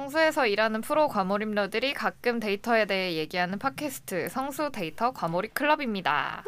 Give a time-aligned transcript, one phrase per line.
[0.00, 6.42] 성수에서 일하는 프로 과몰입러들이 가끔 데이터에 대해 얘기하는 팟캐스트 성수 데이터 과몰입 클럽입니다.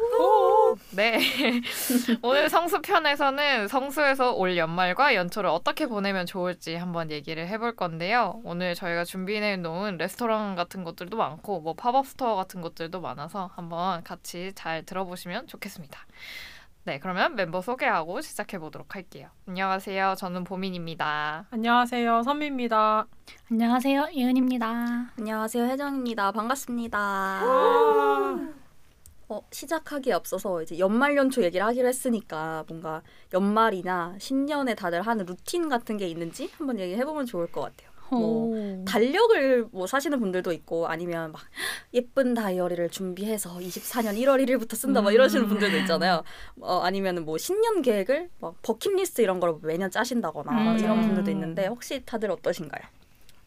[0.95, 1.19] 네.
[2.23, 8.41] 오늘 성수 편에서는 성수에서 올 연말과 연초를 어떻게 보내면 좋을지 한번 얘기를 해볼 건데요.
[8.43, 14.03] 오늘 저희가 준비해 놓은 레스토랑 같은 것들도 많고 뭐 팝업 스토어 같은 것들도 많아서 한번
[14.03, 15.99] 같이 잘 들어보시면 좋겠습니다.
[16.85, 19.29] 네, 그러면 멤버 소개하고 시작해 보도록 할게요.
[19.47, 20.15] 안녕하세요.
[20.17, 21.47] 저는 보민입니다.
[21.49, 22.23] 안녕하세요.
[22.23, 23.07] 선미입니다.
[23.49, 24.09] 안녕하세요.
[24.13, 25.13] 예은입니다.
[25.17, 25.63] 안녕하세요.
[25.63, 26.33] 혜정입니다.
[26.33, 27.41] 반갑습니다.
[29.29, 33.01] 어, 시작하기에 앞서서 이제 연말 연초 얘기를 하기로 했으니까 뭔가
[33.33, 37.92] 연말이나 신년에 다들 하는 루틴 같은 게 있는지 한번 얘기해 보면 좋을 것 같아요.
[38.13, 41.41] 뭐 달력을 뭐 사시는 분들도 있고 아니면 막
[41.93, 46.23] 예쁜 다이어리를 준비해서 24년 1월 1일부터 쓴다 막 이러시는 분들도 있잖아요.
[46.61, 50.79] 어 아니면은 뭐 신년 계획을 막 버킷리스트 이런 걸 매년 짜신다거나 음.
[50.79, 52.83] 이런 분들도 있는데 혹시 다들 어떠신가요?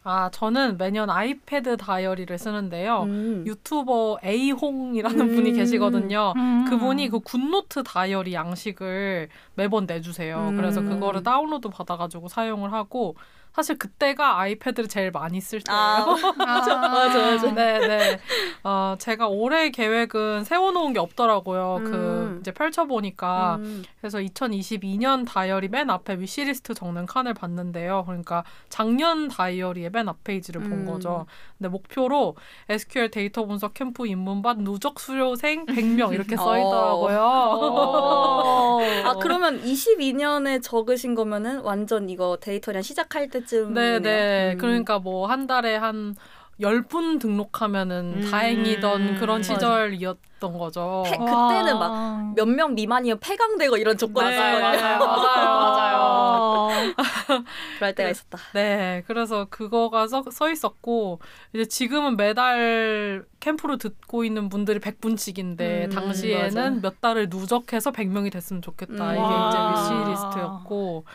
[0.09, 3.03] 아, 저는 매년 아이패드 다이어리를 쓰는데요.
[3.03, 3.43] 음.
[3.45, 5.35] 유튜버 A홍이라는 음.
[5.35, 6.33] 분이 계시거든요.
[6.37, 6.65] 음.
[6.69, 10.53] 그분이 그 굿노트 다이어리 양식을 매번 내주세요.
[10.55, 10.87] 그래서 음.
[10.87, 13.17] 그거를 다운로드 받아가지고 사용을 하고
[13.57, 15.79] 사실 그때가 아이패드를 제일 많이 쓸 때예요.
[15.79, 16.05] 아,
[16.37, 17.51] 맞아, 맞아, 맞아.
[17.53, 18.19] 네, 네.
[18.63, 21.81] 어, 제가 올해 계획은 세워놓은 게 없더라고요.
[21.83, 21.91] 그 음.
[21.91, 23.83] 그 이제 펼쳐보니까 음.
[23.99, 28.03] 그래서 2022년 다이어리 맨 앞에 wishlist 적는 칸을 봤는데요.
[28.05, 30.85] 그러니까 작년 다이어리의 맨 앞 페이지를 본 음.
[30.85, 31.25] 거죠.
[31.57, 32.35] 근데 목표로
[32.69, 37.19] SQL 데이터 분석 캠프 입문반 누적 수료생 100명 이렇게 써 있더라고요.
[37.19, 38.79] 어.
[39.03, 44.51] 아 그러면 22년에 적으신 거면은 완전 이거 데이터리안 시작할 때때 쯤 네네 네.
[44.53, 44.57] 음.
[44.59, 48.29] 그러니까 뭐 한 달에 한열분 등록하면은 음.
[48.31, 51.03] 다행이던 그런 시절이었던 거죠.
[51.05, 56.93] 패, 그때는 막 몇 명 미만이면 폐강되고 이런 조건이 네, 맞아요, 맞아요, 맞아요, 맞아요.
[57.79, 58.37] 그럴 때가 있었다.
[58.53, 61.19] 네, 그래서 그거가 써, 써 있었고
[61.53, 66.81] 이제 지금은 매달 캠프로 듣고 있는 분들이 100분씩인데 음, 당시에는 맞아.
[66.81, 68.93] 몇 달을 누적해서 100명이 됐으면 좋겠다.
[68.93, 69.11] 음.
[69.13, 71.05] 이게 이제 위시 리스트였고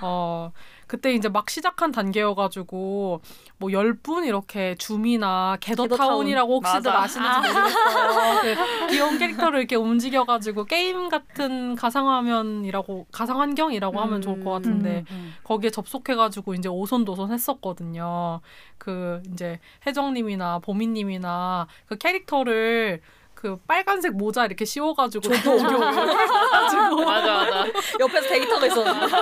[0.00, 0.52] 어.
[0.92, 3.22] 그때 이제 막 시작한 단계여가지고
[3.56, 7.00] 뭐열분 이렇게 줌이나 게더타운이라고 혹시들 맞아.
[7.00, 8.40] 아시는지 모르겠어요.
[8.42, 15.16] 그 귀여운 캐릭터를 이렇게 움직여가지고 게임 같은 가상화면이라고 가상환경이라고 하면 좋을 것 같은데 음, 음,
[15.16, 15.34] 음.
[15.44, 18.42] 거기에 접속해가지고 이제 오손도손 했었거든요.
[18.76, 23.00] 그 이제 혜정님이나 보미님이나 그 캐릭터를
[23.42, 27.02] 그 빨간색 모자 이렇게 씌워가지고 저도 가지고.
[27.04, 27.66] 맞아 맞아.
[27.98, 29.16] 옆에서 데이터가 있었는데.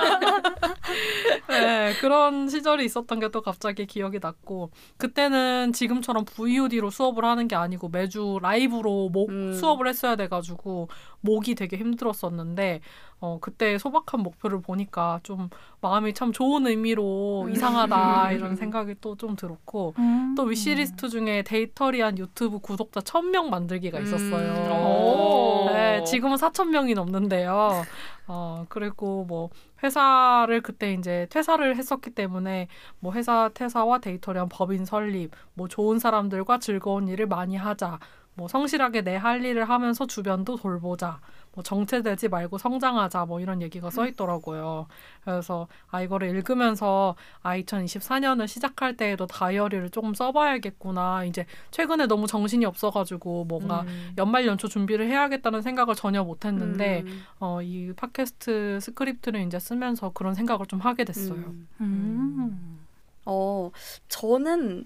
[1.49, 7.55] 네 그런 시절이 있었던 게 또 갑자기 기억이 났고 그때는 지금처럼 VOD로 수업을 하는 게
[7.55, 9.53] 아니고 매주 라이브로 목 음.
[9.53, 10.89] 수업을 했어야 돼가지고
[11.21, 12.81] 목이 되게 힘들었었는데
[13.21, 15.49] 어, 그때 소박한 목표를 보니까 좀
[15.79, 17.51] 마음이 참 좋은 의미로 음.
[17.51, 20.33] 이상하다 이런 생각이 또 좀 들었고 음.
[20.35, 24.03] 또 위시리스트 중에 데이터리한 유튜브 구독자 1000명 만들기가 음.
[24.03, 25.67] 있었어요.
[25.67, 25.73] 음.
[25.73, 27.83] 네, 지금은 4000명이 넘는데요.
[28.27, 29.49] 어, 그리고 뭐
[29.83, 32.67] 회사를 그때 이제 퇴사를 했었기 때문에
[32.99, 37.99] 뭐 회사 퇴사와 데이터리한 법인 설립, 뭐 좋은 사람들과 즐거운 일을 많이 하자.
[38.33, 41.19] 뭐 성실하게 내 할 일을 하면서 주변도 돌보자.
[41.53, 44.87] 뭐 정체되지 말고 성장하자 뭐 이런 얘기가 써 있더라고요.
[45.23, 51.25] 그래서 아 이거를 읽으면서 아 2024년을 시작할 때에도 다이어리를 조금 써봐야겠구나.
[51.25, 54.13] 이제 최근에 너무 정신이 없어가지고 뭔가 음.
[54.17, 57.23] 연말 연초 준비를 해야겠다는 생각을 전혀 못했는데 음.
[57.39, 61.35] 어이 팟캐스트 script를 이제 쓰면서 그런 생각을 좀 하게 됐어요.
[61.35, 61.67] 음.
[61.81, 62.79] 음.
[63.25, 63.71] 어
[64.07, 64.85] 저는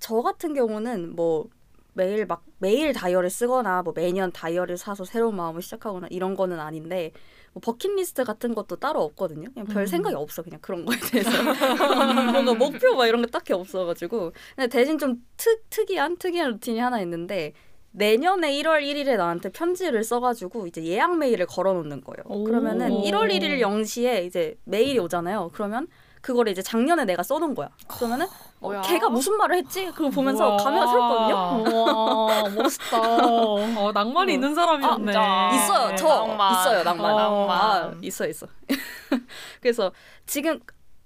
[0.00, 1.48] 저 같은 경우는 뭐
[1.98, 7.10] 매일 막 매일 다이어를 쓰거나 뭐 매년 다이어를 사서 새로운 마음을 시작하거나 이런 거는 아닌데
[7.52, 9.48] 뭐 버킷리스트 같은 것도 따로 없거든요.
[9.52, 9.86] 그냥 별 음.
[9.86, 11.30] 생각이 없어 그냥 그런 거에 대해서
[12.32, 17.00] 뭔가 목표 막 이런 게 딱히 없어가지고 근데 대신 좀 특, 특이한 특이한 루틴이 하나
[17.00, 17.52] 있는데
[17.90, 22.44] 내년에 1월 1일에 나한테 편지를 써가지고 이제 예약 메일을 걸어놓는 거예요.
[22.44, 25.50] 그러면은 1월 1일 0시에 이제 메일이 오잖아요.
[25.52, 25.88] 그러면
[26.20, 27.68] 그거를 이제 작년에 내가 써놓은 거야.
[27.86, 28.26] 그러면은
[28.60, 29.86] 어, 걔가 무슨 말을 했지?
[29.86, 31.76] 그거 보면서 감회가 새롭거든요.
[31.76, 32.98] 와 멋있다.
[33.26, 34.34] 어, 낭만이 어.
[34.34, 35.12] 있는 사람이었네.
[35.16, 35.96] 아, 있어요.
[35.96, 36.52] 저 낭만.
[36.52, 37.14] 있어요 낭만.
[37.14, 37.16] 어.
[37.16, 37.58] 낭만.
[37.60, 38.46] 아, 있어 있어.
[39.60, 39.92] 그래서
[40.26, 40.60] 지금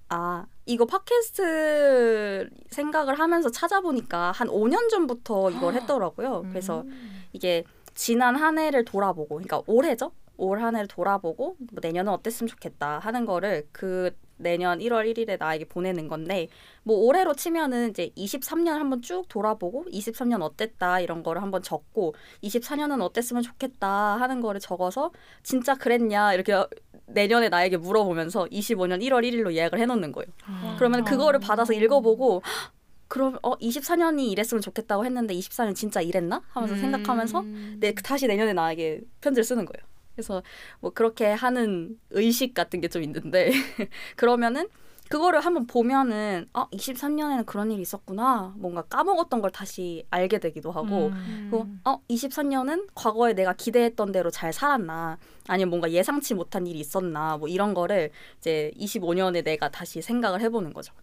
[0.08, 6.44] 아 이거 팟캐스트 생각을 하면서 찾아보니까 한 5년 전부터 이걸 했더라고요.
[6.50, 7.24] 그래서 음.
[7.32, 10.12] 이게 지난 한 해를 돌아보고, 그러니까 올해죠?
[10.38, 14.10] 올 한 해를 돌아보고 뭐 내년은 어땠으면 좋겠다 하는 거를 그
[14.42, 16.48] 내년 1월 1일에 나에게 보내는 건데
[16.82, 23.00] 뭐 올해로 치면은 이제 23년 한번 쭉 돌아보고 23년 어땠다 이런 거를 한번 적고 24년은
[23.00, 25.10] 어땠으면 좋겠다 하는 거를 적어서
[25.42, 26.54] 진짜 그랬냐 이렇게
[27.06, 30.28] 내년에 나에게 물어보면서 25년 1월 1일로 예약을 해놓는 거예요.
[30.48, 30.74] 음.
[30.78, 32.72] 그러면 그거를 받아서 읽어보고 헉,
[33.08, 37.76] 그럼 어 24년이 이랬으면 좋겠다고 했는데 24년 진짜 이랬나 하면서 생각하면서 음.
[37.78, 39.91] 네, 다시 내년에 나에게 편지를 쓰는 거예요.
[40.14, 40.42] 그래서
[40.80, 43.50] 뭐 그렇게 하는 의식 같은 게 좀 있는데
[44.16, 44.68] 그러면은
[45.08, 51.08] 그거를 한번 보면은 아 23년에는 그런 일이 있었구나 뭔가 까먹었던 걸 다시 알게 되기도 하고
[51.08, 51.48] 음.
[51.50, 55.18] 그리고 어 23년은 과거에 내가 기대했던 대로 잘 살았나
[55.48, 60.72] 아니면 뭔가 예상치 못한 일이 있었나 뭐 이런 거를 이제 25년에 내가 다시 생각을 해보는
[60.72, 60.94] 거죠.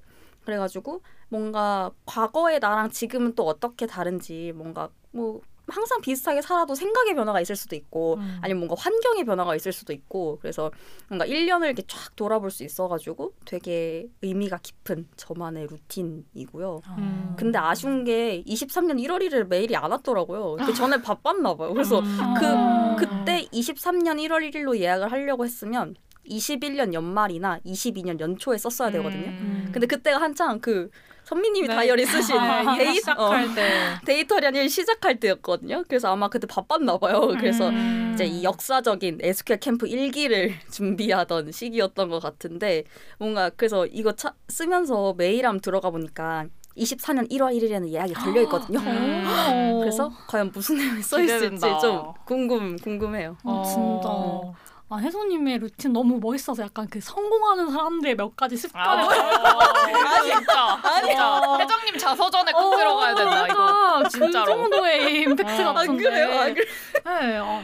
[0.44, 7.42] 그래가지고 뭔가 과거의 나랑 지금은 또 어떻게 다른지 뭔가 뭐 항상 비슷하게 살아도 생각의 변화가
[7.42, 8.40] 있을 수도 있고 음.
[8.42, 10.72] 아니면 뭔가 환경의 변화가 있을 수도 있고 그래서
[11.08, 16.82] 뭔가 1년을 이렇게 쫙 돌아볼 수 있어가지고 되게 의미가 깊은 저만의 루틴이고요.
[16.98, 17.34] 음.
[17.38, 20.58] 근데 아쉬운 게 23년 1월 1일 메일이 안 왔더라고요.
[20.66, 21.74] 그 전에 바빴나 봐요.
[21.74, 22.96] 그래서 음.
[22.98, 25.96] 그 그때 23년 1월 1일로 예약을 하려고 했으면
[26.30, 29.30] 21년 연말이나 22년 연초에 썼어야 되거든요.
[29.30, 29.70] 음.
[29.72, 30.90] 근데 그때가 한창 그
[31.30, 31.76] 선미님이 네.
[31.76, 35.84] 다이어리 쓰신 아, 데이, 시작할 어, 일 시작할 때였거든요.
[35.88, 37.28] 그래서 아마 그때 바빴나 봐요.
[37.40, 38.12] 그래서 음.
[38.16, 42.84] 이제 이 역사적인 SQL 캠프 일기를 준비하던 시기였던 것 같은데
[43.20, 48.80] 뭔가 그래서 이거 차, 쓰면서 메일함 들어가 보니까 24년 1월 1일에는 예약이 걸려 있거든요.
[48.82, 49.80] 음.
[49.82, 51.62] 그래서 과연 무슨 내용이 써 있을지.
[51.82, 53.38] 좀 궁금 궁금해요.
[53.44, 54.69] 어, 진짜.
[54.92, 61.02] 아, 혜소님의 루틴 너무 멋있어서 약간 그 성공하는 사람들의 몇 가지 아, 습관을 아, 진짜.
[61.06, 61.58] 진짜.
[61.60, 63.54] 회장님 자서전에 꼭 들어가야 된다, 이거.
[63.56, 64.46] 그러니까 그 진짜로.
[64.46, 66.04] 정도의 임팩트 아, 같은데.
[66.04, 66.40] 그래요?
[66.40, 66.66] 아, 그래?
[67.06, 67.62] 네, 어.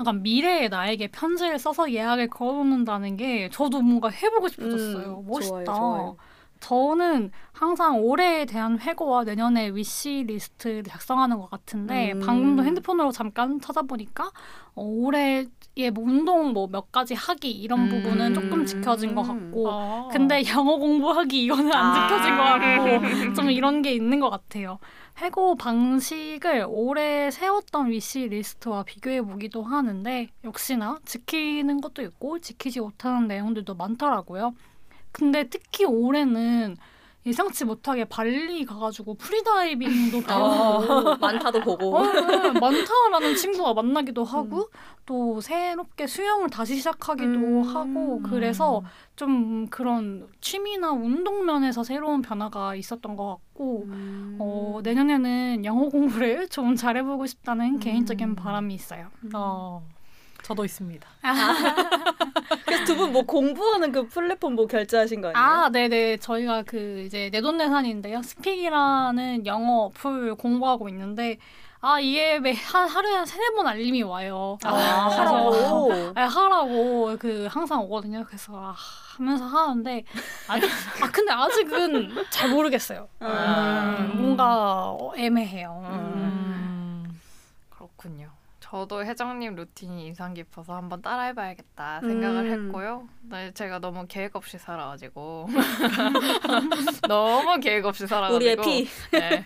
[0.00, 5.20] 약간 미래의 나에게 편지를 써서 예약을 걸어놓는다는 게 저도 뭔가 해보고 싶어졌어요.
[5.20, 5.64] 음, 멋있다.
[5.64, 6.16] 좋아요, 좋아요.
[6.58, 12.20] 저는 항상 올해에 대한 회고와 내년에 wish list를 작성하는 것 같은데 음.
[12.20, 14.30] 방금도 핸드폰으로 잠깐 찾아보니까
[14.74, 17.88] 어, 올해의 뭐 운동 뭐 몇 가지 하기 이런 음.
[17.88, 20.08] 부분은 조금 지켜진 것 같고 어.
[20.10, 22.08] 근데 영어 공부하기 이거는 안 아.
[22.08, 24.78] 지켜진 것 같고 좀 이런 게 있는 것 같아요.
[25.18, 33.26] 회고 방식을 올해 세웠던 wish list와 비교해 보기도 하는데 역시나 지키는 것도 있고 지키지 못하는
[33.26, 34.54] 내용들도 많더라고요.
[35.12, 36.76] 근데 특히 올해는
[37.26, 41.96] 예상치 못하게 발리 가가지고 freediving도 배우고 어, manta도 보고.
[41.96, 44.70] 어, 네, manta라는 친구가 만나기도 하고
[45.04, 47.62] 또 새롭게 수영을 다시 시작하기도 음.
[47.62, 48.82] 하고 그래서
[49.16, 54.36] 좀 그런 취미나 운동 면에서 새로운 변화가 있었던 것 같고 음.
[54.38, 59.08] 어, 내년에는 영어 공부를 좀 잘해보고 싶다는 개인적인 바람이 있어요.
[59.34, 59.84] 어,
[60.46, 61.08] 저도 있습니다.
[62.64, 65.44] 그래서 두 분 뭐 공부하는 그 플랫폼 뭐 결제하신 거 아니에요?
[65.44, 66.18] 아, 네네.
[66.18, 68.22] 저희가 그 이제 내돈내산인데요.
[68.22, 71.38] 스픽이라는 영어 어플 공부하고 있는데
[71.80, 74.58] 아 이게 매한 하루에 한 세네 번 알림이 와요.
[74.64, 76.12] 아, 하라고.
[76.14, 78.24] 아, 하라고 그 항상 오거든요.
[78.26, 78.74] 그래서 아,
[79.16, 80.04] 하면서 하는데
[80.48, 80.54] 아,
[81.02, 83.08] 아 근데 아직은 잘 모르겠어요.
[83.22, 85.82] 음, 뭔가 어, 애매해요.
[85.84, 87.04] 음.
[87.08, 87.20] 음.
[87.70, 88.30] 그렇군요.
[88.76, 92.66] 저도 회장님 루틴이 인상 깊어서 한번 따라해봐야겠다 생각을 음.
[92.66, 93.08] 했고요.
[93.22, 95.48] 네, 제가 너무 계획 없이 살아가지고
[97.08, 98.88] 너무 계획 없이 살아가지고 우리의 피.
[99.12, 99.44] 네.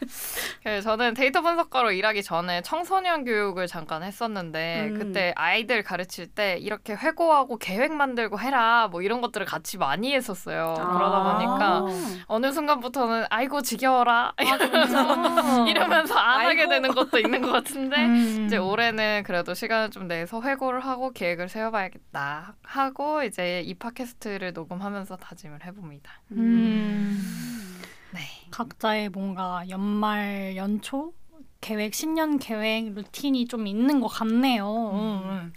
[0.62, 4.98] 그래서 저는 데이터 분석가로 일하기 전에 청소년 교육을 잠깐 했었는데 음.
[4.98, 10.74] 그때 아이들 가르칠 때 이렇게 회고하고 계획 만들고 해라 뭐 이런 것들을 같이 많이 했었어요.
[10.74, 11.86] 그러다 보니까
[12.26, 16.70] 어느 순간부터는 아이고 지겨워라 이러면서, 이러면서 안 하게 아이고.
[16.70, 18.44] 되는 것도 있는 것 같은데 음.
[18.46, 25.16] 이제 올해는 그래도 시간을 좀 내서 회고를 하고 계획을 세워봐야겠다 하고 이제 이 팟캐스트를 녹음하면서
[25.16, 26.12] 다짐을 해봅니다.
[26.32, 27.80] 음.
[28.12, 28.20] 네.
[28.50, 31.12] 각자의 뭔가 연말 연초
[31.60, 34.90] 계획 신년 계획 루틴이 좀 있는 것 같네요.
[34.92, 35.52] 음.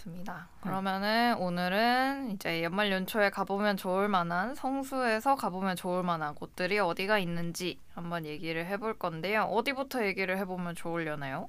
[0.00, 0.48] 좋습니다.
[0.60, 7.78] 그러면은 오늘은 이제 연말 연초에 가보면 좋을 만한 성수에서 가보면 좋을 만한 곳들이 어디가 있는지
[7.94, 9.42] 한번 얘기를 해볼 건데요.
[9.44, 11.48] 어디부터 얘기를 해보면 좋으려나요?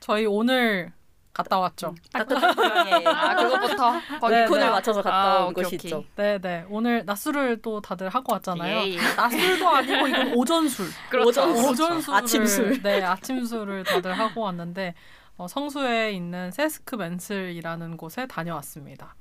[0.00, 0.92] 저희 오늘
[1.32, 1.94] 갔다 왔죠.
[2.12, 4.70] 따뜻한 고향에 아 그거부터 거기 네, 폰을 네.
[4.70, 5.88] 맞춰서 갔다 아, 온 오케이, 곳이 오케이.
[5.90, 6.04] 있죠.
[6.16, 6.64] 네 네.
[6.70, 8.78] 오늘 낮술을 또 다들 하고 왔잖아요.
[8.78, 8.96] 예, 예.
[9.16, 10.86] 낮술도 아니고 이건 오전술.
[11.10, 11.42] 그렇죠.
[11.42, 11.70] 오전술.
[11.70, 12.82] 오전술을 아침술.
[12.82, 14.94] 네 아침술을 다들 하고 왔는데
[15.36, 19.14] 어, 성수에 있는 세스크 맨슬이라는 곳에 다녀왔습니다.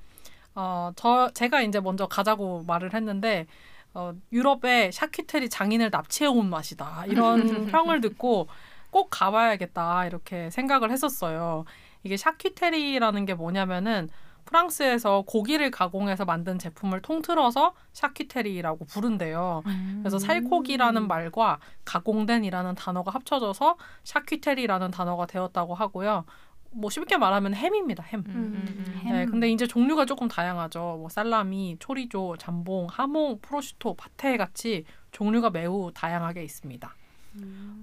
[0.54, 3.46] 어, 저 제가 이제 먼저 가자고 말을 했는데
[3.94, 8.48] 어, 유럽의 샤키테리 장인을 납치해 온 맛이다 이런 평을 듣고
[8.96, 11.66] 꼭 가봐야겠다 이렇게 생각을 했었어요.
[12.04, 14.08] 이게 샤키테리라는 게 뭐냐면은
[14.46, 19.64] 프랑스에서 고기를 가공해서 만든 제품을 통틀어서 샤키테리라고 부른대요.
[20.00, 23.76] 그래서 살코기라는 말과 가공된이라는 단어가 합쳐져서
[24.06, 26.24] 샤키테리라는 단어가 되었다고 하고요.
[26.72, 28.02] 뭐 쉽게 말하면 햄입니다.
[28.04, 28.22] 햄.
[28.22, 29.00] 음, 음, 음.
[29.04, 29.12] 햄.
[29.12, 31.00] 네, 근데 이제 종류가 조금 다양하죠.
[31.02, 36.96] 뭐 살라미, 초리조, 잠봉, 하몽, 프로슈토, 파테 같이 종류가 매우 다양하게 있습니다.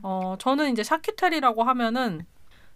[0.03, 2.27] 어, 저는 이제 charcuterie라고 하면은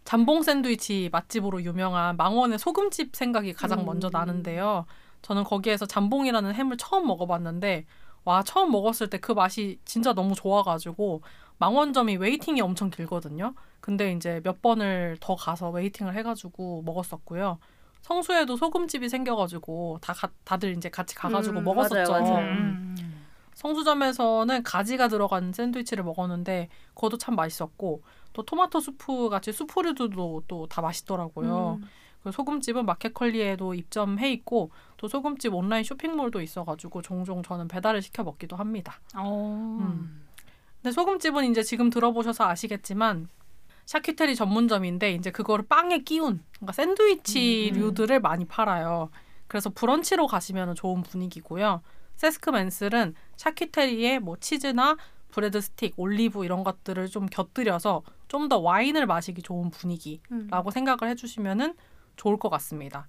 [0.04, 3.86] jambon 샌드위치 맛집으로 유명한 망원의 소금집 생각이 가장 음.
[3.86, 4.86] 먼저 나는데요.
[5.22, 7.86] 저는 거기에서 jambon이라는 햄을 처음 먹어봤는데
[8.24, 11.22] 와 처음 먹었을 때 그 맛이 진짜 너무 좋아가지고
[11.58, 13.54] 망원점이 waiting이 엄청 길거든요.
[13.80, 17.58] 근데 이제 몇 번을 더 가서 waiting을 해가지고 먹었었고요.
[18.02, 22.12] 성수에도 소금집이 생겨가지고 다 가- 다들 이제 같이 가가지고 음, 먹었었죠.
[22.12, 22.46] 맞아요, 맞아요.
[22.46, 23.15] 음.
[23.56, 30.82] 성수점에서는 가지가 들어간 샌드위치를 먹었는데 그것도 참 맛있었고 또 토마토 수프 같이 수프류도 또 다
[30.82, 31.78] 맛있더라고요.
[31.80, 31.88] 음.
[32.22, 38.56] 그 소금집은 마켓컬리에도 입점해 있고 또 소금집 온라인 쇼핑몰도 있어가지고 종종 저는 배달을 시켜 먹기도
[38.56, 39.00] 합니다.
[39.16, 39.78] 어.
[39.80, 40.26] 음.
[40.82, 43.28] 근데 소금집은 이제 지금 들어보셔서 아시겠지만
[43.86, 49.10] 샤키테리 전문점인데 이제 그거를 빵에 끼운 그러니까 샌드위치류들을 많이 팔아요.
[49.48, 51.82] 그래서 브런치로 가시면 좋은 분위기고요.
[52.16, 54.96] 세스크 맨슬은 charcuterie에 뭐 치즈나
[55.30, 60.70] bread stick, 올리브 이런 것들을 좀 곁들여서 좀 더 와인을 마시기 좋은 분위기라고 음.
[60.70, 61.74] 생각을 해주시면은
[62.16, 63.06] 좋을 것 같습니다.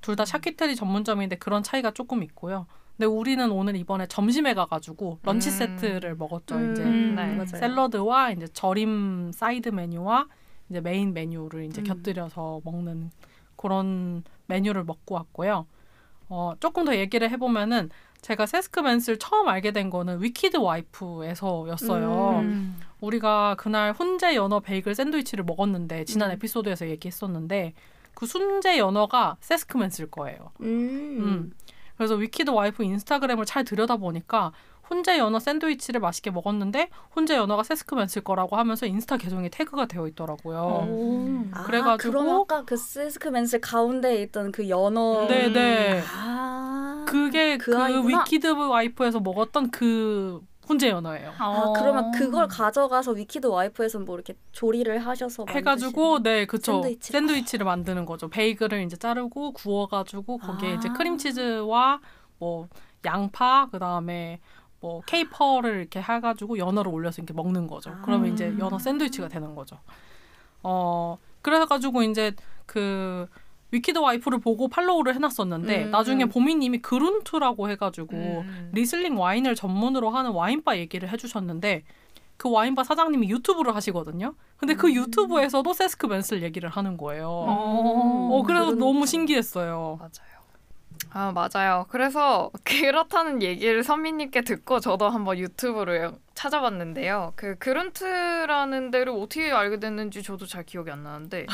[0.00, 2.66] 둘 다 charcuterie 전문점인데 그런 차이가 조금 있고요.
[2.96, 5.52] 근데 우리는 오늘 이번에 점심에 가가지고 런치 음.
[5.78, 6.54] 세트를 먹었죠.
[6.56, 7.34] 음, 이제 네.
[7.34, 7.46] 맞아요.
[7.46, 10.26] 샐러드와 이제 절임 사이드 메뉴와
[10.68, 11.84] 이제 메인 메뉴를 이제 음.
[11.84, 13.10] 곁들여서 먹는
[13.56, 15.66] 그런 메뉴를 먹고 왔고요.
[16.30, 17.90] 어, 조금 더 얘기를 해보면은
[18.22, 22.40] 제가 세스크맨스를 처음 알게 된 거는 위키드 와이프에서였어요.
[22.40, 22.80] 음.
[23.00, 26.34] 우리가 그날 훈제 연어 베이글 샌드위치를 먹었는데 지난 음.
[26.34, 27.74] 에피소드에서 얘기했었는데
[28.14, 30.52] 그 훈제 연어가 세스크맨스일 거예요.
[30.60, 30.66] 음.
[30.66, 31.52] 음.
[31.96, 34.52] 그래서 위키드 와이프 인스타그램을 잘 들여다보니까
[34.90, 40.58] 훈제 연어 샌드위치를 맛있게 먹었는데 훈제 연어가 세스크맨스일 거라고 하면서 인스타 계정에 태그가 되어 있더라고요.
[40.90, 41.44] 오.
[41.52, 46.02] 아, 그래가지고- 그럼 아까 그 세스크맨슬 가운데에 있던 그 연어 네네.
[46.12, 48.08] 아 그게 그, 그.
[48.08, 51.34] 위키드 와이프에서 먹었던 그 훈제 연어예요.
[51.38, 57.12] 아, 그러면 그걸 가져가서 위키드 와이프에서 뭐 이렇게 조리를 하셔서 해가지고 네 그쵸 샌드위치.
[57.12, 58.28] 샌드위치를 만드는 거죠.
[58.28, 60.74] 베이글을 이제 자르고 구워가지고 거기에 아.
[60.74, 62.00] 이제 크림치즈와
[62.38, 62.68] 뭐
[63.04, 64.40] 양파 그 다음에
[64.80, 67.94] 뭐 케이퍼를 이렇게 해가지고 연어를 올려서 이렇게 먹는 거죠.
[68.02, 68.32] 그러면 아.
[68.34, 69.78] 이제 연어 샌드위치가 되는 거죠.
[70.62, 72.32] 어 그래가지고 이제
[72.66, 73.26] 그
[73.72, 75.90] 위키드 와이프를 보고 팔로우를 해놨었는데 음.
[75.90, 78.70] 나중에 보미님이 그룬트라고 해가지고 음.
[78.72, 81.84] 리슬링 와인을 전문으로 하는 와인바 얘기를 해주셨는데
[82.36, 84.34] 그 와인바 사장님이 유튜브를 하시거든요.
[84.56, 84.94] 근데 그 음.
[84.94, 87.28] 유튜브에서도 세스크 맨슬 얘기를 하는 거예요.
[87.28, 88.28] 어.
[88.32, 89.96] 어, 그래서 그런- 너무 신기했어요.
[89.98, 90.29] 맞아요.
[91.12, 91.86] 아 맞아요.
[91.90, 97.34] 그래서 그렇다는 얘기를 선미님께 듣고 저도 한번 유튜브로 찾아봤는데요.
[97.36, 101.44] 그 그룬트라는 데를 어떻게 알게 됐는지 저도 잘 기억이 안 나는데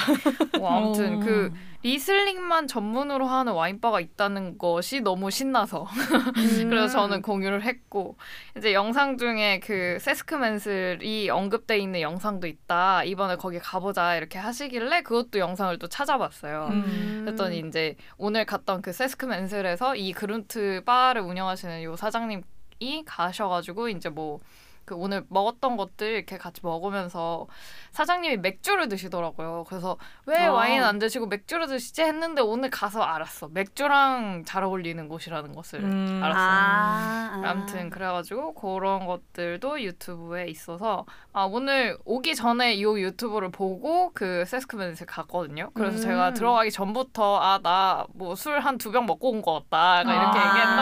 [0.60, 1.20] 뭐 아무튼 어.
[1.20, 1.52] 그
[1.82, 5.88] 리슬링만 전문으로 하는 와인바가 있다는 것이 너무 신나서
[6.36, 6.70] 음.
[6.70, 8.16] 그래서 저는 공유를 했고
[8.56, 13.02] 이제 영상 중에 그 세스크맨슬이 언급돼 있는 영상도 있다.
[13.02, 16.68] 이번에 거기 가보자 이렇게 하시길래 그것도 영상을 또 찾아봤어요.
[16.70, 17.22] 음.
[17.24, 22.42] 그랬더니 이제 오늘 갔던 그 세스크맨슬에서 이 그룬트 바를 운영하시는 요 사장님
[22.78, 24.38] 이 가셔가지고 이제 뭐
[24.86, 27.46] 그 오늘 먹었던 것들 이렇게 같이 먹으면서
[27.90, 29.64] 사장님이 맥주를 드시더라고요.
[29.68, 30.52] 그래서 왜 아.
[30.52, 33.48] 와인 안 드시고 맥주를 드시지 했는데 오늘 가서 알았어.
[33.48, 36.20] 맥주랑 잘 어울리는 곳이라는 것을 음.
[36.22, 36.44] 알았어요.
[36.46, 37.50] 아, 아.
[37.50, 44.94] 아무튼 그래가지고 그런 것들도 유튜브에 있어서 아 오늘 오기 전에 이 유튜브를 보고 그 세스크맨을
[45.06, 45.70] 갔거든요.
[45.74, 46.02] 그래서 음.
[46.02, 50.38] 제가 들어가기 전부터 아 나 뭐 술 한 두 병 먹고 온 것 같다 이렇게
[50.38, 50.42] 아.
[50.42, 50.75] 아.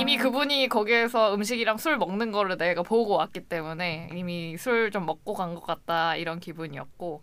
[0.00, 5.34] 이미 그분이 거기에서 음식이랑 술 먹는 거를 내가 보고 왔기 때문에 이미 술 좀 먹고
[5.34, 7.22] 간 것 같다 이런 기분이었고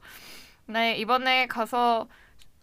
[0.67, 2.07] 네 이번에 가서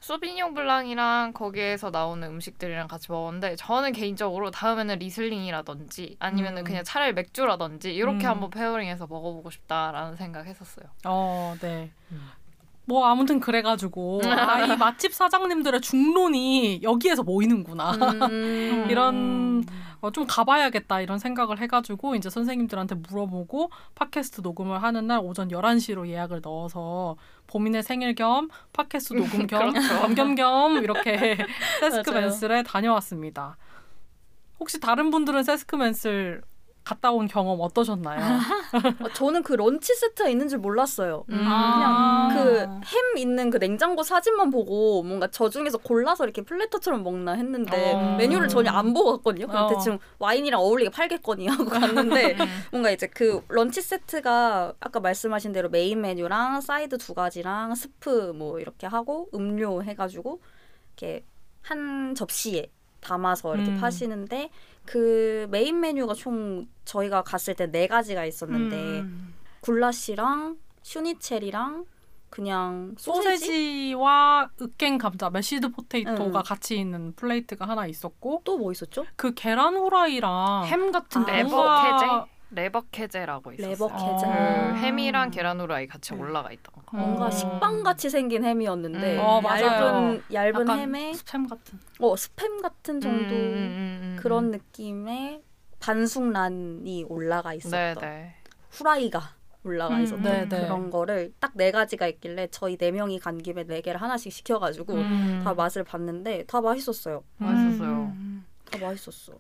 [0.01, 6.65] 소비뇽 블랑이랑 거기에서 나오는 음식들이랑 같이 먹었는데 저는 개인적으로 다음에는 리슬링이라든지 아니면은 음.
[6.65, 8.31] 그냥 차라리 맥주라든지 이렇게 음.
[8.31, 10.87] 한번 pairing해서 먹어보고 싶다라는 생각했었어요.
[11.07, 11.91] 어, 네.
[12.87, 17.93] 뭐 아무튼 그래가지고 아, 이 맛집 사장님들의 중론이 여기에서 모이는구나.
[17.93, 18.87] 음.
[18.93, 19.65] 이런
[20.05, 26.07] 어, 좀 가봐야겠다 이런 생각을 해가지고 이제 선생님들한테 물어보고 팟캐스트 녹음을 하는 날 오전 11시로
[26.07, 30.01] 예약을 넣어서 보미님 생일 겸 팟캐스트 녹음 겸 그렇죠.
[30.01, 31.39] 겸겸 겸 이렇게
[31.81, 32.21] 세스크 맞아요.
[32.27, 33.57] 맨슬에 다녀왔습니다.
[34.61, 36.43] 혹시 다른 분들은 세스크 맨슬
[36.85, 38.21] 갔다 온 경험 어떠셨나요?
[39.01, 41.25] 어, 저는 그 런치 세트가 있는 줄 몰랐어요.
[41.31, 41.41] 음.
[41.47, 42.29] 아.
[42.35, 47.95] 그 햄 있는 그 냉장고 사진만 보고 뭔가 저 중에서 골라서 이렇게 platter처럼 먹나 했는데
[47.95, 48.17] 어.
[48.17, 49.47] 메뉴를 전혀 안 보고 갔거든요.
[49.47, 49.69] 그냥 어.
[49.69, 52.47] 대충 와인이랑 어울리게 팔겠거니 하고 갔는데 음.
[52.71, 58.61] 뭔가 이제 그 런치 세트가 아까 말씀하신 대로 메인 메뉴랑 사이드 두 가지랑 스프 뭐
[58.61, 60.43] 이렇게 하고 음료 해가지고
[60.97, 61.25] 이렇게
[61.63, 62.71] 한 접시에
[63.05, 63.81] 담아서 이렇게 음.
[63.81, 64.51] 파시는데
[64.85, 69.35] 그 메인 메뉴가 총 저희가 갔을 때 네 가지가 있었는데 음.
[69.61, 71.87] 굴라시랑 슈니첼이랑
[72.31, 76.43] 그냥 소세지, 소세지와 으깬 감자, mashed potato가 응.
[76.45, 79.05] 같이 있는 plate가 하나 있었고 또 뭐 있었죠?
[79.17, 82.34] 그 계란 후라이랑 햄 같은 아, 뭔가- Käse?
[82.55, 83.71] Leberkäse라고 있었어요.
[83.71, 84.27] Leberkäse.
[84.27, 84.75] 그 아.
[84.75, 86.97] 햄이랑 계란 후라이 같이 올라가 있던 거.
[86.97, 87.31] 뭔가 음.
[87.31, 89.21] 식빵 같이 생긴 햄이었는데 음.
[89.21, 89.65] 어, 맞아요.
[89.67, 91.79] 얇은 얇은 약간 햄에 스팸 같은.
[92.01, 94.51] 어 스팸 같은 정도 음, 음, 음, 그런 음.
[94.53, 95.43] 느낌의
[95.81, 98.35] 반숙란이 올라가 있었던 네네.
[98.71, 99.21] 후라이가
[99.65, 100.61] 올라가 음, 있었던 네, 네.
[100.63, 104.95] 그런 거를 딱 네 가지가 있길래 저희 네 명이 간 김에 네 개를 하나씩 시켜가지고
[104.95, 105.41] 음.
[105.45, 107.23] 다 맛을 봤는데 다 맛있었어요.
[107.39, 107.91] 맛있었어요.
[108.17, 108.45] 음.
[108.71, 109.35] 다 맛있었어.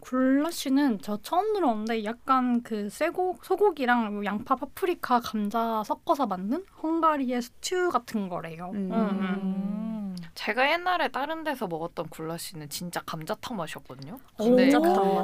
[0.00, 7.42] 굴라시는 저 처음 들었는데 약간 그 쇠고 소고기랑 뭐 양파, 파프리카, 감자 섞어서 만든 헝가리의
[7.42, 8.70] 스튜 같은 거래요.
[8.74, 8.92] 음.
[8.92, 10.16] 음.
[10.34, 14.18] 제가 옛날에 다른 데서 먹었던 굴라시는 진짜 감자탕 맛이었거든요.
[14.38, 14.44] 오.
[14.44, 14.70] 근데.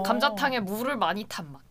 [0.04, 1.65] 감자탕에 물을 많이 탄 맛.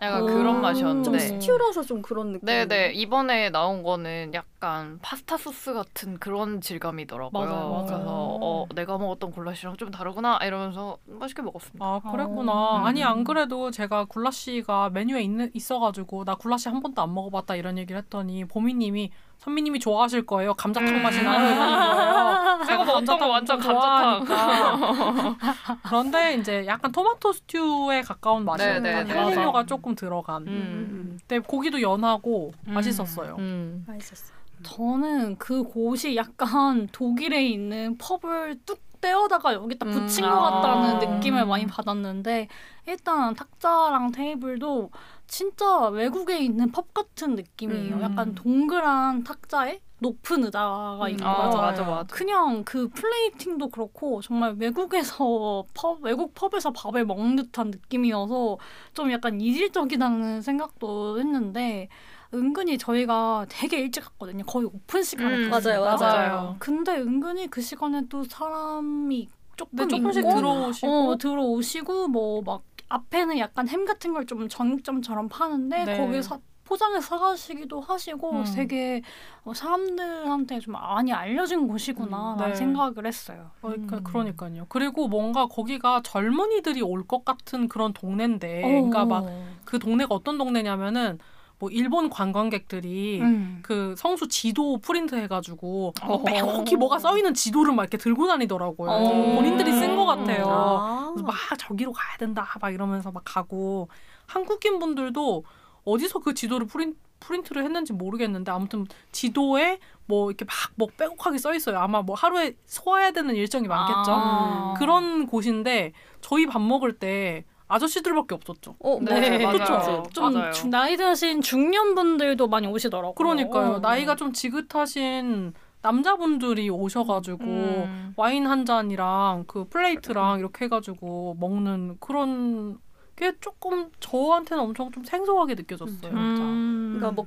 [0.00, 0.26] 약간 오.
[0.26, 1.18] 그런 좀 맛이었는데.
[1.18, 2.46] 스튜라서 좀 그런 느낌.
[2.46, 7.44] 네네 이번에 나온 거는 약간 파스타 소스 같은 그런 질감이더라고요.
[7.46, 7.86] 맞아요, 맞아요.
[7.86, 11.84] 그래서 어 내가 먹었던 굴라시랑 좀 다르구나 이러면서 맛있게 먹었습니다.
[11.84, 12.52] 아 그랬구나.
[12.52, 12.76] 어.
[12.78, 17.78] 아니 안 그래도 제가 굴라시가 메뉴에 있는 있어가지고 나 굴라시 한 번도 안 먹어봤다 이런
[17.78, 20.54] 얘기를 했더니 보미님이 선미님이 좋아하실 거예요.
[20.54, 21.02] 감자탕 음.
[21.02, 22.64] 맛이 나는 거예요.
[22.66, 24.26] 제가 거 완전 감자탕.
[25.84, 29.14] 그런데 이제 약간 토마토 스튜에 가까운 네, 맛이었던 네, 네.
[29.14, 30.46] 향신료가 조금 들어간.
[30.46, 31.18] 음.
[31.20, 33.36] 근데 고기도 연하고 맛있었어요.
[33.38, 33.84] 음.
[33.86, 34.34] 맛있었어.
[34.64, 39.92] 저는 그 곳이 약간 독일에 있는 펍을 뚝 떼어다가 여기다 음.
[39.92, 40.34] 붙인 아.
[40.34, 42.48] 것 같다는 느낌을 많이 받았는데
[42.86, 44.90] 일단 탁자랑 테이블도
[45.28, 47.96] 진짜 외국에 있는 펍 같은 느낌이에요.
[47.96, 48.02] 음.
[48.02, 51.08] 약간 동그란 탁자에 높은 의자가 음.
[51.10, 51.60] 있고 아 맞아.
[51.60, 52.14] 맞아 맞아.
[52.14, 58.58] 그냥 그 플레이팅도 그렇고 정말 외국에서 펍 외국 펍에서 밥을 먹는 듯한 느낌이어서
[58.94, 61.88] 좀 약간 이질적이다는 생각도 했는데
[62.32, 64.44] 은근히 저희가 되게 일찍 갔거든요.
[64.44, 65.80] 거의 오픈 시간에 음, 갔어요.
[65.82, 66.56] 맞아요, 맞아요.
[66.58, 72.62] 근데 은근히 그 시간에 또 사람이 조금 네, 조금씩 있고 들어오시고 어, 들어오시고 뭐 막
[72.88, 75.96] 앞에는 약간 햄 같은 걸좀 전육점처럼 파는데 네.
[75.96, 78.44] 거기 서 포장해 사가시기도 하시고 음.
[78.54, 79.00] 되게
[79.44, 82.58] 어, 사람들한테 좀 많이 알려진 곳이구나 음, 라는 네.
[82.58, 83.50] 생각을 했어요.
[83.62, 84.02] 어, 그러니까 음.
[84.04, 84.66] 그러니까요.
[84.68, 89.24] 그리고 뭔가 거기가 젊은이들이 올 것 같은 그런 동네인데, 그러니까 막
[89.64, 91.18] 그 동네가 어떤 동네냐면은
[91.58, 93.58] 뭐 일본 관광객들이 음.
[93.62, 96.22] 그 성수 지도 프린트 해가지고 어.
[96.22, 98.90] 빼곡히 뭐가 써 있는 지도를 막 이렇게 들고 다니더라고요.
[98.90, 99.34] 어.
[99.34, 100.44] 본인들이 쓴 것 같아요.
[100.48, 101.12] 아.
[101.12, 103.88] 그래서 막 저기로 가야 된다 막 이러면서 막 가고
[104.26, 105.44] 한국인 분들도
[105.84, 111.78] 어디서 그 지도를 프린, 프린트를 했는지 모르겠는데 아무튼 지도에 뭐 이렇게 막뭐 빼곡하게 써 있어요.
[111.78, 114.12] 아마 뭐 하루에 소화해야 되는 일정이 많겠죠.
[114.12, 114.74] 아.
[114.78, 118.76] 그런 곳인데 저희 밥 먹을 때 아저씨들밖에 없었죠.
[118.80, 119.58] 어, 네, 맞아요.
[119.58, 120.02] 맞아요.
[120.12, 120.52] 좀 맞아요.
[120.52, 123.12] 주- 나이 드신 중년분들도 많이 오시더라고요.
[123.14, 123.72] 그러니까요.
[123.74, 123.78] 어.
[123.78, 125.52] 나이가 좀 지긋하신
[125.82, 128.14] 남자분들이 오셔가지고 음.
[128.16, 132.78] 와인 한 잔이랑 그 플레이트랑 이렇게 해가지고 먹는 그런
[133.14, 136.10] 게 조금 저한테는 엄청 좀 생소하게 느껴졌어요.
[136.12, 136.94] 음.
[136.96, 137.26] 그러니까 뭐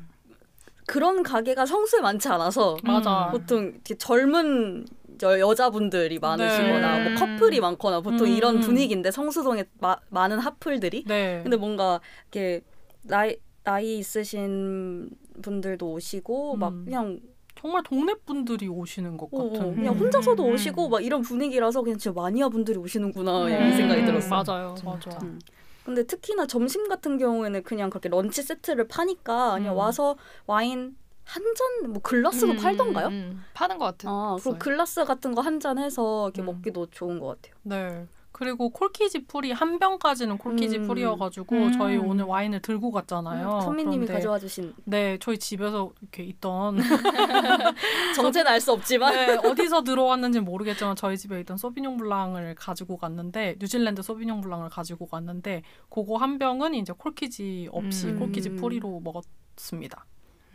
[0.87, 3.27] 그런 가게가 성수에 많지 않아서 맞아.
[3.27, 3.31] 음.
[3.31, 4.85] 보통 이렇게 젊은
[5.23, 7.09] 여, 여자분들이 많으시거나 네.
[7.09, 8.61] 뭐 커플이 많거나 보통 음, 이런 음.
[8.61, 11.41] 분위기인데 성수동에 마, 많은 하플들이 네.
[11.43, 11.99] 근데 뭔가
[12.31, 12.61] 이렇게
[13.03, 15.09] 나이 나이 있으신
[15.41, 16.85] 분들도 오시고 막 음.
[16.85, 17.19] 그냥
[17.55, 19.61] 정말 동네 분들이 오시는 것 어, 같은.
[19.61, 19.99] 어, 그냥 음.
[19.99, 20.53] 혼자서도 음.
[20.53, 23.77] 오시고 막 이런 분위기라서 그냥 진짜 마니아 분들이 오시는구나 이런 음.
[23.77, 24.43] 생각이 들었어.
[24.43, 24.75] 맞아요.
[24.83, 25.11] 맞아.
[25.21, 25.39] 음.
[25.85, 29.77] 근데 특히나 점심 같은 경우에는 그냥 그렇게 런치 세트를 파니까 그냥 음.
[29.77, 33.07] 와서 와인 한 잔 뭐 글라스로 음, 팔던가요?
[33.07, 33.43] 음, 음.
[33.53, 34.13] 파는 것 같아요.
[34.13, 36.47] 아, 그럼 글라스 같은 거 한 잔 해서 이렇게 음.
[36.47, 37.55] 먹기도 좋은 것 같아요.
[37.63, 38.07] 네.
[38.33, 40.87] 그리고 corkage free 한 병까지는 콜키지 음.
[40.87, 41.71] free여가지고 음.
[41.73, 43.61] 저희 오늘 와인을 들고 갔잖아요.
[43.61, 46.77] 선미님이 그런데 가져와 주신 네, 저희 집에서 이렇게 있던
[48.15, 52.97] 정체는 알 수 없지만 네, 어디서 들어왔는지 는 모르겠지만 저희 집에 있던 Sauvignon Blanc을 가지고
[52.97, 58.19] 갔는데 뉴질랜드 Sauvignon Blanc을 가지고 갔는데 그거 한 병은 이제 콜키지 없이 음.
[58.19, 60.05] corkage free로 먹었습니다.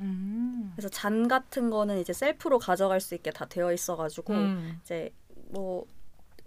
[0.01, 0.73] 음.
[0.75, 4.81] 그래서 잔 같은 거는 이제 셀프로 가져갈 수 있게 다 되어 있어가지고 음.
[4.83, 5.11] 이제
[5.51, 5.87] 뭐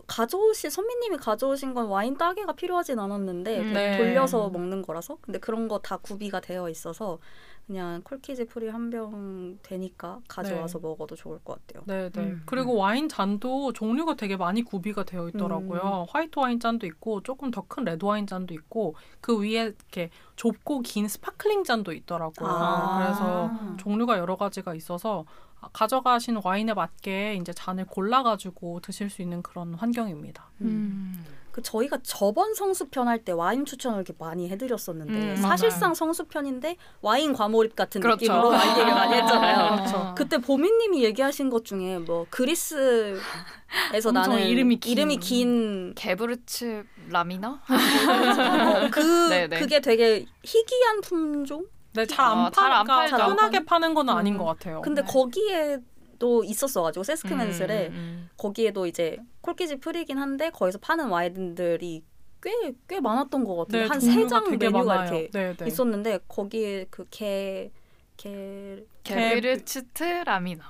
[0.07, 3.73] 가져오신 선미님이 가져오신 건 와인 따개가 필요하진 않았는데 음.
[3.73, 3.97] 네.
[3.97, 7.19] 돌려서 먹는 거라서 근데 그런 거 다 구비가 되어 있어서
[7.69, 11.83] 그냥 corkage free 한 병 되니까 가져와서 먹어도 좋을 것 같아요.
[11.85, 12.21] 네, 네.
[12.31, 16.07] 음, 그리고 와인 잔도 종류가 되게 많이 구비가 되어 있더라고요.
[16.09, 16.11] 음.
[16.11, 20.81] 화이트 와인 잔도 있고 조금 더 큰 레드 와인 잔도 있고 그 위에 이렇게 좁고
[20.81, 22.49] 긴 sparkling 잔도 있더라고요.
[22.49, 22.97] 아.
[22.97, 25.25] 그래서 종류가 여러 가지가 있어서
[25.71, 30.49] 가져가신 와인에 맞게 이제 잔을 골라 가지고 드실 수 있는 그런 환경입니다.
[30.61, 31.23] 음.
[31.51, 37.33] 그 저희가 저번 성수편 할 때 와인 추천을 이렇게 많이 해드렸었는데 음, 사실상 성수편인데 와인
[37.33, 38.21] 과몰입 같은 그렇죠.
[38.31, 39.75] 느낌으로 와인 얘기를 많이 했잖아요.
[39.75, 40.13] 그렇죠.
[40.15, 43.19] 그때 보미님이 얘기하신 것 중에 뭐 그리스에서
[44.13, 44.91] 나는 이름이 긴.
[44.91, 47.49] 이름이 긴 Gewürz 라미너?
[47.49, 49.59] 어, 그 네네.
[49.59, 51.65] 그게 되게 희귀한 품종?
[51.93, 53.31] 네, 잘안 어, 잘안 파니까 팔죠.
[53.31, 54.37] 흔하게 파는 건 아닌 음.
[54.37, 54.81] 것 같아요.
[54.81, 55.79] 근데 거기에
[56.19, 58.29] 도 있었어가지고 세스크맨슬에 음, 음.
[58.37, 62.03] 거기에도 이제 콜키지 프리긴 한데 거기서 파는 와인들이
[62.41, 62.51] 꽤
[62.87, 63.87] 꽤 많았던 것 같아요.
[63.87, 65.15] 한세 종류가 장 메뉴가 많아요.
[65.15, 65.67] 이렇게 네, 네.
[65.67, 67.71] 있었는데 거기에 그개
[68.19, 70.61] 개 게브르츠트 라미너.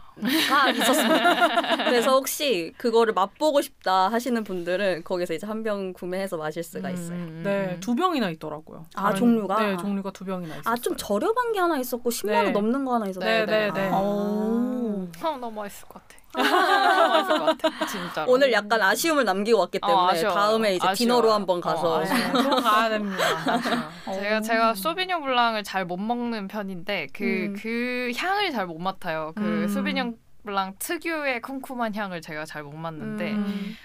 [0.50, 1.76] 가 있었습니다.
[1.90, 7.18] 그래서 혹시 그거를 맛보고 싶다 하시는 분들은 거기서 이제 한 병 구매해서 마실 수가 있어요.
[7.18, 7.80] 음, 네, 음.
[7.80, 8.86] 두 병이나 있더라고요.
[8.96, 9.64] 아, 다른- 종류가?
[9.64, 10.74] 네, 종류가 두 병이나 있어요.
[10.74, 12.52] 아좀 저렴한 게 하나 있었고 10만 원 네.
[12.52, 13.46] 넘는 거 하나 있었어요.
[13.46, 13.90] 네, 네, 네.
[13.92, 13.96] 아.
[13.96, 15.08] 어,
[15.40, 16.19] 너무 맛있을 것 같아.
[17.58, 17.86] 같아.
[17.86, 18.32] 진짜로.
[18.32, 20.34] 오늘 약간 아쉬움을 남기고 왔기 어, 때문에 아쉬워요.
[20.34, 20.96] 다음에 이제 아쉬워요.
[20.96, 22.04] 디너로 한번 가서 어.
[22.34, 23.24] 또 가야 됩니다.
[24.06, 28.12] 제가 제가 소비뇽 블랑을 잘 못 먹는 편인데 그그 음.
[28.16, 29.32] 향을 잘 못 맡아요.
[29.36, 29.68] 그 음.
[29.68, 30.16] 소비뇽
[30.46, 33.76] 블랑 특유의 쿰쿰한 향을 제가 잘 못 맡는데 음.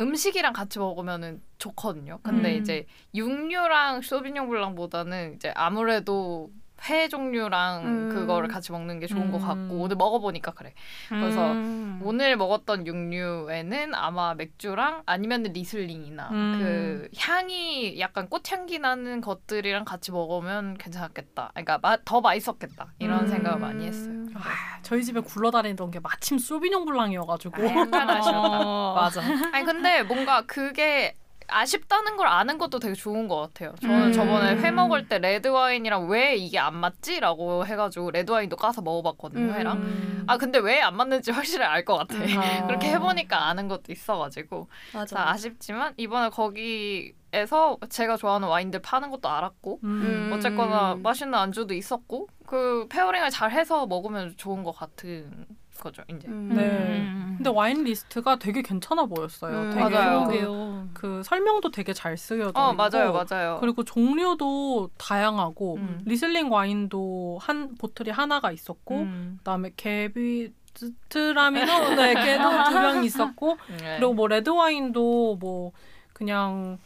[0.00, 0.14] 음.
[0.14, 2.18] 식이랑 같이 먹으면은 좋거든요.
[2.22, 2.60] 근데 음.
[2.60, 6.50] 이제 육류랑 소비뇽 블랑보다는 이제 아무래도
[6.88, 8.08] 회 종류랑 음.
[8.10, 9.46] 그거를 같이 먹는 게 좋은 것 음.
[9.46, 10.74] 같고 오늘 먹어보니까 그래.
[11.08, 12.00] 그래서 음.
[12.02, 16.58] 오늘 먹었던 육류에는 아마 맥주랑 아니면 Riesling이나 음.
[16.58, 21.50] 그 향이 약간 꽃향기 나는 것들이랑 같이 먹으면 괜찮았겠다.
[21.54, 23.28] 그러니까 마, 더 맛있었겠다 이런 음.
[23.28, 24.26] 생각을 많이 했어요.
[24.34, 27.62] 아, 저희 집에 굴러다니던 게 마침 Sauvignon Blanc이어가지고.
[27.62, 28.60] 아, 약간 아쉬웠다.
[28.60, 28.94] 어.
[28.94, 29.22] 맞아.
[29.52, 31.14] 아니 근데 뭔가 그게
[31.48, 33.74] 아쉽다는 걸 아는 것도 되게 좋은 것 같아요.
[33.80, 34.12] 저는 음.
[34.12, 39.52] 저번에 회 먹을 때 레드 와인이랑 왜 이게 안 맞지라고 해가지고 레드 와인도 까서 먹어봤거든요
[39.54, 39.76] 회랑.
[39.78, 40.24] 음.
[40.26, 42.16] 아 근데 왜 안 맞는지 확실히 알 것 같아.
[42.18, 42.66] 아.
[42.66, 45.16] 그렇게 해보니까 아는 것도 있어가지고 맞아.
[45.16, 50.30] 자, 아쉽지만 이번에 거기에서 제가 좋아하는 와인들 파는 것도 알았고 음.
[50.34, 55.46] 어쨌거나 맛있는 안주도 있었고 그 pairing을 잘 해서 먹으면 좋은 것 같은
[55.84, 56.26] 거죠 이제.
[56.26, 56.48] 음.
[56.56, 56.62] 네.
[56.62, 57.34] 음.
[57.36, 59.56] 근데 와인 리스트가 되게 괜찮아 보였어요.
[59.56, 60.26] 음, 되게 맞아요.
[60.28, 60.90] 그.
[60.94, 63.58] 그 설명도 되게 잘 쓰여져 어 있고 맞아요 맞아요.
[63.60, 66.00] 그리고 종류도 다양하고 음.
[66.04, 69.34] Riesling 와인도 한 bottle이 하나가 있었고 음.
[69.38, 73.96] 그다음에 Gewürztraminer 네, 걔도 두 병 있었고 네.
[73.98, 75.72] 그리고 뭐 레드 와인도 뭐
[76.12, 76.78] 그냥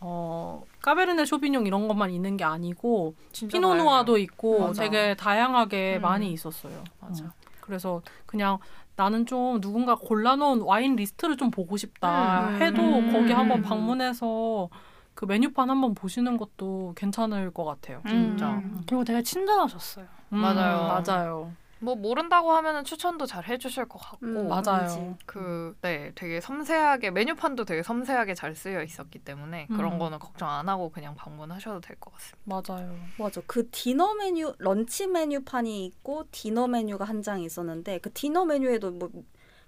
[0.00, 4.18] 어 Cabernet Sauvignon 이런 것만 있는 게 아니고 피노누아도.
[4.18, 4.82] 있고 맞아.
[4.82, 6.02] 되게 다양하게 음.
[6.02, 6.84] 많이 있었어요.
[7.00, 7.24] 맞아.
[7.24, 7.28] 어.
[7.64, 8.58] 그래서 그냥
[8.94, 12.62] 나는 좀 누군가 골라놓은 와인 리스트를 좀 보고 싶다 음.
[12.62, 13.12] 해도 음.
[13.12, 13.62] 거기 한번 음.
[13.62, 14.68] 방문해서
[15.14, 18.02] 그 메뉴판 한번 보시는 것도 괜찮을 것 같아요.
[18.06, 18.50] 진짜.
[18.50, 18.82] 음.
[18.86, 20.06] 그리고 되게 친절하셨어요.
[20.32, 21.02] 음, 맞아요.
[21.06, 21.52] 맞아요.
[21.80, 24.62] 뭐 모른다고 하면은 추천도 잘 해주실 것 같고 음, 맞아요.
[24.86, 25.14] 그렇지.
[25.26, 29.98] 그, 네, 되게 섬세하게, 메뉴판도 되게 섬세하게 잘 쓰여 있었기 때문에 그런 음.
[29.98, 32.40] 거는 걱정 안 하고 그냥 방문하셔도 될 것 같습니다.
[32.74, 32.96] 맞아요.
[33.18, 33.42] 맞아.
[33.46, 39.10] 그 디너 메뉴, 런치 메뉴판이 있고 디너 메뉴가 한 장이 있었는데 그 디너 메뉴에도 뭐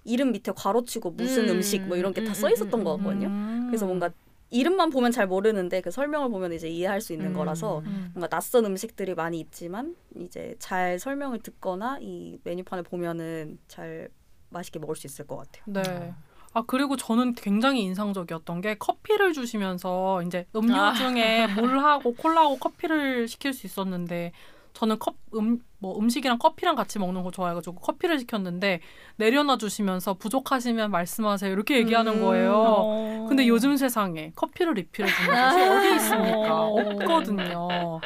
[0.04, 2.98] 이름 밑에 괄호치고 무슨 음, 음, 식뭐 이런 게다 음, 써 있었던 음, 것 음,
[2.98, 3.26] 같거든요.
[3.28, 3.66] 음.
[3.68, 4.08] 그래서 뭔가
[4.50, 7.34] 이름만 보면 잘 모르는데 그 설명을 보면 이제 이해할 수 있는 음.
[7.34, 8.10] 거라서 음.
[8.14, 14.08] 뭔가 낯선 음식들이 많이 있지만 이제 잘 설명을 듣거나 이 메뉴판을 보면은 잘
[14.50, 15.64] 맛있게 먹을 수 있을 것 같아요.
[15.66, 16.14] 네.
[16.52, 20.94] 아 그리고 저는 굉장히 인상적이었던 게 커피를 주시면서 이제 음료 아.
[20.94, 24.32] 중에 물하고 콜라하고 커피를 시킬 수 있었는데
[24.72, 28.80] 저는 컵, 음, 뭐 음식이랑 커피랑 같이 먹는 거 좋아해가지고 커피를 시켰는데
[29.16, 32.22] 내려놔 주시면서 부족하시면 말씀하세요 이렇게 얘기하는 음.
[32.22, 32.52] 거예요.
[32.56, 33.26] 어.
[33.28, 36.58] 근데 요즘 세상에 커피를 리필해 주는 곳이 어디 있습니까?
[36.66, 36.74] 어.
[36.80, 38.00] 없거든요.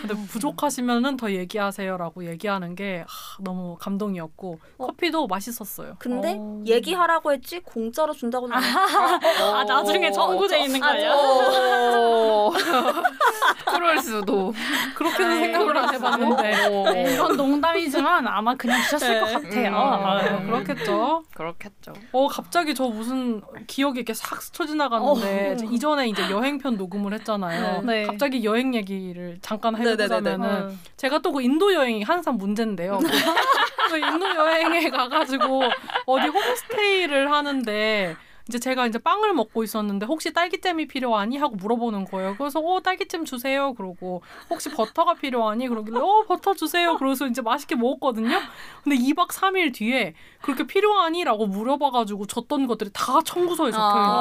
[0.00, 4.86] 근데 부족하시면은 더 얘기하세요라고 얘기하는 게 하, 너무 감동이었고 어.
[4.86, 5.94] 커피도 맛있었어요.
[5.98, 6.62] 근데 어.
[6.66, 8.62] 얘기하라고 했지 공짜로 준다고는 안
[9.54, 11.12] 아 나중에 청구돼 있는 거예요.
[11.12, 12.52] 오.
[13.70, 14.52] 그럴 수도.
[14.96, 15.40] 그렇게는.
[15.40, 17.19] 생각을 안 해봤는데.
[17.20, 19.68] 네, 이건 농담이지만 아마 그냥 주셨을 것 같아요.
[19.68, 19.74] 음.
[19.74, 20.46] 아, 음.
[20.46, 21.24] 그렇겠죠.
[21.34, 21.92] 그렇겠죠.
[22.12, 25.64] 어 갑자기 저 무슨 기억이 이렇게 싹 스쳐 지나갔는데 어.
[25.70, 27.82] 이전에 이제 여행편 녹음을 했잖아요.
[27.82, 28.04] 네.
[28.04, 30.02] 갑자기 여행 얘기를 잠깐 네네네네.
[30.04, 30.70] 해보자면은 어.
[30.96, 32.98] 제가 또 그 인도 여행이 항상 문제인데요.
[33.88, 35.62] 그 인도 여행에 가가지고
[36.06, 38.16] 어디 홈스테이를 하는데
[38.50, 42.34] 이제 제가 이제 빵을 먹고 있었는데 혹시 딸기잼이 필요하니 하고 물어보는 거예요.
[42.36, 43.74] 그래서 어 딸기잼 주세요.
[43.74, 46.96] 그러고 혹시 버터가 필요하니 그러길래 어 버터 주세요.
[46.96, 48.36] 그래서 이제 맛있게 먹었거든요.
[48.82, 54.16] 근데 2박 3일 뒤에 그렇게 필요하니라고 물어봐가지고 줬던 것들이 다 청구서에 적혀 있는 거예요.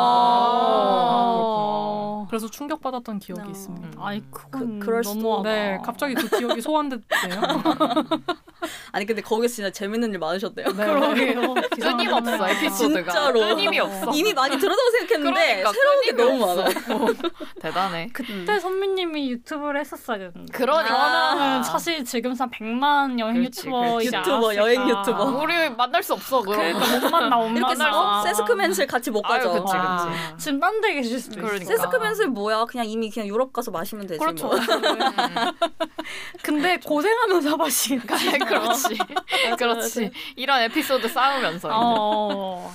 [1.01, 2.25] 아.
[2.29, 3.49] 그래서 충격 받았던 기억이 어.
[3.49, 3.87] 있습니다.
[3.87, 3.93] 음.
[3.97, 5.41] 아이 그건 그- 그럴 수도.
[5.41, 7.31] 네, 갑자기 그 기억이 소환됐대요.
[8.91, 10.65] 아니 근데 거기서 진짜 재밌는 일 많으셨대요.
[10.73, 11.53] 그러게요.
[11.79, 13.39] 끊임없어 에피소드가 진짜로.
[13.39, 16.69] 끊임이 없어 이미 많이 들었다고 생각했는데 그러니까 새로운 게 너무 많아.
[17.61, 20.45] 대단해 그때 선배님이 유튜브를 했었어야 되는데.
[20.53, 24.15] 그러니까 저는 사실 지금 한 100만 여행 그렇지, 유튜버이지.
[24.17, 24.55] 유튜버.
[24.55, 25.23] 여행 유튜버.
[25.25, 28.19] 우리 만날 수 없어 그럼 그러니까 못 만나 못 이렇게 만나.
[28.19, 28.23] 어?
[28.23, 29.63] 세스크맨슬 같이 못 아유, 가죠.
[29.63, 30.09] 그치, 아.
[30.33, 30.45] 그치.
[30.45, 31.63] 지금 딴 데 계실 수도 그러니까.
[31.63, 31.75] 있어.
[31.75, 32.65] 세스크맨슬 뭐야?
[32.65, 34.55] 그냥 이미 그냥 유럽 가서 마시면 되지 그렇죠 뭐.
[36.41, 38.15] 근데 고생하면서 마시는 거.
[38.61, 38.97] 그렇지.
[39.57, 40.11] 그렇지.
[40.35, 42.71] 이런 에피소드 쌓으면서 어.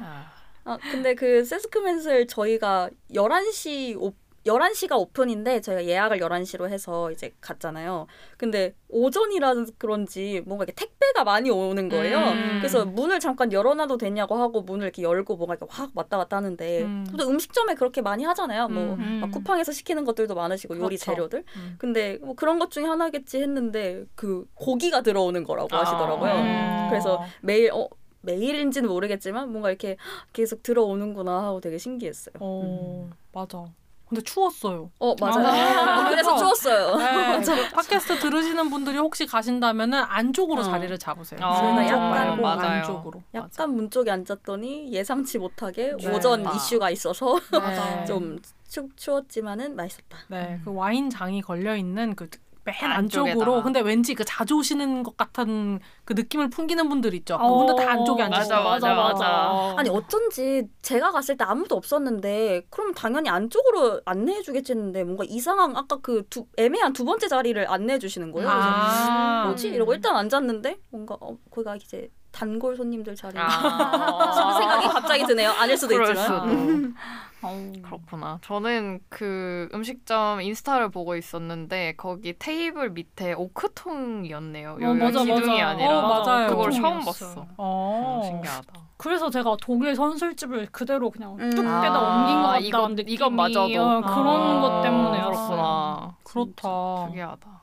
[0.00, 0.30] 아,
[0.64, 4.12] 아, 근데 그 세스크맨슬 저희가 11시 오,
[4.46, 8.06] 11시가 오픈인데 저희가 예약을 11시로 해서 이제 갔잖아요.
[8.36, 12.18] 근데 오전이라 그런지 뭔가 이렇게 택배가 많이 오는 거예요.
[12.18, 12.58] 음.
[12.58, 16.82] 그래서 문을 잠깐 열어놔도 되냐고 하고 문을 이렇게 열고 뭔가 이렇게 확 왔다 갔다 하는데
[16.82, 17.06] 음.
[17.18, 18.68] 또 음식점에 그렇게 많이 하잖아요.
[18.68, 19.18] 뭐 음.
[19.20, 21.04] 막 쿠팡에서 시키는 것들도 많으시고 요리 그렇죠.
[21.04, 21.44] 재료들.
[21.56, 21.74] 음.
[21.78, 25.80] 근데 뭐 그런 것 중에 하나겠지 했는데 그 고기가 들어오는 거라고 아.
[25.80, 26.32] 하시더라고요.
[26.32, 26.86] 음.
[26.88, 27.88] 그래서 매일 어
[28.22, 29.96] 매일인지는 모르겠지만 뭔가 이렇게
[30.32, 32.34] 계속 들어오는구나 하고 되게 신기했어요.
[32.40, 33.64] 어, 맞아.
[34.10, 34.90] 근데 추웠어요.
[34.98, 35.46] 어 맞아요.
[35.46, 36.08] 아.
[36.10, 36.96] 그래서 추웠어요.
[36.96, 40.64] 네, 그 팟캐스트 들으시는 분들이 혹시 가신다면은 안쪽으로 어.
[40.64, 41.38] 자리를 잡으세요.
[41.40, 42.70] 어, 저희가 왼쪽 약간 말고 맞아요.
[42.80, 43.22] 안쪽으로.
[43.34, 46.12] 약간 문 쪽에 앉았더니 예상치 못하게 네.
[46.12, 46.52] 오전 아.
[46.52, 48.04] 이슈가 있어서 네.
[48.04, 50.18] 좀 추, 추웠지만은 맛있었다.
[50.26, 52.28] 네, 그 와인 장이 걸려 있는 그
[52.64, 52.74] 맨.
[52.90, 57.36] 안쪽으로 근데 왠지 그 자주 오시는 것 같은 그 느낌을 풍기는 분들 있죠.
[57.36, 59.74] 어, 그분들 다 안쪽에 앉으 맞아, 맞아, 맞아.
[59.76, 65.76] 아니 어쩐지 제가 갔을 때 아무도 없었는데 그럼 당연히 안쪽으로 안내해 주겠지 했는데 뭔가 이상한
[65.76, 68.48] 아까 그 두, 애매한 두 번째 자리를 안내해 주시는 거예요.
[68.48, 69.68] 그래서 아, 뭐지?
[69.68, 73.38] 이러고 일단 앉았는데 뭔가 어, 거기가 이제 단골 손님들 자리.
[73.38, 73.48] 아,
[74.58, 75.50] 생각이 갑자기 드네요.
[75.50, 76.26] 아닐 수도 그럴 있지만.
[76.48, 76.52] 수도.
[76.52, 76.94] 음.
[77.42, 77.72] 어우.
[77.82, 78.38] 그렇구나.
[78.42, 84.72] 저는 그 음식점 인스타를 보고 있었는데 거기 테이블 밑에 오크통이었네요.
[84.72, 85.68] 어, 여기 맞아, 기둥이 맞아.
[85.68, 86.46] 아니라 어, 맞아요.
[86.48, 87.00] 그걸 처음.
[87.00, 87.46] 봤어.
[87.56, 88.20] 어.
[88.22, 88.72] 음, 신기하다.
[88.98, 91.50] 그래서 제가 독일 선술집을 그대로 그냥 음.
[91.50, 91.78] 뚝 아,
[92.20, 93.80] 옮긴 것 같다는 이거- 느낌이 이것마저도.
[93.82, 96.16] 어, 그런 아, 것 때문에 그렇구나.
[96.24, 97.06] 그렇다.
[97.08, 97.59] 특이하다.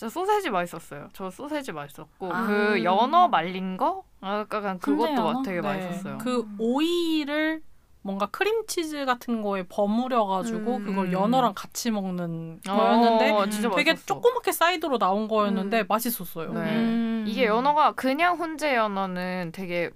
[0.00, 1.08] 진짜 소세지 맛있었어요.
[1.12, 2.46] 저 소세지 맛있었고 아.
[2.46, 5.32] 그 연어 말린 거 약간 그것도 연어?
[5.34, 5.68] 막 되게 네.
[5.68, 6.16] 맛있었어요.
[6.16, 7.60] 그 오이를
[8.00, 10.86] 뭔가 크림치즈 같은 거에 버무려가지고 음.
[10.86, 14.06] 그걸 연어랑 같이 먹는 어, 거였는데 진짜 되게 맛있었어.
[14.06, 15.84] 조그맣게 side로 나온 거였는데 음.
[15.86, 16.54] 맛있었어요.
[16.54, 16.60] 네.
[16.76, 17.24] 음.
[17.28, 19.90] 이게 연어가 그냥 훈제 연어는 되게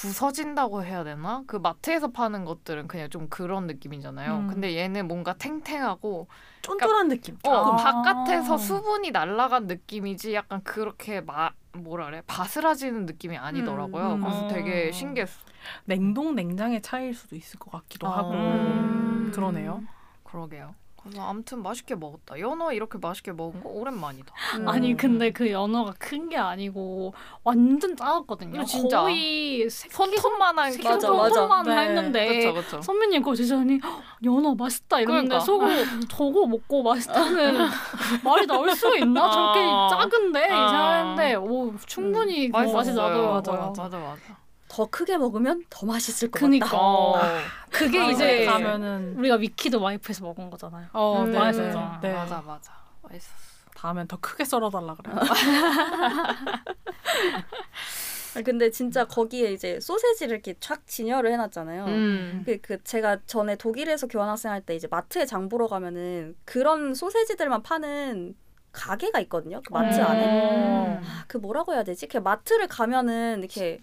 [0.00, 1.42] 부서진다고 해야 되나?
[1.46, 4.34] 그 마트에서 파는 것들은 그냥 좀 그런 느낌이잖아요.
[4.38, 4.46] 음.
[4.48, 6.26] 근데 얘는 뭔가 탱탱하고
[6.62, 7.36] 쫀쫀한 느낌.
[7.46, 7.76] 어, 아.
[7.76, 14.06] 바깥에서 수분이 날아간 느낌이지 약간 그렇게 마, 뭐라 그래 바스라지는 느낌이 아니더라고요.
[14.06, 14.20] 음, 음.
[14.22, 14.92] 그래서 되게 어.
[14.92, 15.38] 신기했어.
[15.84, 18.18] 냉동 냉장의 차이일 수도 있을 것 같기도 아.
[18.18, 19.30] 하고 음.
[19.34, 19.82] 그러네요.
[20.24, 20.74] 그러게요.
[21.02, 22.38] 그래서 아무튼 맛있게 먹었다.
[22.38, 24.32] 연어 이렇게 맛있게 먹은 거 오랜만이다.
[24.58, 24.68] 음.
[24.68, 28.64] 아니 근데 그 연어가 큰 게 아니고 완전 작았거든요.
[28.64, 29.00] 진짜.
[29.00, 31.08] 거의 손톱만한 새끼 맞아.
[31.08, 31.76] 손톱만 네.
[31.76, 32.52] 했는데.
[32.82, 35.40] 선배님 그거 드시더니 "헉, 연어 맛있다 이러는데 그러니까.
[35.44, 35.70] 속으로
[36.08, 37.58] 저거 먹고 맛있다는
[38.24, 39.24] 말이 나올 수가 있나?
[39.26, 39.30] 아.
[39.30, 40.66] 저렇게 작은데 아.
[40.66, 42.90] 이상했는데 오 충분히 그 맛이.
[42.92, 43.32] 나더라고요.
[43.32, 44.16] 맞아, 맞아 맞아.
[44.72, 46.66] 더 크게 먹으면 더 맛있을 것 그니까.
[46.66, 46.78] 같다.
[46.80, 47.20] 어.
[47.70, 48.44] 그게 아, 이제 네.
[48.46, 50.86] 가면은 우리가 위키드 와이프에서 먹은 거잖아요.
[50.92, 51.98] 어, 음, 네, 맛있었죠.
[52.00, 52.12] 네.
[52.12, 52.72] 맞아 맞아.
[53.02, 53.34] 맛있었어.
[53.74, 55.16] 다음엔 더 크게 썰어달라 그래요.
[58.36, 61.84] 아니, 근데 진짜 거기에 이제 소세지를 이렇게 촥 진열을 해놨잖아요.
[61.86, 62.42] 음.
[62.46, 67.64] 그, 그 제가 전에 독일에서 교환학생 할 때 이제 마트에 장 보러 가면은 그런 소세지들만
[67.64, 68.36] 파는
[68.72, 69.60] 가게가 있거든요.
[69.66, 70.04] 그 마트 음.
[70.04, 71.00] 안에.
[71.02, 72.06] 아, 그 뭐라고 해야 되지?
[72.06, 73.80] 그 마트를 가면은 이렇게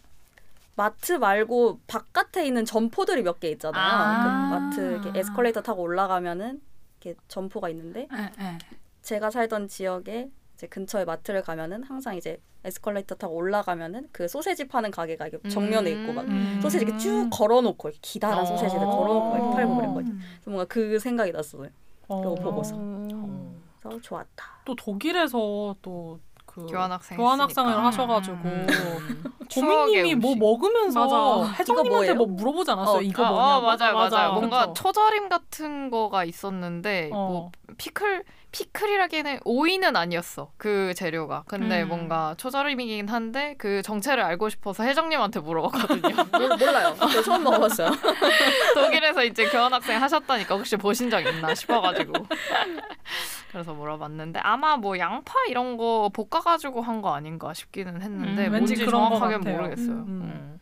[0.78, 3.84] 마트 말고 바깥에 있는 점포들이 몇 개 있잖아요.
[3.84, 4.24] 아.
[4.24, 6.62] 그 마트 이렇게 에스컬레이터 타고 올라가면은
[7.02, 8.58] 이렇게 점포가 있는데 예, 예.
[9.02, 14.92] 제가 살던 지역에 이제 근처에 마트를 가면은 항상 이제 에스컬레이터 타고 올라가면은 그 소세지 파는
[14.92, 16.60] 가게가 이게 정면에 있고 막 음.
[16.62, 18.46] 소세지 이렇게 쭉 걸어놓고 이렇게 기다란 어.
[18.46, 20.13] 소세지를 걸어놓고 이렇게 팔고 그랬거든요.
[20.13, 20.20] 음.
[20.36, 21.70] 그래서 뭔가 그 생각이 났어요.
[22.08, 22.22] 어.
[22.22, 22.76] 그거 보고서.
[22.76, 23.63] 음.
[23.80, 24.44] 그래서 좋았다.
[24.66, 26.20] 또 독일에서 또
[26.58, 27.88] 그 교환학생 교환학생을 했으니까.
[27.88, 28.67] 하셔가지고 음.
[29.54, 30.36] 고민님이 뭐.
[30.36, 31.46] 먹으면서
[31.89, 32.15] 뭐예요?
[32.15, 32.98] 뭐 물어보지 않았어요?
[32.98, 33.50] 어, 이거 아, 뭐냐고.
[33.50, 33.93] 어, 맞아요, 맞아요.
[33.93, 34.30] 맞아.
[34.30, 34.74] 뭔가 그쵸?
[34.74, 37.28] 초절임 같은 거가 있었는데 어.
[37.28, 41.43] 뭐 피클 피클이라기에는 오이는 아니었어 그 재료가.
[41.47, 41.89] 근데 음.
[41.89, 46.15] 뭔가 초절임이긴 한데 그 정체를 알고 싶어서 혜정님한테 물어봤거든요.
[46.31, 46.95] 몰- 몰라요.
[47.12, 47.89] 저 처음 먹어봤어요.
[48.73, 52.13] 독일에서 이제 교환학생 하셨다니까 혹시 보신 적 있나 싶어가지고
[53.51, 58.73] 그래서 물어봤는데 아마 뭐 양파 이런 거 볶아가지고 한 거 아닌가 싶기는 했는데 음, 뭔지
[58.73, 59.51] 왠지 그런 거 정확하게.
[59.51, 59.91] 모르겠어요.
[59.91, 60.07] 음.
[60.07, 60.60] 음.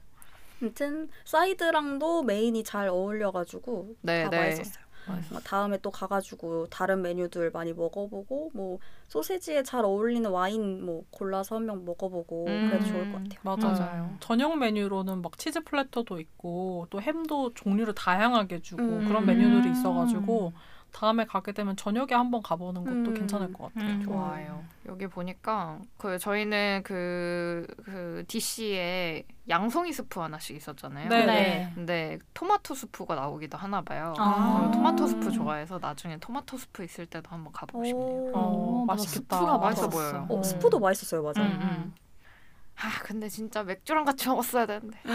[0.61, 4.37] 아무튼 side랑도 main이 잘 어울려가지고 네, 다 네.
[4.49, 4.84] 맛있었어요.
[5.31, 11.55] 뭐 다음에 또 가가지고 다른 메뉴들 많이 먹어보고 뭐 소세지에 잘 어울리는 와인 뭐 골라서
[11.55, 13.39] 한 병 먹어보고 그래도 좋을 것 같아요.
[13.43, 13.73] 맞아요.
[13.79, 14.17] 맞아요.
[14.19, 19.05] 저녁 메뉴로는 막 치즈 platter도 있고 또 햄도 종류를 다양하게 주고 음.
[19.07, 20.53] 그런 메뉴들이 있어가지고
[20.95, 23.13] 다음에 가게 되면 저녁에 한번 가보는 것도 음.
[23.13, 23.95] 괜찮을 것 같아요.
[23.95, 24.01] 음.
[24.01, 24.63] 좋아요.
[24.87, 31.09] 여기 보니까 그 저희는 그, 그 dish에 양송이 스프 하나씩 있었잖아요.
[31.09, 31.25] 네.
[31.25, 31.71] 네.
[31.75, 34.13] 근데 토마토 스프가 나오기도 하나 봐요.
[34.17, 34.71] 아.
[34.73, 38.31] 토마토 스프 좋아해서 나중에 토마토 스프 있을 때도 한번 가보고 싶네요.
[38.33, 39.01] 어, 어, 맞아.
[39.03, 39.35] 맛있겠다.
[39.35, 39.89] 스프가 맛있어.
[39.89, 40.27] 보여요.
[40.29, 41.41] 어, 스프도 맛있었어요, 맞아.
[41.41, 41.59] 음, 음.
[41.61, 41.93] 음.
[42.81, 45.11] 아 근데 진짜 맥주랑 같이 먹었어야 되는데 음.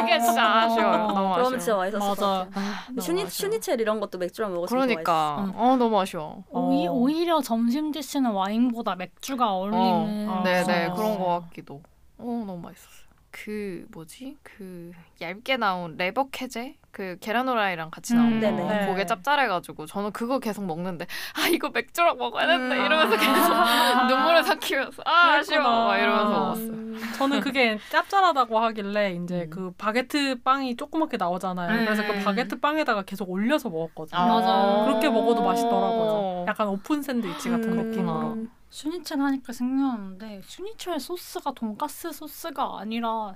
[0.00, 0.96] 그게 진짜 아쉬워요.
[1.08, 1.58] 너무 그러면 아쉬워.
[1.58, 2.26] 진짜 맛있었을 것 맞아.
[2.26, 2.64] 같아요.
[2.88, 3.50] 너무 Schni, 아쉬워.
[3.50, 5.52] Schnitzel 이런 것도 맥주랑 먹었으면 더 그러니까 음.
[5.56, 6.44] 어 너무 아쉬워.
[6.50, 6.92] 오히, 어.
[6.92, 10.94] 오히려 점심 dish는 와인보다 맥주가 어울리는 어, 네네 어.
[10.94, 11.82] 그런 거 같기도.
[12.18, 13.09] 어 너무 맛있었어요.
[13.44, 18.86] 그 뭐지 그 얇게 나온 Leberkäse 그 계란 후라이랑 같이 나온 음, 거 네네.
[18.86, 22.84] 그게 짭짤해가지고 저는 그거 계속 먹는데 아 이거 맥주랑 먹어야 되는데 음.
[22.84, 24.06] 이러면서 계속 아.
[24.08, 25.62] 눈물을 삭히면서 아 아쉬워.
[25.62, 26.32] 막 이러면서 음.
[26.32, 26.68] 먹었어요.
[26.68, 27.12] 음.
[27.16, 29.50] 저는 그게 짭짤하다고 하길래 이제 음.
[29.50, 31.86] 그 바게트 빵이 조그맣게 나오잖아요.
[31.86, 32.22] 그래서 그 음.
[32.22, 34.20] 바게트 빵에다가 계속 올려서 먹었거든요.
[34.20, 34.84] 맞아.
[34.84, 35.46] 그렇게 먹어도 어.
[35.46, 36.44] 맛있더라고요.
[36.46, 37.88] 약간 오픈 샌드위치 같은 음.
[37.90, 38.59] 느낌으로.
[38.70, 43.34] Schnitzel 하니까 생각나는데 Schnitzel 소스가 돈가스 소스가 아니라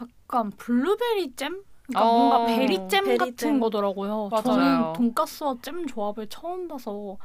[0.00, 1.62] 약간 블루베리 잼?
[1.86, 3.60] 그러니까 어, 뭔가 berry 잼 berry 같은 잼.
[3.60, 4.28] 거더라고요.
[4.30, 4.42] 맞아요.
[4.42, 7.16] 저는 돈가스와 잼 조합을 처음 봐서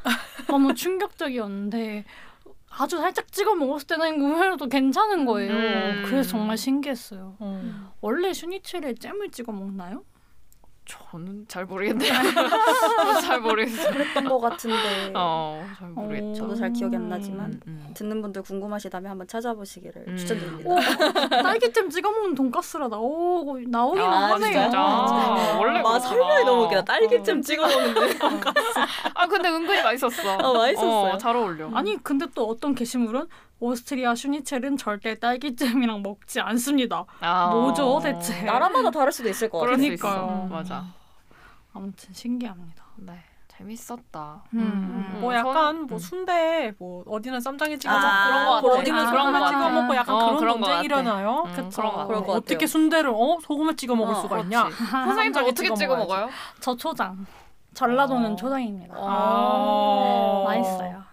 [0.48, 2.06] 너무 충격적이었는데
[2.70, 5.52] 아주 살짝 찍어 먹었을 때는 의외로도 괜찮은 거예요.
[5.52, 6.04] 음.
[6.06, 7.36] 그래서 정말 신기했어요.
[7.42, 7.90] 음.
[8.02, 10.04] 원래 Schnitzel에 잼을 찍어 먹나요?
[10.92, 12.12] 저는 잘 모르겠네요.
[13.22, 13.92] 잘 모르겠어요.
[13.94, 16.34] 그랬던 것 같은데 어 잘 모르겠죠.
[16.36, 17.94] 저도 잘 기억이 안 나지만 음, 음.
[17.94, 20.18] 듣는 분들 궁금하시다면 한번 찾아보시기를 음.
[20.18, 20.70] 추천드립니다.
[20.70, 20.76] 오,
[21.44, 24.62] 딸기잼 찍어 먹는 돈가스라 나오고 나오기는 아, 하네요.
[24.64, 24.80] 진짜?
[24.80, 26.00] 아, 원래 마 그렇구나.
[26.00, 26.84] 설명이 너무 웃기다.
[26.86, 27.42] 딸기잼 어.
[27.42, 28.20] 찍어 먹는데.
[29.16, 30.36] 아 근데 은근히 맛있었어.
[30.38, 31.14] 어, 맛있었어요.
[31.14, 31.70] 어, 잘 어울려.
[31.74, 33.26] 아니 근데 또 어떤 게시물은
[33.72, 37.06] 오스트리아 슈니첼은 절대 딸기잼이랑 먹지 않습니다.
[37.22, 38.42] 아, 뭐죠, 대체?
[38.42, 39.78] 나라마다 다를 수도 있을 것 같아요.
[39.78, 40.48] 그러니까요.
[40.52, 40.84] 맞아.
[41.74, 42.84] 아무튼 신기합니다.
[42.98, 43.14] 네,
[43.56, 44.44] 재밌었다.
[44.56, 44.60] 음,
[45.14, 45.22] 음.
[45.22, 46.00] 뭐 약간 전- 뭐 음.
[46.00, 48.82] 순대 뭐 어디는 쌈장에 찍어 아, 먹고 그런 거 같아.
[48.82, 49.70] 어디는 그런 소금에 거 찍어.
[49.70, 50.84] 먹고 약간 어, 그런 그런 거 논쟁이 같아.
[50.84, 51.44] 일어나요.
[51.46, 51.82] 음, 그쵸.
[51.82, 52.32] 그런 거 같아요.
[52.38, 54.48] 어떻게 순대를 어 소금에 찍어 먹을 어, 수가 그렇지.
[54.48, 54.64] 있냐?
[54.72, 55.06] 선생님들
[55.46, 55.96] 쌈장에 어떻게 찍어.
[55.98, 56.30] 먹어요?
[56.60, 57.28] 저 초장.
[57.76, 58.36] 전라도는 어.
[58.36, 58.96] 초장입니다.
[58.98, 60.44] 아.
[60.46, 61.04] 맛있어요.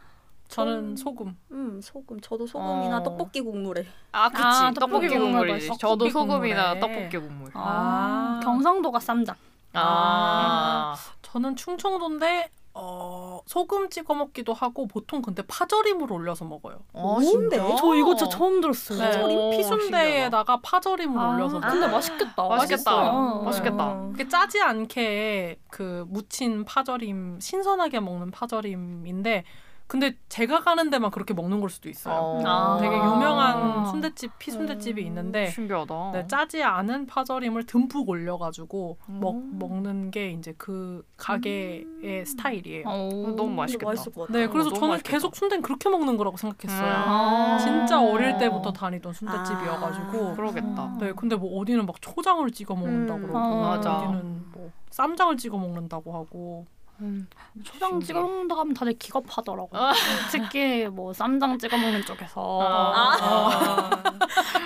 [0.49, 1.37] 저는 소금.
[1.53, 2.21] 음 소금.
[2.21, 3.03] 저도 소금이나 어.
[3.03, 3.87] 떡볶이 국물에.
[4.13, 4.43] 아, 그치.
[4.43, 5.69] 아, 떡볶이, 떡볶이 국물 국물이지.
[5.69, 5.79] 맛있어.
[5.79, 6.81] 저도 소금이나 국물에.
[6.81, 7.51] 떡볶이 국물.
[7.55, 8.41] 아.
[8.43, 9.37] 경상도가 쌈장.
[9.75, 10.97] 아.
[11.23, 16.79] 저는 충청도인데 어, 소금 찍어 먹기도 하고 보통 근데 파절임을 올려서 먹어요.
[16.93, 17.57] 어, 뭔데?
[17.59, 17.77] 진짜?
[17.77, 18.99] 저 이거 진짜 처음 들었어요.
[19.11, 19.23] 네.
[19.25, 21.93] 오, 피순대에다가 파절임을 아, 올려서 근데 먹어요.
[21.93, 22.49] 맛있겠다.
[22.49, 22.91] 맛있겠다.
[22.97, 23.43] 맛있어요.
[23.43, 23.85] 맛있겠다.
[23.85, 24.09] 어.
[24.13, 29.45] 그게 짜지 않게 그 무친 파절임 신선하게 먹는 파절임인데
[29.89, 32.15] 근데 제가 가는 데만 그렇게 먹는 걸 수도 있어요.
[32.15, 32.43] 어.
[32.45, 32.79] 아.
[32.79, 33.07] 되게 아.
[33.07, 35.07] 유명한 순대집 피순대집이 음.
[35.07, 36.11] 있는데 신기하다.
[36.13, 39.59] 네, 짜지 않은 파절임을 듬뿍 올려가지고 먹, 음.
[39.59, 42.85] 먹는 게 이제 그 가게의 스타일이에요.
[42.87, 43.09] 어.
[43.35, 43.87] 너무 맛있겠다.
[43.91, 44.39] 맛있을 것 같아.
[44.39, 45.17] 네, 그래서 너무 저는 맛있겠다.
[45.17, 46.93] 계속 순대는 그렇게 먹는 거라고 생각했어요.
[46.95, 47.59] 아.
[47.59, 50.29] 진짜 어릴 때부터 다니던 순대집이어가지고.
[50.29, 50.33] 아.
[50.35, 50.97] 그러겠다.
[51.01, 53.23] 네, 근데 뭐 어디는 막 초장을 찍어 먹는다고 음.
[53.23, 53.77] 그러고, 아.
[53.77, 53.97] 맞아.
[54.01, 56.67] 어디는 뭐 쌈장을 찍어 먹는다고 하고.
[57.01, 57.29] 음.
[57.65, 58.01] 초장.
[58.01, 59.71] 찍어 먹는다 하면 다들 기겁하더라고.
[59.73, 59.93] 아.
[60.31, 62.61] 특히 뭐 쌈장 찍어 먹는 쪽에서.
[62.63, 63.91] 아.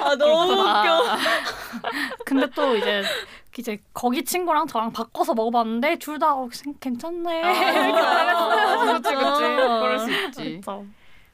[0.03, 1.03] 아 너무 웃겨.
[2.25, 3.03] 근데 또 이제
[3.59, 6.49] 이제 거기 친구랑 저랑 바꿔서 먹어봤는데 둘다 어,
[6.81, 7.43] 괜찮네.
[7.45, 9.41] 아, 그치, 그치.
[9.41, 10.61] 그럴 수 있지.
[10.61, 10.87] 그렇죠.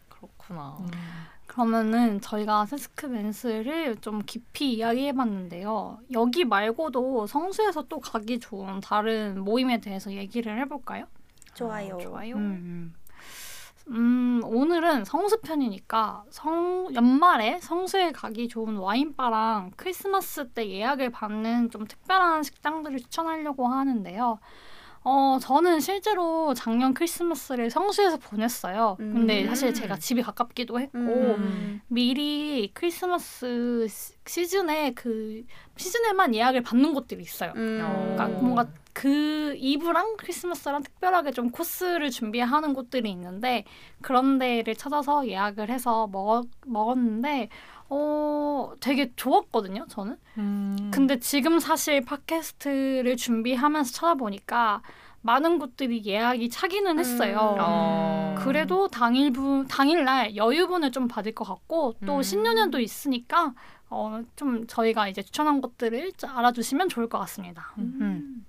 [0.09, 0.77] 그렇구나.
[0.81, 1.18] 음.
[1.59, 5.99] 그러면은 저희가 세스크 맨스를 좀 깊이 이야기해봤는데요.
[6.13, 11.07] 여기 말고도 성수에서 또 가기 좋은 다른 모임에 대해서 얘기를 해볼까요?
[11.55, 11.97] 좋아요.
[11.97, 12.37] 어, 좋아요.
[12.37, 12.95] 음,
[13.89, 21.89] 음, 오늘은 성수 편이니까 성 연말에 성수에 가기 좋은 와인바랑 크리스마스 때 예약을 받는 좀
[21.89, 24.39] 특별한 식당들을 추천하려고 하는데요.
[25.11, 28.97] 어, 저는 실제로 작년 크리스마스를 성수에서 보냈어요.
[28.99, 29.49] 근데 음.
[29.49, 31.81] 사실 제가 집이 가깝기도 했고, 음.
[31.89, 35.45] 미리 크리스마스 시- 시즌에 그
[35.77, 37.55] 시즌에만 예약을 받는 곳들이 있어요.
[37.57, 37.79] 음.
[37.79, 38.43] 그러니까 어.
[38.43, 43.65] 뭔가 그 이브랑 크리스마스랑 특별하게 좀 코스를 준비하는 곳들이 있는데
[44.03, 47.49] 그런 데를 찾아서 예약을 해서 먹, 먹었는데
[47.91, 50.91] 어 되게 좋았거든요 저는 음.
[50.93, 54.83] 근데 지금 사실 팟캐스트를 준비하면서 찾아보니까
[55.21, 57.61] 많은 곳들이 예약이 차기는 했어요 음.
[57.61, 58.35] 어.
[58.39, 62.23] 그래도 당일분 당일날 여유분을 좀 받을 것 같고 또 음.
[62.23, 63.55] 신년연도 있으니까
[63.91, 67.73] 어 좀 저희가 이제 추천한 것들을 좀 알아주시면 좋을 것 같습니다.
[67.79, 68.45] 음.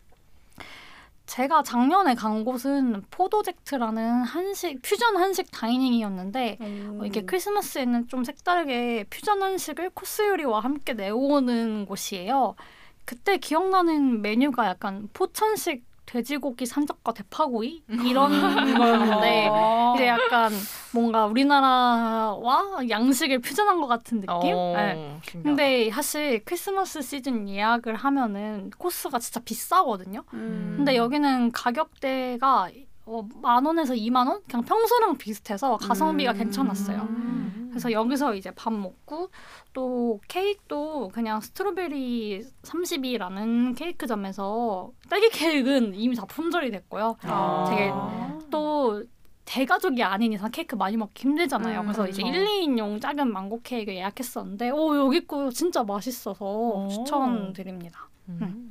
[1.30, 6.98] 제가 작년에 간 곳은 포도젝트라는 한식 퓨전 한식 다이닝이었는데 음.
[7.00, 12.56] 어, 이게 크리스마스에는 좀 색다르게 퓨전 한식을 코스 요리와 함께 내오는 곳이에요.
[13.06, 18.32] 그때 기억나는 메뉴가 약간 포천식 돼지고기 산적과 대파구이 이런
[18.78, 19.94] 거였는데 어.
[19.96, 20.52] 이제 약간
[20.92, 24.56] 뭔가 우리나라와 양식을 퓨전한 것 같은 느낌?
[24.56, 25.20] 어, 네.
[25.44, 30.24] 근데 사실 크리스마스 시즌 예약을 하면은 코스가 진짜 비싸거든요.
[30.34, 30.74] 음.
[30.78, 32.70] 근데 여기는 가격대가
[33.10, 34.42] 어, 만 원에서 2만 원?
[34.48, 36.38] 그냥 평소랑 비슷해서 가성비가 음.
[36.38, 37.02] 괜찮았어요.
[37.10, 37.68] 음.
[37.72, 39.30] 그래서 여기서 이제 밥 먹고
[39.74, 47.18] 또 케이크도 그냥 스트로베리 30이라는 케이크점에서 딸기 케이크는 이미 다 품절이 됐고요.
[47.24, 47.66] 아.
[47.70, 47.92] 되게
[48.52, 49.04] 또
[49.46, 51.80] 대가족이 아닌 이상 케이크 많이 먹기 힘들잖아요.
[51.80, 52.40] 음, 그래서 이제 그렇죠.
[52.40, 56.88] 1, 2인용 작은 망고 케이크 예약했었는데 오 여기 거 진짜 맛있어서 오.
[56.90, 58.08] 추천드립니다.
[58.30, 58.69] 음.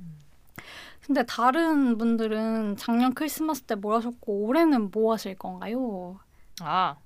[1.09, 6.21] 근데 다른 분들은 작년 크리스마스 때 뭘 하셨고 올해는 뭐 하실 건가요?
[6.61, 6.97] 아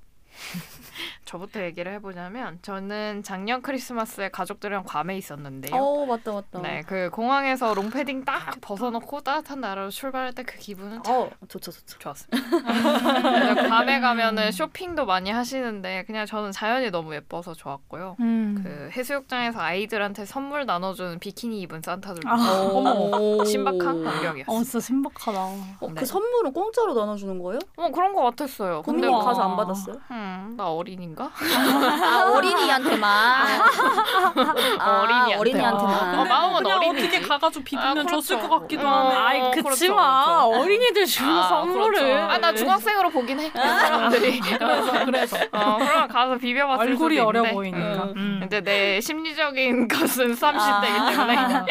[1.32, 5.74] 저부터 얘기를 해보자면 저는 작년 크리스마스에 가족들이랑 괌에 있었는데요.
[5.74, 6.60] 어 맞다 맞다.
[6.60, 11.98] 네, 그 공항에서 롱패딩 딱 벗어놓고 따뜻한 나라로 출발할 때 그 기분은 참어 좋죠 좋죠.
[12.00, 13.68] 좋았습니다.
[13.68, 18.16] 괌에 가면은 쇼핑도 많이 하시는데 그냥 저는 자연이 너무 예뻐서 좋았고요.
[18.20, 18.60] 음.
[18.62, 23.44] 그 해수욕장에서 아이들한테 선물 나눠주는 비키니 입은 산타들도 아.
[23.46, 24.54] 신박한 광경이었어요.
[24.56, 25.38] 어 진짜 신박하다.
[25.40, 25.94] 어, 네.
[25.94, 27.60] 그 선물은 공짜로 나눠주는 거예요?
[27.76, 28.82] 어 그런 거 같았어요.
[28.82, 29.08] 근데.
[29.08, 29.96] 가서 안 받았어요?
[30.10, 31.21] 음, 나 어린인가?
[31.30, 33.10] 아 어린이한테만.
[34.78, 35.34] 아, 어린이한테.
[35.36, 36.18] 어린이한테만.
[36.18, 37.06] 어, 마음은 그냥 어린이지.
[37.06, 38.48] 어떻게 가가지고 비비면 아, 줬을 그렇죠.
[38.48, 39.14] 것 같기도 어, 하네.
[39.14, 40.62] 아이 어, 그치만 그렇죠, 그렇죠.
[40.62, 42.16] 어린이들 주는 아, 선물을 그렇죠.
[42.32, 43.50] 아, 나 중학생으로 보긴 해.
[43.50, 44.40] 그 사람들이.
[44.58, 47.54] 그래서 그래서 어, 그럼 가서 비벼봤을 얼굴이 수도 어려 있는데.
[47.54, 48.04] 보이니까.
[48.04, 48.12] 음.
[48.16, 48.36] 음.
[48.40, 51.64] 근데 내 심리적인 것은 30대이기 때문에 아.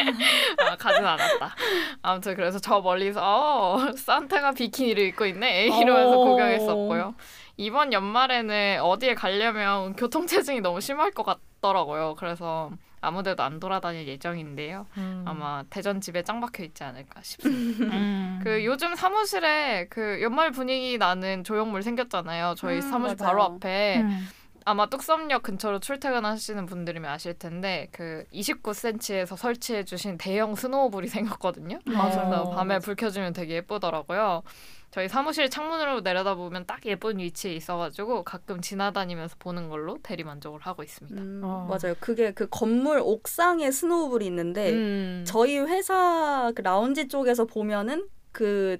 [0.70, 1.54] 아, 가진 않았다.
[2.02, 6.30] 아무튼 그래서 저 멀리서 어, 산타가 비키니를 입고 있네 이러면서 오.
[6.30, 7.14] 구경했었고요.
[7.56, 12.14] 이번 연말에는 어디에 가려면 교통체증이 너무 심할 것 같더라고요.
[12.18, 14.86] 그래서 아무데도 안 돌아다닐 예정인데요.
[14.96, 15.24] 음.
[15.26, 17.84] 아마 대전 집에 짱 박혀 있지 않을까 싶습니다.
[17.84, 18.40] 음.
[18.42, 22.54] 그 요즘 사무실에 그 연말 분위기 나는 조형물 생겼잖아요.
[22.56, 23.30] 저희 음, 사무실 맞아요.
[23.30, 24.28] 바로 앞에 음.
[24.64, 31.80] 아마 뚝섬역 근처로 출퇴근하시는 분들이면 아실 텐데 그 29cm에서 설치해 주신 대형 snowball이 생겼거든요.
[31.84, 32.10] 맞아요.
[32.10, 34.44] 그래서 밤에 불 켜주면 되게 예쁘더라고요.
[34.92, 40.82] 저희 사무실 창문으로 내려다보면 딱 예쁜 위치에 있어가지고 가끔 지나다니면서 보는 걸로 대리 만족을 하고
[40.82, 41.20] 있습니다.
[41.20, 41.66] 음, 어.
[41.66, 41.94] 맞아요.
[41.98, 45.24] 그게 그 건물 옥상에 snowball이 있는데 음.
[45.26, 48.76] 저희 회사 그 라운지 쪽에서 보면은 그,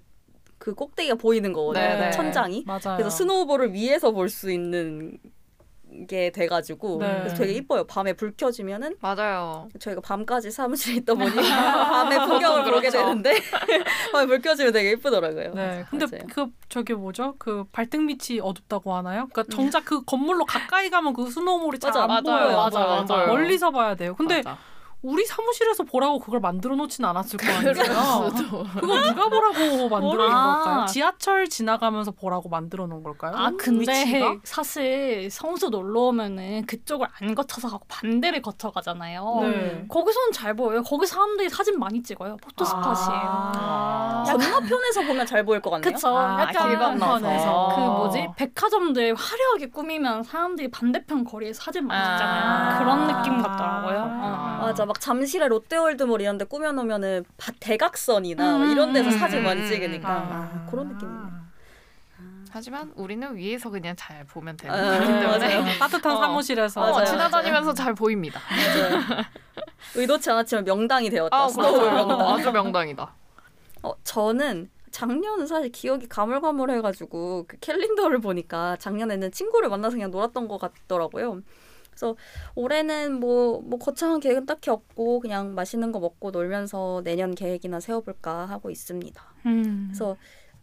[0.59, 1.83] 그 꼭대기가 보이는 거거든요.
[1.83, 2.11] 네, 네.
[2.11, 2.65] 천장이.
[2.67, 2.99] 맞아요.
[2.99, 5.17] 그래서 snowball을 위에서 볼 수 있는
[6.09, 7.19] 게 돼가지고 네.
[7.21, 7.85] 그래서 되게 이뻐요.
[7.85, 9.69] 밤에 불 켜지면은 맞아요.
[9.79, 12.99] 저희가 밤까지 사무실에 있다 보니 밤에 풍경을 보게 그렇죠.
[12.99, 13.35] 되는데
[14.13, 15.55] 밤에 불 켜지면 되게 이쁘더라고요.
[15.55, 16.27] 네, 근데 맞아요.
[16.33, 17.35] 그 저기 뭐죠?
[17.39, 19.29] 그 발등 밑이 어둡다고 하나요?
[19.33, 22.23] 그러니까 정작 그 건물로 가까이 가면 그 snowball이 잘 안.
[22.23, 22.69] 보여요.
[22.71, 23.05] 맞아요.
[23.09, 23.27] 맞아요.
[23.29, 24.15] 멀리서 봐야 돼요.
[24.17, 24.59] 근데 맞아.
[25.03, 27.75] 우리 사무실에서 보라고 그걸 만들어 놓진 않았을 거 아니에요.
[27.75, 30.63] 그래서 그거 누가 보라고 만들어 놓은 아.
[30.63, 30.87] 걸까요?
[30.87, 33.35] 지하철 지나가면서 보라고 만들어 놓은 걸까요?
[33.35, 34.37] 아 근데 위치가?
[34.45, 39.39] 사실 성수 놀러 오면은 그쪽을 안 거쳐서 가고 반대를 거쳐 가잖아요.
[39.43, 39.85] 네.
[39.89, 40.85] 거기서는 잘 보여요.
[40.85, 42.37] 거기 사람들이 사진 많이 찍어요.
[42.37, 43.53] photo spot이에요.
[43.57, 44.25] 아.
[44.25, 45.93] 건너편에서 보면 잘 보일 것 같네요.
[45.93, 46.17] 그쵸.
[46.17, 47.73] 아, 약간 길 건너서.
[47.75, 52.17] 그 뭐지 백화점들 화려하게 꾸미면 사람들이 반대편 거리에 사진 많이 아.
[52.17, 52.79] 찍잖아요.
[52.79, 53.99] 그런 느낌 같더라고요.
[53.99, 54.59] 아.
[54.63, 54.67] 어.
[54.67, 59.43] 맞아 막 잠실에 롯데월드몰 이런 데 꾸며놓으면은 바- 대각선이나 뭐 음, 이런 데서 음, 사진
[59.43, 60.13] 많이 음, 찍으니까 아.
[60.13, 61.19] 아, 그런 느낌이네.
[62.51, 65.65] 하지만 우리는 위에서 그냥 잘 보면 되는 아, 거기 때문에 맞아요.
[65.81, 66.21] 따뜻한 어.
[66.21, 67.07] 사무실에서 어, 맞아요.
[67.07, 68.39] 지나다니면서 잘 보입니다.
[68.51, 69.01] 맞아요.
[69.95, 71.35] 의도치 않았지만 명당이 되었다.
[71.35, 71.91] 아, 그렇죠.
[71.91, 72.21] 명당.
[72.21, 73.15] 아주 명당이다.
[73.85, 80.59] 어, 저는 작년은 사실 기억이 가물가물해가지고 그 캘린더를 보니까 작년에는 친구를 만나서 그냥 놀았던 것
[80.61, 81.41] 같더라고요.
[81.93, 82.17] 그래서
[82.55, 88.47] 올해는 뭐, 뭐 거창한 계획은 딱히 없고 그냥 맛있는 거 먹고 놀면서 내년 계획이나 세워볼까
[88.47, 89.23] 하고 있습니다.
[89.47, 89.89] 음.
[89.91, 90.17] 그래서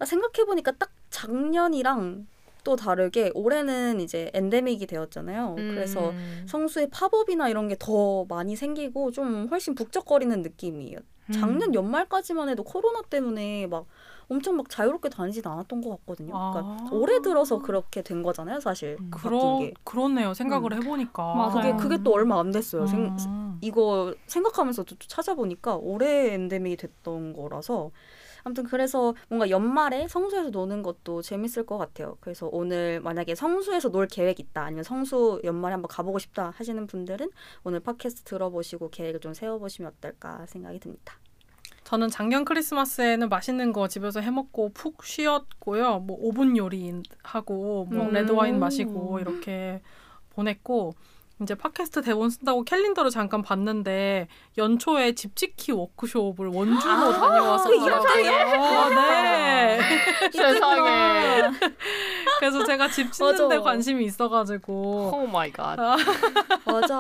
[0.04, 2.28] 생각해보니까 딱 작년이랑
[2.64, 5.56] 또 다르게 올해는 이제 엔데믹이 되었잖아요.
[5.56, 6.46] 그래서 음.
[6.48, 11.00] 성수의 팝업이나 이런 게 더 많이 생기고 좀 훨씬 북적거리는 느낌이에요.
[11.32, 13.86] 작년 연말까지만 해도 코로나 때문에 막
[14.30, 16.32] 엄청 막 자유롭게 다니진 않았던 것 같거든요.
[16.34, 16.90] 그러니까 아.
[16.92, 18.96] 올해 들어서 그렇게 된 거잖아요, 사실.
[19.00, 19.10] 음.
[19.12, 19.74] 그러 게.
[19.84, 20.34] 그렇네요.
[20.34, 21.36] 생각을 해보니까.
[21.36, 21.76] 맞아요.
[21.76, 22.86] 그게 그게 또 얼마 안 됐어요.
[22.88, 23.58] 생- 음.
[23.62, 27.92] 이거 생각하면서 또 찾아보니까 올해 엔데믹이 됐던 거라서
[28.44, 32.16] 아무튼 그래서 뭔가 연말에 성수에서 노는 것도 재밌을 것 같아요.
[32.22, 37.30] 그래서 오늘 만약에 성수에서 놀 계획 있다 아니면 성수 연말에 한번 가보고 싶다 하시는 분들은
[37.64, 41.16] 오늘 팟캐스트 들어보시고 계획을 좀 세워보시면 어떨까 생각이 듭니다.
[41.90, 46.02] 저는 작년 크리스마스에는 맛있는 거 집에서 해 먹고 푹 쉬었고요.
[46.02, 48.14] 뭐 오븐 요리 하고 뭐 음.
[48.14, 49.82] 레드 와인 마시고 이렇게
[50.30, 50.94] 보냈고
[51.42, 54.28] 이제 팟캐스트 대본 쓴다고 캘린더를 잠깐 봤는데
[54.58, 57.76] 연초에 집 짓기 워크숍을 원주로 아, 다녀와서 그?
[57.78, 59.80] 어, 네.
[60.34, 61.42] 세상에.
[62.40, 63.62] 그래서 제가 집 짓는데 맞아.
[63.62, 65.78] 관심이 있어가지고 Oh my god.
[65.78, 66.98] 맞아.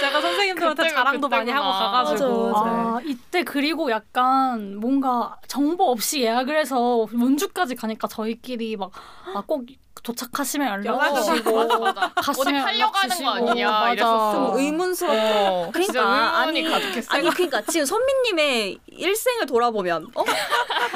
[0.00, 1.70] 제가 선생님들한테 자랑도 많이 하고.
[1.70, 2.70] 가가지고 맞아, 네.
[2.70, 8.90] 아, 이때 그리고 약간 뭔가 정보 없이 예약을 해서 원주까지 가니까 저희끼리 막,
[9.34, 9.66] 아, 꼭
[10.02, 11.56] 도착하시면 연락 연락 주시고.
[11.56, 12.06] 맞아 맞아.
[12.06, 13.30] 어디 갔으면 팔려가는 거.
[13.30, 13.92] 아니냐 맞아.
[13.92, 14.32] 이랬었어.
[14.32, 15.16] 좀 의문스럽고.
[15.18, 17.14] 어, 그러니까 아니, 가득했어.
[17.14, 20.24] 아니 그러니까 지금 선미님의 일생을 돌아보면 어?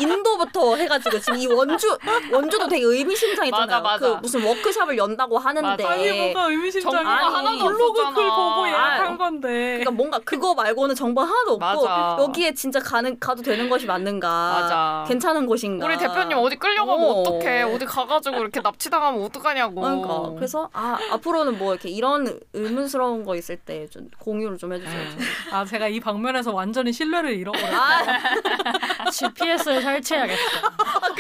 [0.00, 1.98] 인도부터 해가지고 지금 이 원주
[2.32, 3.66] 원주도 되게 의미심장했잖아요.
[3.66, 3.98] 맞아, 맞아.
[3.98, 5.84] 그 무슨 워크숍을 연다고 하는데.
[5.84, 6.32] 아니
[6.72, 8.34] 정보가 아니, 하나도 블로그 글 없었잖아.
[8.54, 12.16] 보고 예약한 아, 건데 그러니까 뭔가 그거 말고는 정보 하나도 없고 맞아.
[12.20, 14.28] 여기에 진짜 가는 가도 되는 것이 맞는가?
[14.28, 15.04] 맞아.
[15.08, 15.86] 괜찮은 곳인가?
[15.86, 17.12] 우리 대표님 어디 끌려가면 어.
[17.20, 17.62] 어떡해.
[17.62, 19.80] 어디 가가지고 이렇게 납치 당하면 어떡하냐고.
[19.80, 25.08] 그러니까 그래서 아 앞으로는 뭐 이렇게 이런 의문스러운 거 있을 때 좀 공유를 좀 해주세요.
[25.50, 27.76] 아 제가 이 방면에서 완전히 신뢰를 잃어버렸어요.
[27.78, 30.40] 아, GPS를 설치해야겠어.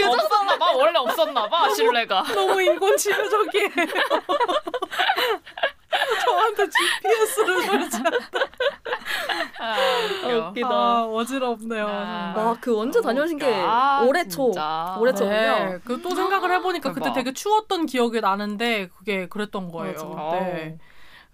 [0.06, 0.72] 없었나 봐.
[0.76, 1.68] 원래 없었나 봐.
[1.74, 2.22] 신뢰가.
[2.34, 3.68] 너무 인권 침해적이에요.
[6.24, 7.98] 저한테 GPS를 설치.
[9.60, 9.76] 아,
[10.26, 10.48] 웃겨.
[10.48, 10.68] 웃기다.
[10.70, 11.86] 아 어지럽네요.
[11.86, 12.34] 아.
[12.36, 14.46] 와, 그 언제 다녀오신 게 아, 올해 초.
[14.46, 14.96] 진짜.
[14.98, 15.30] 올해 초군요.
[15.32, 17.12] 네, 그또 생각을 해보니까 그때.
[17.12, 20.14] 되게 추웠던 기억이 나는데 그게 그랬던 거예요.
[20.14, 20.38] 맞아.
[20.40, 20.78] 네.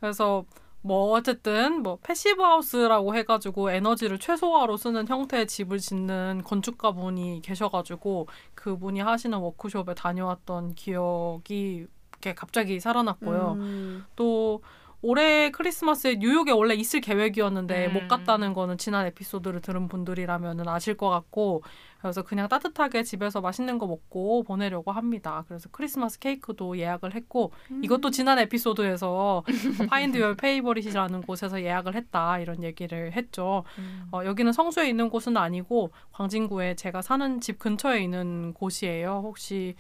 [0.00, 0.44] 그래서
[0.80, 8.28] 뭐 어쨌든 뭐 passive house라고 해가지고 에너지를 최소화로 쓰는 형태의 집을 짓는 건축가 분이 계셔가지고
[8.54, 11.86] 그분이 하시는 워크숍에 다녀왔던 기억이
[12.21, 13.53] 이렇게 갑자기 살아났고요.
[13.59, 14.05] 음.
[14.16, 14.62] 또
[15.01, 17.93] 올해 크리스마스에 뉴욕에 원래 있을 계획이었는데 음.
[17.93, 21.62] 못 갔다는 거는 지난 에피소드를 들은 분들이라면 아실 것 같고
[22.01, 25.45] 그래서 그냥 따뜻하게 집에서 맛있는 거 먹고 보내려고 합니다.
[25.47, 27.53] 그래서 크리스마스 케이크도 예약을 했고
[27.83, 29.45] 이것도 지난 에피소드에서
[29.89, 33.62] Find Your Favorite이라는 곳에서 예약을 했다 이런 얘기를 했죠.
[33.79, 34.09] 음.
[34.11, 39.23] 어, 여기는 성수에 있는 곳은 아니고 광진구에 제가 사는 집 근처에 있는 곳이에요.
[39.25, 39.77] 혹시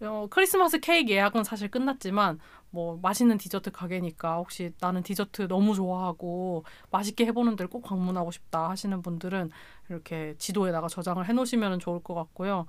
[0.00, 2.38] 어, 크리스마스 케이크 예약은 사실 끝났지만
[2.70, 8.70] 뭐 맛있는 디저트 가게니까 혹시 나는 디저트 너무 좋아하고 맛있게 해보는 데를 꼭 방문하고 싶다
[8.70, 9.50] 하시는 분들은
[9.88, 12.66] 이렇게 지도에다가 저장을 해놓으시면 좋을 것 같고요.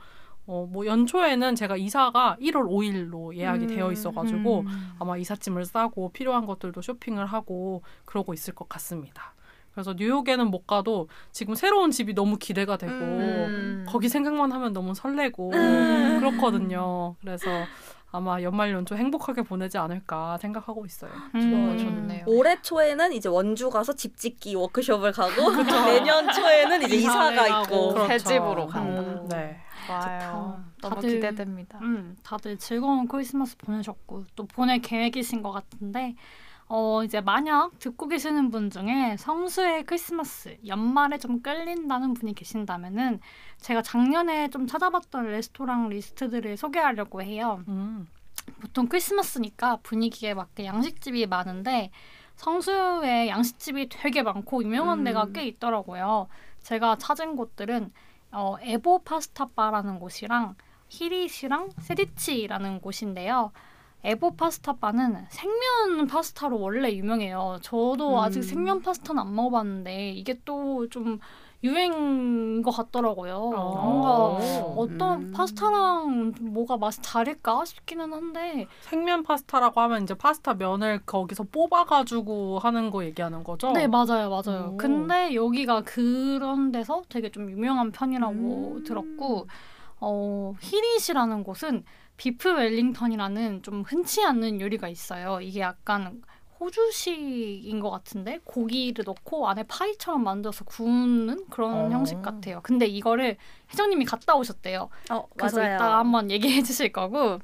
[0.47, 4.93] 어, 뭐 연초에는 제가 이사가 1월 5일로 예약이 음, 되어 있어가지고 음.
[4.99, 9.33] 아마 이삿짐을 싸고 필요한 것들도 쇼핑을 하고 그러고 있을 것 같습니다.
[9.75, 13.85] 그래서 뉴욕에는 못 가도 지금 새로운 집이 너무 기대가 되고 음.
[13.87, 16.19] 거기 생각만 하면 너무 설레고 음.
[16.21, 17.15] 그렇거든요.
[17.19, 17.45] 그래서
[18.11, 21.11] 아마 연말 연초 행복하게 보내지 않을까 생각하고 있어요.
[21.35, 21.77] 음.
[21.77, 22.23] 좋네요.
[22.27, 25.31] 올해 초에는 이제 원주 가서 집 짓기 워크숍을 가고
[25.91, 27.91] 내년 초에는 이제 이사가 있고 하고.
[27.91, 28.23] 새 그렇죠.
[28.29, 29.01] 집으로 간다.
[29.01, 29.27] 음.
[29.27, 29.57] 네.
[29.87, 30.63] 좋아요.
[30.81, 31.79] 너무 다들- 기대됩니다.
[31.81, 36.15] 음, 다들 즐거운 크리스마스 보내셨고 또 보낼 계획이신 것 같은데
[36.67, 43.19] 어 이제 만약 듣고 계시는 분 중에 성수의 크리스마스 연말에 좀 끌린다는 분이 계신다면은
[43.59, 47.63] 제가 작년에 좀 찾아봤던 레스토랑 리스트들을 소개하려고 해요.
[47.67, 48.07] 음.
[48.61, 51.91] 보통 크리스마스니까 분위기에 맞게 양식집이 많은데
[52.35, 55.03] 성수에 양식집이 되게 많고 유명한 음.
[55.03, 56.27] 데가 꽤 있더라고요.
[56.61, 57.91] 제가 찾은 곳들은
[58.31, 60.55] 어, 에보 파스타 바라는 곳이랑
[60.89, 63.51] 히릿이랑 세디치라는 곳인데요.
[64.05, 67.57] 에보 파스타 바는 생면 파스타로 원래 유명해요.
[67.61, 68.19] 저도 음.
[68.19, 71.19] 아직 생면 파스타는 안 먹어봤는데 이게 또 좀
[71.63, 73.39] 유행인 것 같더라고요.
[73.39, 74.75] 뭔가 오.
[74.77, 75.31] 어떤 음.
[75.31, 82.91] 파스타랑 뭐가 맛이 다를까 싶기는 한데 생면 파스타라고 하면 이제 파스타 면을 거기서 뽑아가지고 하는
[82.91, 83.71] 거 얘기하는 거죠?
[83.71, 84.77] 네 맞아요 맞아요 오.
[84.77, 88.83] 근데 여기가 그런 데서 되게 좀 유명한 편이라고 음.
[88.83, 89.47] 들었고
[90.01, 91.83] 어 히릿이라는 곳은
[92.17, 96.21] beef Wellington이라는 좀 흔치 않는 요리가 있어요 이게 약간
[96.59, 101.89] 호주식인 것 같은데 고기를 넣고 안에 파이처럼 만들어서 구우는 그런 어.
[101.89, 102.61] 형식 같아요.
[102.63, 103.37] 근데 이거를
[103.71, 104.89] 회장님이 갔다 오셨대요.
[105.11, 107.39] 어, 그래서 이따가 한번 얘기해 주실 거고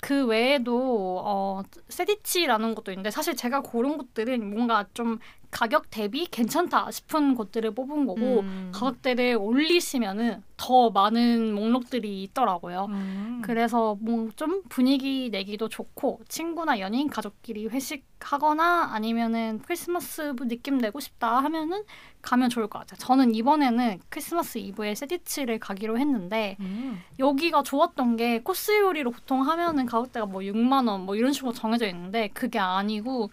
[0.00, 5.18] 그 외에도 어 세디치라는 것도 있는데 사실 제가 고른 곳들은 뭔가 좀
[5.50, 8.70] 가격 대비 괜찮다 싶은 곳들을 뽑은 거고 음.
[8.74, 12.86] 가격대를 올리시면은 더 많은 목록들이 있더라고요.
[12.90, 13.42] 음.
[13.44, 21.38] 그래서 뭐 좀 분위기 내기도 좋고 친구나 연인 가족끼리 회식하거나 아니면은 크리스마스 느낌 내고 싶다
[21.44, 21.84] 하면은
[22.22, 22.98] 가면 좋을 것 같아요.
[22.98, 27.00] 저는 이번에는 크리스마스 이브에 세디치를 가기로 했는데 음.
[27.18, 31.86] 여기가 좋았던 게 코스 요리로 보통 하면은 가격대가 뭐 6만 원 뭐 이런 식으로 정해져
[31.86, 33.30] 있는데 그게 아니고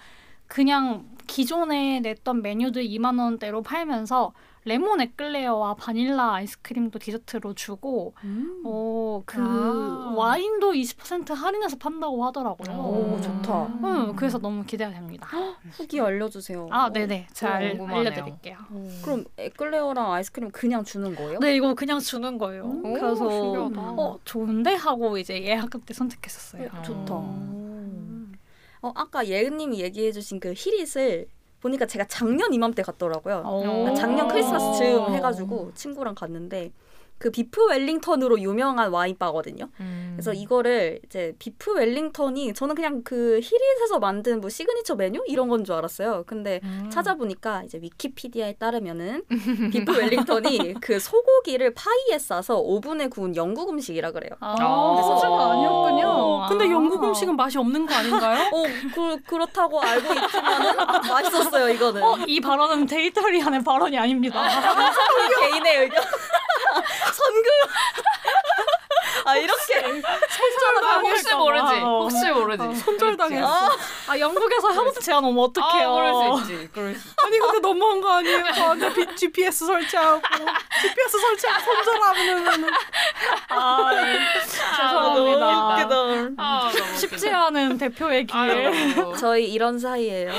[0.48, 4.34] 그냥 기존에 냈던 메뉴들 2만 원대로 팔면서
[4.66, 8.62] 레몬 에클레어와 바닐라 아이스크림도 디저트로 주고 음.
[8.66, 10.14] 어 그 아.
[10.16, 12.78] 와인도 20% 할인해서 판다고 하더라고요.
[12.78, 13.66] 오, 좋다.
[13.84, 15.28] 음, 그래서 너무 기대가 됩니다.
[15.72, 16.68] 후기 알려주세요.
[16.72, 17.28] 아, 네네.
[17.32, 18.00] 잘 궁금하네요.
[18.12, 18.58] 알려드릴게요.
[19.04, 21.40] 그럼 에클레어랑 아이스크림 그냥 주는 거예요?
[21.40, 22.64] 네, 이거 그냥 주는 거예요.
[22.66, 23.82] 오, 그래서 신기하다.
[23.92, 26.70] 어 좋은데 하고 이제 예약 때 선택했었어요.
[26.74, 27.14] 어, 좋다.
[28.84, 28.88] 음.
[28.88, 31.28] 어, 아까 예은님이 얘기해주신 그 히릿을
[31.62, 33.44] 보니까 제가 작년 이맘때 갔더라고요.
[33.96, 36.72] 작년 크리스마스 즈음 해가지고 친구랑 갔는데
[37.24, 39.70] 그 beef Wellington으로 유명한 와인바거든요.
[39.80, 40.12] 음.
[40.14, 45.64] 그래서 이거를 이제 beef Wellington이 저는 그냥 그 히릿에서 만든 뭐 시그니처 메뉴 이런 건
[45.64, 46.26] 줄 알았어요.
[46.28, 46.90] 근데 음.
[46.92, 49.24] 찾아보니까 이제 위키피디아에 따르면은
[49.72, 54.32] beef Wellington이 그 소고기를 파이에 싸서 오븐에 구운 영국 음식이라 그래요.
[54.42, 55.02] 아, 어.
[55.02, 56.06] 소주가 아니었군요.
[56.06, 56.72] 어, 근데 아.
[56.72, 58.50] 영국 음식은 맛이 없는 거 아닌가요?
[58.52, 58.64] 어,
[58.94, 60.76] 그, 그렇다고 알고 있지만은
[61.08, 62.04] 맛있었어요, 이거는.
[62.04, 64.44] 어, 이 발언은 데이터리 하는 발언이 아닙니다.
[65.40, 66.04] 개인의 의견.
[67.26, 67.52] 선글.
[69.26, 70.02] 아, 이렇게.
[70.86, 71.64] 아, 혹시 모르지.
[71.64, 71.86] 봐.
[71.88, 72.02] 어.
[72.02, 72.76] 혹시 모르지.
[72.82, 73.70] 손절당했어.
[74.08, 75.90] 아 영국에서 하부트 제한 오면 어떡해요?
[75.90, 76.14] 아, 그럴
[76.46, 76.70] 수 있지.
[76.74, 77.10] 그럴 수.
[77.24, 78.52] 아니 근데 너무한 거 아니에요?
[78.54, 80.22] 저한테 비- GPS 설치하고
[80.82, 82.70] GPS 설치하고 손절하면은
[83.50, 84.20] 아, 예.
[84.46, 86.36] 죄송합니다.
[86.38, 87.30] 아, 너무 쉽지.
[87.30, 88.36] 않은 대표의 길.
[88.36, 90.32] 아유, 저희 이런 사이예요.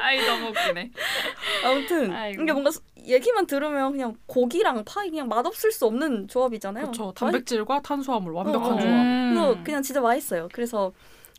[0.00, 0.90] 아이 너무 웃기네.
[1.64, 2.42] 아무튼 아이고.
[2.42, 6.84] 이게 뭔가 스- 얘기만 들으면 그냥 고기랑 파이 그냥 맛없을 수 없는 조합이잖아요.
[6.84, 7.12] 그렇죠.
[7.12, 8.80] 단백질과 탄수화물 완벽한 어, 어.
[8.80, 8.86] 조합.
[8.92, 9.30] 음.
[9.34, 10.48] 그래서 그냥 진짜 맛있어요.
[10.52, 10.92] 그래서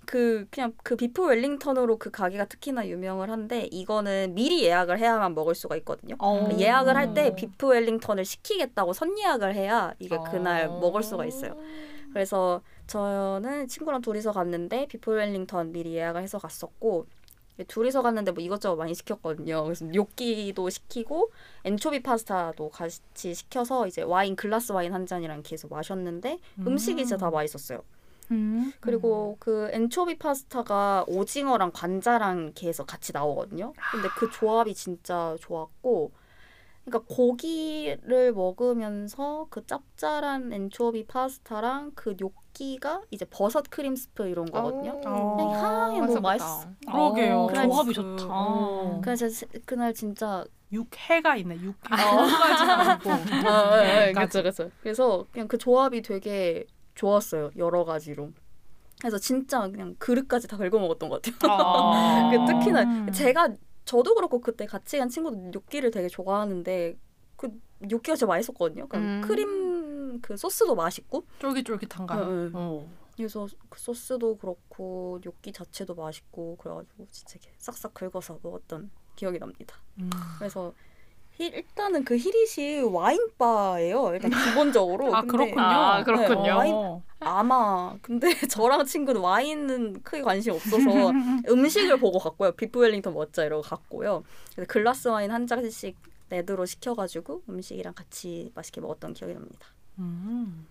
[0.05, 5.53] 그 그냥 그 beef Wellington으로 그 가게가 특히나 유명을 한데 이거는 미리 예약을 해야만 먹을
[5.53, 6.15] 수가 있거든요.
[6.19, 6.49] 어.
[6.57, 10.79] 예약을 할 때 beef Wellington을 시키겠다고 선 예약을 해야 이게 그날 어.
[10.79, 11.55] 먹을 수가 있어요.
[12.13, 17.05] 그래서 저는 친구랑 둘이서 갔는데 비프 웰링턴 미리 예약을 해서 갔었고
[17.65, 19.63] 둘이서 갔는데 뭐 이것저것 많이 시켰거든요.
[19.63, 21.31] 그래서 뇨끼도 시키고
[21.65, 27.17] 엔초비 파스타도 같이 시켜서 이제 와인 글라스 와인 한 잔이랑 이렇게 해서 마셨는데 음식이 진짜
[27.17, 27.83] 다 맛있었어요.
[28.31, 28.71] 음.
[28.79, 33.73] 그리고 그 엔초비 파스타가 오징어랑 관자랑 이렇게 해서 같이 나오거든요.
[33.91, 36.11] 근데 그 조합이 진짜 좋았고,
[36.85, 42.35] 그러니까 고기를 먹으면서 그 짭짤한 엔초비 파스타랑 그 뇨끼
[42.81, 45.01] 가 이제 버섯 크림 스프 이런 거거든요.
[45.05, 45.35] 어.
[45.37, 46.67] 그냥 향이 너무 맛있어.
[46.85, 47.39] 그러게요.
[47.41, 48.25] 어, 그날 조합이 그- 좋다.
[48.27, 49.01] 어.
[49.03, 51.55] 그래서 제- 그날 진짜 육해가 있네.
[51.55, 51.75] 육해.
[51.81, 52.63] 까지
[53.09, 54.13] 아니고.
[54.13, 54.69] 그렇죠, 그렇죠.
[54.81, 57.51] 그래서 그냥 그 조합이 되게 좋았어요.
[57.57, 58.29] 여러 가지로.
[58.99, 61.53] 그래서 진짜 그냥 그릇까지 다 긁어 먹었던 것 같아요.
[61.53, 62.29] 아.
[62.31, 63.11] 그 특히나 음.
[63.11, 63.55] 제가 제가
[63.85, 66.97] 저도 그렇고 그때 같이 간 친구도 뇨끼를 되게 좋아하는데
[67.37, 67.49] 그
[67.79, 68.87] 뇨끼가 진짜 맛있었거든요.
[68.87, 69.21] 그러니까 음.
[69.25, 69.47] 크림
[70.21, 72.23] 그 소스도 맛있고 쫄깃쫄깃한가요?
[72.25, 72.51] 응, 응.
[72.55, 72.87] 어.
[73.15, 79.75] 그래서 그 소스도 그렇고 뇨끼 자체도 맛있고 그래가지고 진짜 이렇게 싹싹 긁어서 먹었던 기억이 납니다.
[79.99, 80.09] 음.
[80.37, 80.73] 그래서
[81.33, 84.13] 히- 일단은 그 히릿이 와인바예요.
[84.13, 85.07] 일단 기본적으로.
[85.15, 85.61] 아 근데 그렇군요.
[85.63, 86.41] 아, 그렇군요.
[86.43, 87.03] 네, 와인 어.
[87.19, 90.79] 아마 근데 저랑 친구는 와인은 크게 관심 없어서
[91.49, 92.53] 음식을 보고 갔고요.
[92.53, 94.23] 비프 웰링턴 멋져 이러고 갔고요.
[94.55, 95.97] 그래서 글라스 와인 한 잔씩
[96.29, 99.67] 네드로 시켜가지고 음식이랑 같이 맛있게 먹었던 기억이 납니다.
[99.99, 100.67] 음.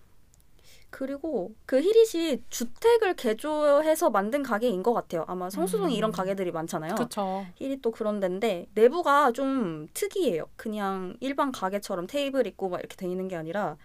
[0.89, 5.23] 그리고 그 히릿이 주택을 개조해서 만든 가게인 것 같아요.
[5.27, 5.97] 아마 성수동에 음.
[5.97, 6.95] 이런 가게들이 많잖아요.
[6.95, 7.45] 그쵸.
[7.55, 10.45] 히릿도 그런 데인데 내부가 좀 특이해요.
[10.55, 13.77] 그냥 일반 가게처럼 테이블 있고 막 이렇게 돼 있는 게 아니라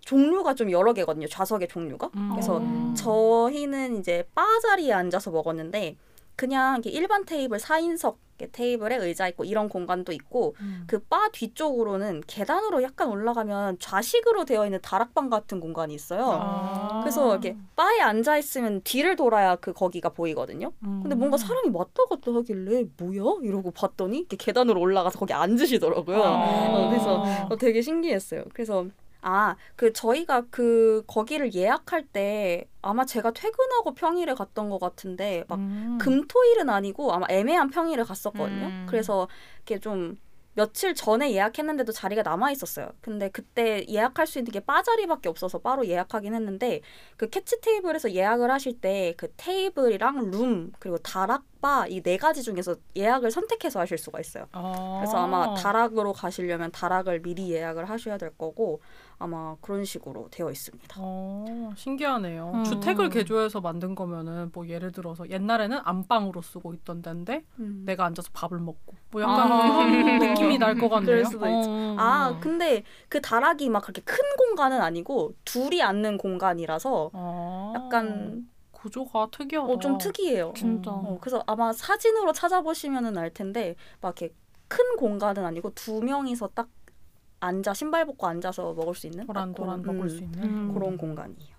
[0.00, 1.28] 종류가 좀 여러 개거든요.
[1.28, 2.10] 좌석의 종류가.
[2.16, 2.30] 음.
[2.32, 2.94] 그래서 음.
[2.96, 5.96] 저희는 이제 바 자리에 앉아서 먹었는데
[6.34, 10.84] 그냥 일반 테이블 4인석 테이블에 의자 있고 이런 공간도 있고 음.
[10.86, 16.38] 그바 뒤쪽으로는 계단으로 약간 올라가면 좌식으로 되어 있는 다락방 같은 공간이 있어요.
[16.40, 17.00] 아.
[17.02, 20.72] 그래서 이렇게 바에 앉아 있으면 뒤를 돌아야 그 거기가 보이거든요.
[20.84, 21.00] 음.
[21.02, 23.40] 근데 뭔가 사람이 왔다 갔다 하길래 뭐야?
[23.42, 26.22] 이러고 봤더니 이렇게 계단으로 올라가서 거기 앉으시더라고요.
[26.22, 26.68] 아.
[26.70, 28.44] 어, 그래서 어, 되게 신기했어요.
[28.52, 28.86] 그래서
[29.20, 35.58] 아, 그 저희가 그 거기를 예약할 때 아마 제가 퇴근하고 평일에 갔던 것 같은데 막
[35.58, 35.98] 음.
[36.00, 38.66] 금토일은 아니고 아마 애매한 평일에 갔었거든요.
[38.66, 38.86] 음.
[38.88, 39.28] 그래서
[39.62, 40.16] 이게 좀
[40.54, 42.88] 며칠 전에 예약했는데도 자리가 남아 있었어요.
[43.00, 46.80] 근데 그때 예약할 수 있는 게바 자리밖에 없어서 바로 예약하긴 했는데
[47.16, 52.74] 그 캐치 테이블에서 예약을 하실 때 그 테이블이랑 룸 그리고 다락바 이 네 가지 중에서
[52.96, 54.46] 예약을 선택해서 하실 수가 있어요.
[54.50, 54.98] 아.
[55.00, 58.80] 그래서 아마 다락으로 가시려면 다락을 미리 예약을 하셔야 될 거고
[59.20, 60.96] 아마 그런 식으로 되어 있습니다.
[60.98, 62.52] 어, 신기하네요.
[62.54, 62.64] 음.
[62.64, 67.82] 주택을 개조해서 만든 거면은 뭐 예를 들어서 옛날에는 안방으로 쓰고 있던 데인데 음.
[67.84, 69.84] 내가 앉아서 밥을 먹고 뭐 약간 아.
[69.84, 71.06] 느낌이 날 것 같네요.
[71.06, 71.68] 그럴 수도 있죠.
[71.70, 71.96] 어.
[71.98, 77.72] 아 근데 그 다락이 막 그렇게 큰 공간은 아니고 둘이 앉는 공간이라서 아.
[77.74, 79.72] 약간 구조가 특이하다.
[79.72, 80.52] 어, 좀 특이해요.
[80.54, 80.92] 진짜.
[80.92, 84.32] 어, 그래서 아마 사진으로 찾아보시면은 알 텐데 막 이렇게
[84.68, 86.68] 큰 공간은 아니고 두 명이서 딱
[87.40, 90.42] 앉아 신발 벗고 앉아서 먹을 수 있는 도란도란 먹을 음, 수 있는.
[90.42, 90.74] 음.
[90.74, 91.56] 그런 공간이에요.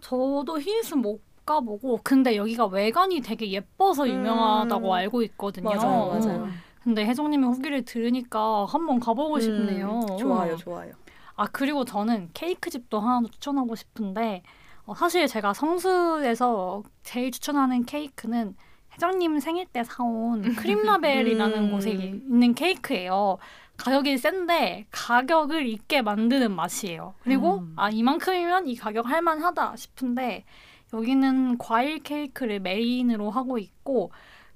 [0.00, 4.92] 저도 힐스 못 가보고 근데 여기가 외관이 되게 예뻐서 유명하다고 음.
[4.92, 5.70] 알고 있거든요.
[5.70, 6.18] 맞아요, 어.
[6.18, 6.48] 맞아요.
[6.82, 10.00] 근데 혜정님의 후기를 들으니까 한번 가보고 싶네요.
[10.10, 10.92] 음, 좋아요, 좋아요.
[11.36, 14.42] 아 그리고 저는 케이크 집도 하나 더 추천하고 싶은데
[14.86, 18.54] 어, 사실 제가 성수에서 제일 추천하는 케이크는
[18.92, 21.70] 혜정님 생일 때 사온 크림라벨이라는 음.
[21.72, 23.38] 곳에 있는 케이크예요.
[23.76, 27.14] 가격이 센데 가격을 있게 만드는 맛이에요.
[27.22, 27.72] 그리고 음.
[27.76, 30.44] 아 이만큼이면 이 가격 할만하다 싶은데
[30.92, 34.12] 여기는 과일 케이크를 메인으로 하고 있고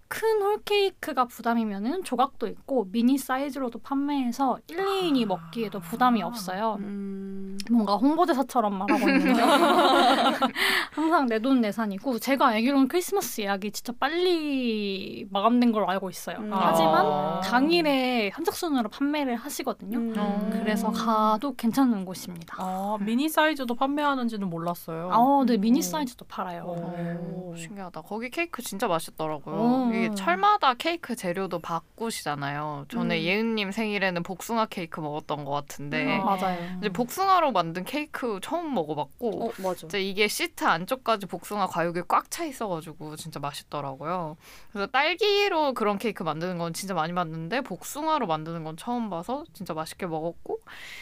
[0.08, 6.76] 큰 홀 케이크가 부담이면은 조각도 있고 미니 사이즈로도 판매해서 1, 2인이 먹기에도 부담이 없어요.
[6.80, 9.40] 음, 뭔가 홍보대사처럼 말하고 있는데
[10.92, 16.38] 항상 내 돈 내산이고 제가 알기로는 크리스마스 예약이 진짜 빨리 마감된 걸로 알고 있어요.
[16.38, 16.50] 음.
[16.52, 17.40] 하지만 아.
[17.44, 19.98] 당일에 한적순으로 판매를 하시거든요.
[19.98, 20.14] 음.
[20.18, 20.50] 어.
[20.52, 22.56] 그래서 가도 괜찮은 곳입니다.
[22.58, 25.10] 아, 미니 사이즈도 판매하는지는 몰랐어요.
[25.12, 25.82] 아, 네 미니 어.
[25.82, 26.64] 사이즈도 팔아요.
[26.66, 27.52] 어.
[27.52, 28.00] 오, 신기하다.
[28.02, 29.90] 거기 케이크 진짜 맛있더라고요.
[29.98, 30.04] 음.
[30.04, 32.86] 이게 철마다 케이크 재료도 바꾸시잖아요.
[32.88, 33.22] 전에 음.
[33.22, 36.78] 예은님 생일에는 복숭아 케이크 먹었던 것 같은데 음, 맞아요.
[36.78, 39.74] 이제 복숭아로 만든 케이크 처음 먹어봤고 어 맞아.
[39.74, 44.36] 진짜 이게 시트 안쪽까지 복숭아 과육이 꽉 차 있어가지고 진짜 맛있더라고요.
[44.72, 49.72] 그래서 딸기로 그런 케이크 만드는 건 진짜 많이 봤는데 복숭아로 만드는 건 처음 봐서 진짜
[49.74, 50.60] 맛있게 먹었고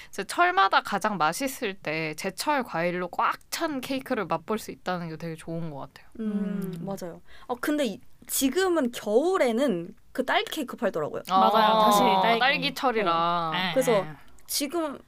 [0.08, 5.34] 이제 철마다 가장 맛있을 때 제철 과일로 꽉 찬 케이크를 맛볼 수 있다는 게 되게
[5.34, 6.06] 좋은 것 같아요.
[6.20, 6.84] 음, 음.
[6.84, 7.22] 맞아요.
[7.46, 11.22] 어 근데 이- 지금은 겨울에는 그 딸기 케이크 팔더라고요.
[11.28, 11.84] 맞아요.
[11.84, 12.40] 다시 딸기.
[12.40, 13.50] 딸기 철이라.
[13.52, 13.70] 네.
[13.72, 14.04] 그래서
[14.46, 14.98] 지금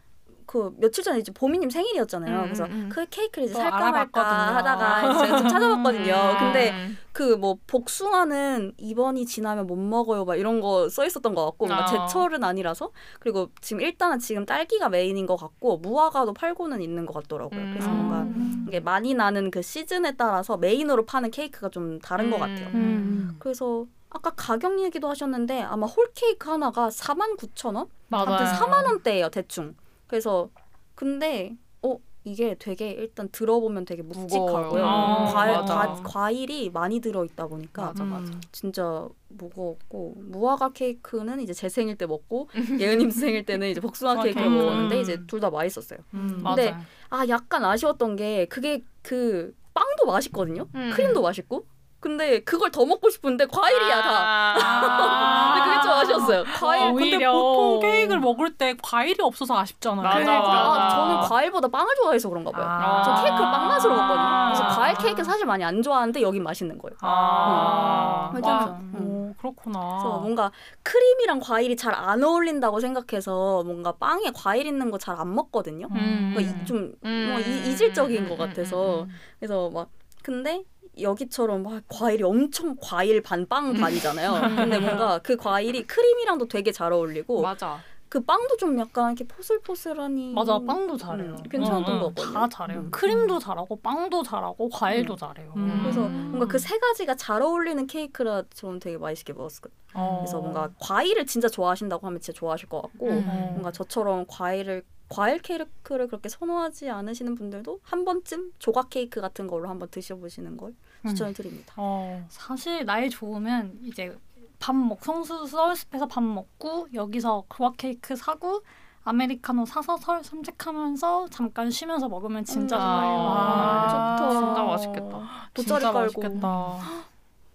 [0.49, 2.39] 그 며칠 전에 이제 보미님 생일이었잖아요.
[2.39, 2.89] 음, 그래서 음, 음.
[2.91, 4.57] 그 케이크를 이제 또 살까 말까.
[4.57, 6.15] 하다가 이제 좀 찾아봤거든요.
[6.15, 6.39] 음.
[6.39, 6.73] 근데
[7.13, 11.85] 그 뭐 복숭아는 이번이 지나면 못 먹어요 막 이런 거 써 있었던 것 같고 아.
[11.85, 12.91] 제철은 아니라서
[13.21, 17.61] 그리고 지금 일단은 지금 딸기가 메인인 것 같고 무화과도 팔고는 있는 것 같더라고요.
[17.73, 17.97] 그래서 음.
[17.97, 22.69] 뭔가 이게 많이 나는 그 시즌에 따라서 메인으로 파는 케이크가 좀 다른 것 같아요.
[22.73, 23.37] 음.
[23.39, 27.89] 그래서 아까 가격 얘기도 하셨는데 아마 홀 케이크 하나가 49,000원?
[28.09, 28.27] 맞아요.
[28.29, 29.75] 아무튼 4만 원대예요, 대충.
[30.09, 30.51] 그래서
[30.97, 34.63] 근데 어 이게 되게 일단 들어보면 되게 묵직하고요.
[34.65, 34.85] 무거워요.
[34.85, 35.55] 아, 과일.
[35.65, 38.33] 과, 과일이 많이 들어 있다 보니까 맞아, 맞아.
[38.33, 38.41] 음.
[38.51, 42.49] 진짜 무거웠고 무화과 케이크는 이제 제 생일 때 먹고
[42.81, 44.63] 예은님 생일 때는 이제 복숭아 케이크를 케이크.
[44.63, 46.01] 먹었는데 이제 둘 다 맛있었어요.
[46.15, 46.41] 음.
[46.45, 46.85] 근데 맞아요.
[47.11, 50.67] 아 약간 아쉬웠던 게 그게 그 빵도 맛있거든요.
[50.75, 50.91] 음.
[50.95, 51.65] 크림도 맛있고.
[52.01, 54.55] 근데 그걸 더 먹고 싶은데 과일이야 다.
[54.57, 55.55] 아.
[55.59, 56.45] 근데 그게 좀 아쉬웠어요.
[56.57, 56.83] 과일.
[56.83, 57.17] 어, 근데.
[57.27, 60.03] 보통 케이크를 먹을 때 과일이 없어서 아쉽잖아요.
[60.03, 60.83] 맞아, 그러니까 맞아.
[60.85, 62.65] 아, 저는 과일보다 빵을 좋아해서 그런가 봐요.
[62.69, 63.03] 아.
[63.03, 64.45] 저 케이크를 빵 맛으로 먹거든요.
[64.47, 64.69] 그래서 아.
[64.69, 66.97] 과일 케이크 사실 많이 안 좋아하는데 여긴 맛있는 거예요.
[67.01, 68.45] 아, 음.
[68.45, 68.81] 와, 맞아.
[69.01, 69.81] 오, 그렇구나.
[70.01, 70.53] 그래서 뭔가
[70.85, 75.89] 크림이랑 과일이 잘 안 어울린다고 생각해서 뭔가 빵에 과일 있는 거 잘 안 먹거든요.
[75.91, 76.37] 음.
[76.39, 77.43] 이- 좀 음.
[77.45, 79.09] 이, 이질적인 음, 것 음, 같아서 음, 음.
[79.41, 79.89] 그래서 막
[80.23, 80.63] 근데
[81.01, 84.57] 여기처럼 막 과일이 엄청 과일 반빵 반이잖아요.
[84.57, 87.79] 근데 뭔가 그 과일이 크림이랑도 되게 잘 어울리고 맞아.
[88.09, 91.33] 그 빵도 좀 약간 이렇게 포슬포슬하니 맞아 빵도 잘해요.
[91.33, 92.01] 음, 괜찮았던 응, 응.
[92.15, 92.33] 거거든요.
[92.33, 92.81] 다 잘해요.
[92.81, 92.91] 음.
[92.91, 95.17] 크림도 잘하고 빵도 잘하고 과일도 음.
[95.19, 95.53] 잘해요.
[95.57, 95.81] 음.
[95.83, 99.77] 그래서 뭔가 그 세 가지가 잘 어울리는 케이크라 저는 되게 맛있게 먹었거든요.
[99.95, 100.19] 어.
[100.23, 103.51] 그래서 뭔가 과일을 진짜 좋아하신다고 하면 진짜 좋아하실 것 같고 음.
[103.53, 109.69] 뭔가 저처럼 과일을 과일 케이크를 그렇게 선호하지 않으시는 분들도 한 번쯤 조각 케이크 같은 걸로
[109.69, 111.09] 한번 드셔보시는 걸 음.
[111.09, 111.73] 추천을 드립니다.
[111.77, 112.25] 어.
[112.29, 114.17] 사실 날 좋으면 이제
[114.59, 118.63] 밥 먹, 성수 서울숲에서 밥 먹고 여기서 조각 케이크 사고
[119.05, 122.81] 아메리카노 사서 서울 산책하면서 잠깐 쉬면서 먹으면 진짜 음.
[122.81, 123.19] 좋아요.
[123.31, 124.31] 아, 좋다.
[124.33, 125.19] 진짜 맛있겠다.
[125.55, 126.21] 돗자리 진짜 깔고.
[126.21, 126.79] 맛있겠다.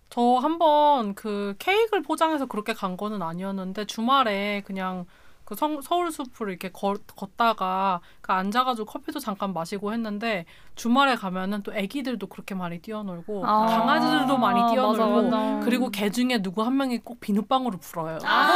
[0.09, 5.05] 저 한번 그 케이크를 포장해서 그렇게 간 거는 아니었는데 주말에 그냥
[5.45, 11.63] 그 성, 서울 숲을 이렇게 걸, 걷다가 그 앉아가지고 커피도 잠깐 마시고 했는데 주말에 가면은
[11.63, 13.65] 또 애기들도 그렇게 많이 뛰어놀고 아.
[13.65, 15.59] 강아지들도 많이 맞아, 뛰어놀고 맞아.
[15.65, 18.19] 그리고 개 중에 누구 한 명이 꼭 비눗방울을 불어요.
[18.23, 18.47] 아,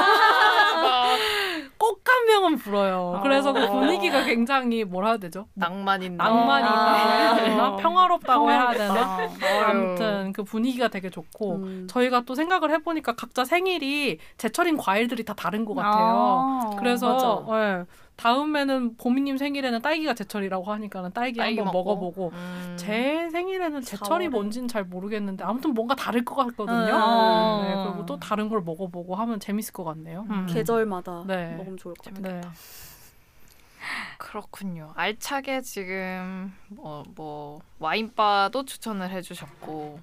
[2.28, 3.19] 명은 불어요.
[3.23, 3.71] 그래서 그 아.
[3.71, 5.47] 분위기가 굉장히 뭐라 해야 되죠?
[5.53, 6.69] 낭만 있는 낭만이 아.
[6.69, 7.75] 있다고 해야 되나?
[7.78, 9.17] 평화롭다고 해야 되나?
[9.17, 9.30] 아유.
[9.65, 11.88] 아무튼 그 분위기가 되게 좋고 음.
[11.89, 16.61] 저희가 또 생각을 해보니까 각자 생일이 제철인 과일들이 다 다른 것 같아요.
[16.63, 16.75] 아.
[16.78, 17.59] 그래서 맞아.
[17.80, 17.86] 예,
[18.18, 21.95] 다음에는 보미님 생일에는 딸기가 제철이라고 하니까는 딸기, 딸기 한번 먹고.
[21.95, 22.76] 먹어보고 음.
[22.78, 24.30] 제 생일에는 제철이 사월에.
[24.30, 26.95] 뭔지는 잘 모르겠는데 아무튼 뭔가 다를 것 같거든요.
[26.95, 27.61] 음.
[27.63, 30.26] 네, 그리고 또 다른 걸 먹어보고 하면 재밌을 것 같네요.
[30.30, 30.47] 음.
[30.47, 31.55] 계절마다 네.
[31.55, 32.41] 먹으면 좋을 것 같아요.
[32.41, 32.41] 네.
[34.18, 34.91] 그렇군요.
[34.95, 39.99] 알차게 지금 뭐, 뭐 와인바도 추천을 해주셨고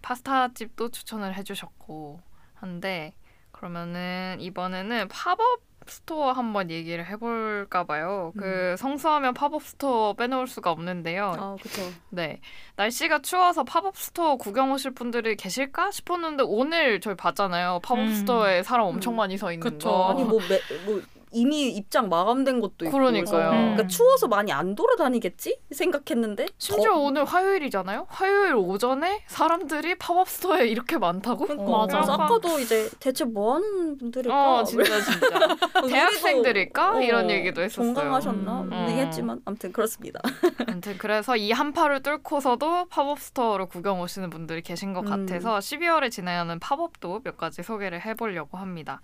[0.00, 2.20] 파스타 집도 추천을 해주셨고
[2.54, 3.12] 한데
[3.52, 8.32] 그러면은 이번에는 팝업 스토어 한번 얘기를 해볼까 봐요.
[8.38, 11.34] 그 성수하면 팝업 스토어 빼놓을 수가 없는데요.
[11.38, 11.82] 아 그렇죠.
[12.10, 12.40] 네.
[12.76, 17.80] 날씨가 추워서 팝업 스토어 구경 오실 분들이 계실까 싶었는데 오늘 저희 봤잖아요.
[17.82, 18.14] 팝업 음.
[18.14, 19.16] 스토어에 사람 엄청 음.
[19.16, 19.88] 많이 서 있는 그쵸.
[19.88, 20.10] 거.
[20.10, 21.02] 아니 뭐, 매, 뭐
[21.32, 23.30] 이미 입장 마감된 것도 있고 그러니까요.
[23.30, 28.06] 그래서 그러니까 추워서 많이 안 돌아다니겠지 생각했는데 심지어 더- 오늘 화요일이잖아요.
[28.08, 31.46] 화요일 오전에 사람들이 팝업 스토어에 이렇게 많다고?
[31.46, 35.28] 그러니까 어, 그래서 약간- 아까도 이제 대체 뭐 하는 분들일까 어, 진짜 진짜.
[35.88, 36.96] 대학생들일까?
[36.96, 37.94] 어, 이런 얘기도 했었어요.
[37.94, 38.68] 종강하셨나 음.
[38.70, 40.20] 모르겠지만 아무튼 그렇습니다.
[40.66, 45.26] 아무튼 그래서 이 한파를 뚫고서도 팝업 스토어를 구경 오시는 분들이 계신 것 음.
[45.26, 49.00] 같아서 12월에 진행하는 팝업도 몇 가지 소개를 해보려고 합니다.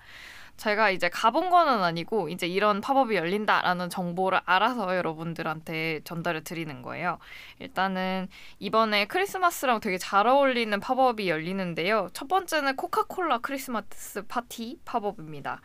[0.57, 7.19] 제가 이제 가본 거는 아니고 이제 이런 팝업이 열린다라는 정보를 알아서 여러분들한테 전달을 드리는 거예요.
[7.59, 8.29] 일단은
[8.59, 12.09] 이번에 크리스마스랑 되게 잘 어울리는 팝업이 열리는데요.
[12.13, 15.61] 첫 번째는 코카콜라 크리스마스 파티 팝업입니다.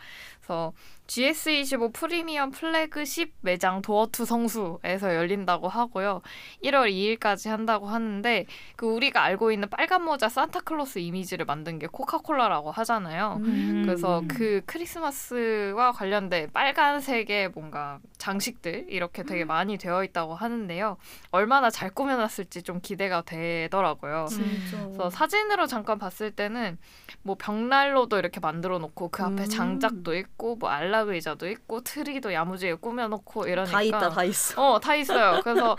[0.51, 0.73] 그래서
[1.07, 6.21] GS25 프리미엄 플래그십 매장 도어투 성수에서 열린다고 하고요.
[6.63, 8.45] 1월 2일까지 한다고 하는데
[8.75, 13.39] 그 우리가 알고 있는 빨간 모자 산타클로스 이미지를 만든 게 코카콜라라고 하잖아요.
[13.41, 13.83] 음.
[13.85, 20.97] 그래서 그 크리스마스와 관련된 빨간색의 뭔가 장식들 이렇게 되게 많이 되어 있다고 하는데요.
[21.31, 24.27] 얼마나 잘 꾸며놨을지 좀 기대가 되더라고요.
[24.29, 24.77] 진짜.
[24.83, 26.77] 그래서 사진으로 잠깐 봤을 때는
[27.23, 29.49] 뭐 벽난로도 이렇게 만들어 놓고 그 앞에 음.
[29.49, 34.73] 장작도 있고 뭐 안락 의자도 있고 트리도 야무지게 꾸며 놓고 이러니까 다 있다 다 있어.
[34.73, 35.41] 어, 다 있어요.
[35.43, 35.75] 그래서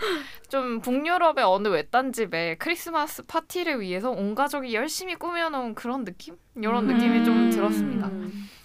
[0.47, 6.37] 좀 북유럽의 어느 외딴 집에 크리스마스 파티를 위해서 온 가족이 열심히 꾸며 놓은 그런 느낌?
[6.55, 7.49] 이런 느낌이 좀 음.
[7.49, 8.09] 들었습니다.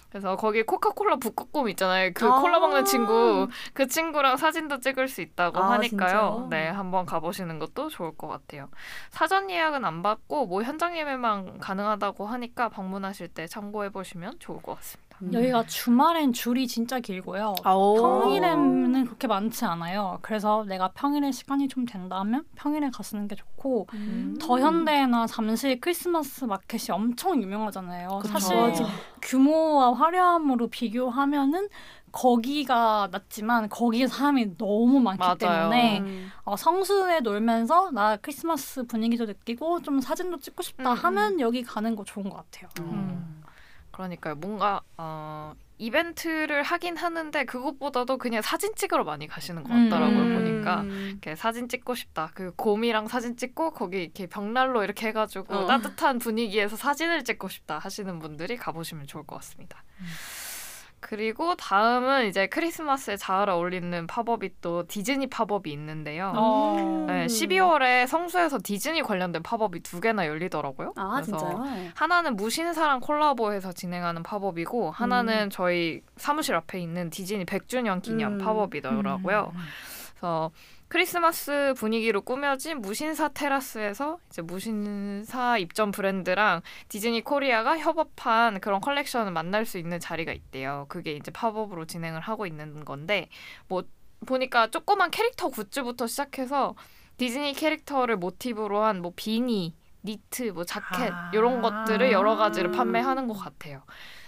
[0.09, 0.11] 음.
[0.11, 2.11] 그래서 거기 코카콜라 북극곰 있잖아요.
[2.13, 2.41] 그 아.
[2.41, 5.87] 콜라 먹는 친구, 그 친구랑 사진도 찍을 수 있다고 아, 하니까요.
[5.87, 6.47] 진짜요?
[6.49, 8.69] 네, 한번 가보시는 것도 좋을 것 같아요.
[9.11, 14.75] 사전 예약은 안 받고 뭐 현장 예매만 가능하다고 하니까 방문하실 때 참고해 보시면 좋을 것
[14.77, 15.08] 같습니다.
[15.21, 15.33] 음.
[15.33, 17.55] 여기가 주말엔 줄이 진짜 길고요.
[17.63, 20.19] 평일에는 그렇게 많지 않아요.
[20.21, 24.37] 그래서 내가 평일에 시간이 좀 된다면 평일에 가시는 게 좋고 음.
[24.39, 28.19] 더 현대나 잠실 크리스마스 마켓이 엄청 유명하잖아요.
[28.21, 28.33] 그쵸.
[28.33, 28.85] 사실 맞아.
[29.21, 31.67] 규모와 화려함으로 비교하면은
[32.11, 35.35] 거기가 낫지만 거기에 사람이 너무 많기 맞아요.
[35.37, 36.31] 때문에 음.
[36.43, 41.95] 어, 성수에 놀면서 나 크리스마스 분위기도 느끼고 좀 사진도 찍고 싶다 음, 하면 여기 가는
[41.95, 42.69] 거 좋은 것 같아요.
[42.79, 43.38] 음.
[43.99, 44.35] 그러니까요.
[44.35, 50.19] 뭔가 어, 이벤트를 하긴 하는데 그것보다도 그냥 사진 찍으러 많이 가시는 것 같더라고요.
[50.19, 50.33] 음.
[50.35, 50.81] 보니까.
[50.81, 51.07] 음.
[51.09, 52.31] 이렇게 사진 찍고 싶다.
[52.33, 55.65] 그 곰이랑 사진 찍고 거기 이렇게 벽난로 이렇게 해가지고 어.
[55.67, 59.83] 따뜻한 분위기에서 사진을 찍고 싶다 하시는 분들이 가보시면 좋을 것 같습니다.
[60.99, 66.33] 그리고 다음은 이제 크리스마스에 잘 어울리는 팝업이 또 디즈니 팝업이 있는데요.
[66.35, 67.05] 어.
[67.07, 70.93] 네, 12월에 성수에서 디즈니 관련된 팝업이 두 개나 열리더라고요.
[70.95, 71.91] 아 그래서 진짜요?
[71.95, 78.37] 하나는 무신사랑 콜라보해서 진행하는 팝업이고 하나는 저희 사무실 앞에 있는 디즈니 100주년 기념 음.
[78.39, 79.51] 팝업이더라고요.
[79.53, 79.59] 음.
[80.11, 80.51] 그래서
[80.89, 89.65] 크리스마스 분위기로 꾸며진 무신사 테라스에서 이제 무신사 입점 브랜드랑 디즈니 코리아가 협업한 그런 컬렉션을 만날
[89.65, 90.87] 수 있는 자리가 있대요.
[90.89, 93.29] 그게 이제 팝업으로 진행을 하고 있는 건데
[93.67, 93.83] 뭐
[94.25, 96.75] 보니까 조그만 캐릭터 굿즈부터 시작해서
[97.17, 101.31] 디즈니 캐릭터를 모티브로 한 뭐 비니, 니트, 뭐 자켓 아.
[101.33, 103.83] 이런 것들을 여러 가지를 판매하는 것 같아요.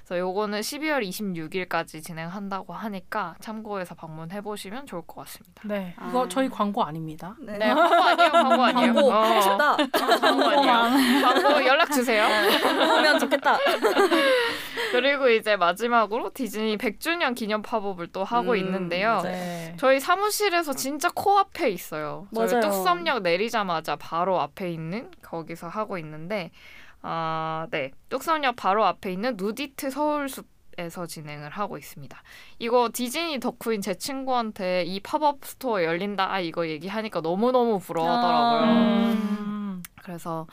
[0.05, 5.61] 그래서 요거는 12월 26일까지 진행한다고 하니까 참고해서 방문해 보시면 좋을 것 같습니다.
[5.65, 6.09] 네, 아.
[6.09, 7.35] 이거 저희 광고 아닙니다.
[7.39, 7.57] 네.
[7.57, 8.93] 네, 광고 아니에요, 광고 아니에요.
[8.93, 9.77] 광고 어, 하고 싶다.
[10.19, 11.21] 광고 아니에요.
[11.23, 12.23] 광고 연락 주세요.
[12.23, 13.57] 하면 좋겠다.
[14.91, 19.21] 그리고 이제 마지막으로 디즈니 100주년 기념 팝업을 또 하고 음, 있는데요.
[19.23, 19.73] 네.
[19.77, 22.27] 저희 사무실에서 진짜 코앞에 있어요.
[22.35, 22.61] 저희 맞아요.
[22.61, 26.51] 뚝섬역 내리자마자 바로 앞에 있는 거기서 하고 있는데
[27.01, 27.91] 아, 네.
[28.09, 30.47] 뚝섬역 바로 앞에 있는 누디트 서울숲
[30.77, 32.23] 에서 진행을 하고 있습니다.
[32.59, 38.71] 이거 디즈니 덕후인 제 친구한테 이 팝업 스토어 열린다 아, 이거 얘기하니까 너무너무 부러워하더라고요.
[38.71, 39.83] 음.
[40.01, 40.47] 그래서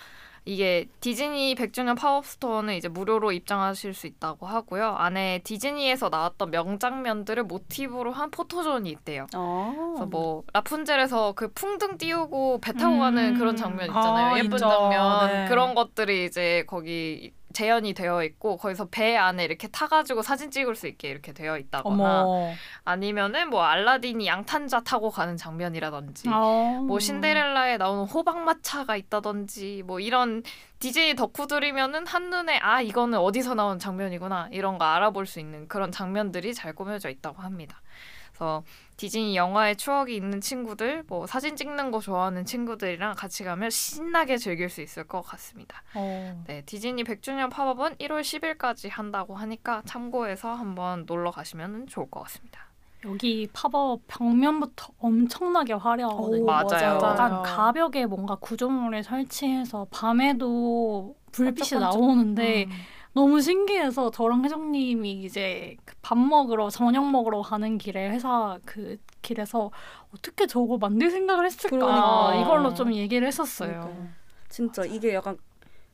[0.49, 4.95] 이게 디즈니 100주년 팝업 스토어는 이제 무료로 입장하실 수 있다고 하고요.
[4.97, 9.27] 안에 디즈니에서 나왔던 명장면들을 모티브로 한 포토존이 있대요.
[9.37, 9.75] 어.
[9.93, 13.39] 그래서 뭐 라푼젤에서 그 풍등 띄우고 배 타고 가는 음.
[13.39, 14.27] 그런 장면 있잖아요.
[14.27, 14.71] 아, 예쁜 인정.
[14.71, 15.49] 장면 네.
[15.51, 20.87] 그런 것들이 이제 거기 재현이 되어 있고 거기서 배 안에 이렇게 타가지고 사진 찍을 수
[20.87, 22.53] 있게 이렇게 되어 있다거나 어머.
[22.85, 26.85] 아니면은 뭐 알라딘이 양탄자 타고 가는 장면이라든지 어.
[26.87, 30.45] 뭐 신데렐라에 나오는 호박마차가 있다든지 뭐 이런
[30.79, 36.55] 디즈니 덕후들이면은 한눈에 아 이거는 어디서 나온 장면이구나 이런 거 알아볼 수 있는 그런 장면들이
[36.55, 37.83] 잘 꾸며져 있다고 합니다.
[38.29, 38.63] 그래서
[38.99, 44.69] 디즈니 영화의 추억이 있는 친구들, 뭐 사진 찍는 거 좋아하는 친구들이랑 같이 가면 신나게 즐길
[44.69, 45.85] 수 있을 것 같습니다.
[45.95, 46.43] 어.
[46.49, 52.63] 네, 디즈니 100주년 팝업은 1월 10일까지 한다고 하니까 참고해서 한번 놀러 가시면 좋을 것 같습니다.
[53.05, 56.43] 여기 팝업 벽면부터 엄청나게 화려하거든요.
[56.43, 56.95] 오, 맞아요.
[57.01, 61.81] 약간 가벽에 뭔가 구조물을 설치해서 밤에도 불빛이 반짝반짝.
[62.01, 62.71] 나오는데 음.
[63.19, 69.73] 너무 신기해서 저랑 혜정님이 이제 그밥 먹으러 저녁 먹으러 가는 길에 회사 그 길에서
[70.15, 72.41] 어떻게 저거 만들 생각을 했을까 그러니까.
[72.41, 73.71] 이걸로 좀 얘기를 했었어요.
[73.71, 74.09] 그러니까요.
[74.49, 75.37] 진짜 이게 약간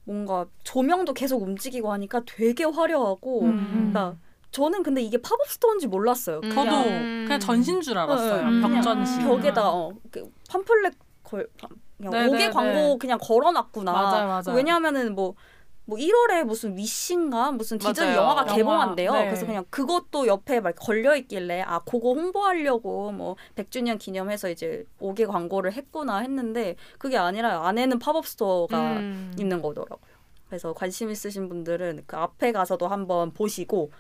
[0.05, 3.69] 뭔가 조명도 계속 움직이고 하니까 되게 화려하고 음.
[3.71, 4.17] 그러니까
[4.51, 6.43] 저는 근데 이게 팝업 스토어인지 몰랐어요.
[6.45, 6.51] 음.
[6.51, 7.25] 저도 음.
[7.25, 8.43] 그냥 전신 줄 알았어요.
[8.47, 8.61] 음.
[8.61, 9.27] 벽 전신.
[9.27, 11.49] 벽에다 어, 그 팜플렛 걸
[11.97, 12.97] 그냥 네, 옥외 네, 광고 네.
[12.99, 13.93] 그냥 걸어놨구나.
[13.93, 14.55] 맞아요, 맞아요.
[14.55, 15.35] 왜냐하면은 뭐.
[15.87, 18.21] 뭐 1월에 무슨 위신가 무슨 디즈니 맞아요.
[18.21, 19.13] 영화가 영화, 개봉한대요.
[19.13, 19.27] 네.
[19.27, 25.27] 그래서 그냥 그것도 옆에 막 걸려 있길래 아 그거 홍보하려고 뭐 100주년 기념해서 이제 옥외
[25.27, 29.35] 광고를 했구나 했는데 그게 아니라 안에는 팝업 스토어가 음.
[29.39, 30.15] 있는 거더라고요.
[30.49, 33.91] 그래서 관심 있으신 분들은 그 앞에 가서도 한번 보시고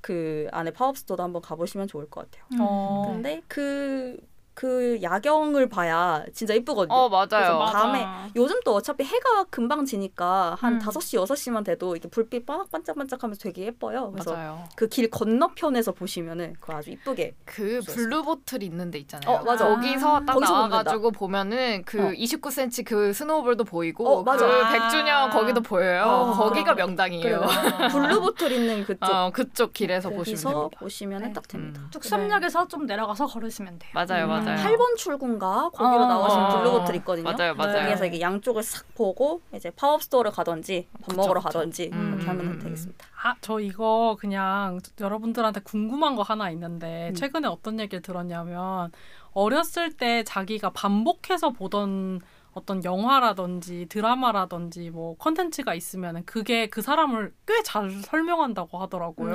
[0.00, 2.44] 그 안에 팝업 스토어도 한번 가보시면 좋을 것 같아요.
[2.60, 3.04] 어.
[3.10, 4.18] 근데 그,
[4.54, 6.94] 그 야경을 봐야 진짜 이쁘거든요.
[6.96, 7.58] 어 맞아요.
[7.58, 8.28] 막- 밤에 맞아.
[8.36, 10.78] 요즘 또 어차피 해가 금방 지니까 한 음.
[10.78, 14.12] 5시, 6시만 돼도 이렇게 불빛 막 반짝반짝 하면서 되게 예뻐요.
[14.12, 14.64] 그래서 맞아요.
[14.76, 17.96] 그길 건너편에서 보시면은 그거 아주 이쁘게 그 좋았어요.
[17.96, 19.28] 블루 보틀 있는 데 있잖아요.
[19.38, 19.66] 어, 맞아.
[19.68, 22.10] 거기서 딱 거기서 나와 가지고 보면은 그 어.
[22.12, 24.46] 29cm 그 스노우볼도 보이고 어, 맞아.
[24.46, 24.68] 그 아.
[24.88, 26.04] 100주년 거기도 보여요.
[26.04, 26.84] 어, 거기가 그래.
[26.86, 27.22] 명당이에요.
[27.22, 27.40] 그래요.
[27.90, 30.78] 블루 보틀 있는 그쪽 어, 그쪽 길에서 보시면 거기서 됩니다.
[30.78, 31.32] 보시면은 네.
[31.32, 31.80] 딱 됩니다.
[31.82, 31.88] 음.
[31.90, 33.90] 뚝섬역에서 좀 내려가서 걸으시면 돼요.
[33.94, 34.76] 맞아요, 음, 맞아요.
[34.76, 36.58] 8번 출구인가 거기로 어, 나오시면 어.
[36.58, 37.24] 블루보틀 있거든요.
[37.32, 37.72] 맞아요, 맞아요.
[37.72, 37.80] 네.
[37.80, 41.58] 거기에서 이게 양쪽을 싹 보고 이제 팝업 스토어를 가든지 밥 그쵸, 먹으러 그쵸.
[41.58, 43.06] 가든지 음, 그렇게 하면 음, 되겠습니다.
[43.22, 47.14] 아, 저 이거 그냥 여러분들한테 궁금한 거 하나 있는데 음.
[47.14, 48.92] 최근에 어떤 얘기를 들었냐면
[49.32, 52.20] 어렸을 때 자기가 반복해서 보던
[52.52, 59.34] 어떤 영화라든지 드라마라든지 뭐 컨텐츠가 있으면 그게 그 사람을 꽤 잘 설명한다고 하더라고요.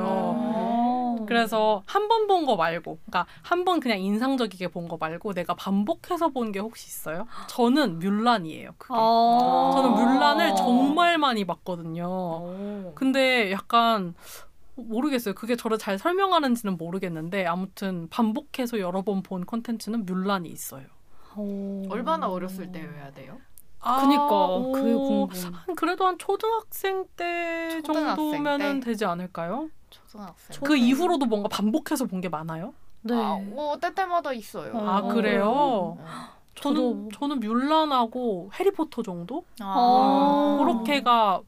[1.21, 1.25] 어.
[1.25, 5.53] 그래서 한 번 본 거 말고, 그러니까 한 번 그냥 인상적이게 본 거 말고 내가
[5.55, 7.27] 반복해서 본 게 혹시 있어요?
[7.47, 8.71] 저는 뮬란이에요.
[8.77, 8.93] 그게.
[8.97, 9.71] 어.
[9.73, 12.05] 저는 뮬란을 정말 많이 봤거든요.
[12.07, 12.91] 오.
[12.95, 14.13] 근데 약간
[14.75, 15.33] 모르겠어요.
[15.35, 20.85] 그게 저를 잘 설명하는지는 모르겠는데 아무튼 반복해서 여러 번 본 콘텐츠는 뮬란이 있어요.
[21.35, 21.81] 어.
[21.89, 23.37] 얼마나 어렸을 때여야 돼요?
[23.81, 25.53] 그니까 오, 그게 궁금.
[25.65, 28.85] 한 그래도 한 초등학생 때 초등학생 정도면은 때?
[28.87, 29.69] 되지 않을까요?
[29.89, 30.61] 초등학생.
[30.63, 32.73] 그 이후로도 뭔가 반복해서 본 게 많아요?
[33.01, 33.13] 네.
[33.15, 34.73] 아, 뭐 때때마다 있어요.
[34.75, 34.85] 어.
[34.87, 35.97] 아 그래요?
[36.55, 40.57] 저는 저도- 저는 뮬란하고 해리포터 정도 어.
[40.59, 41.41] 그렇게가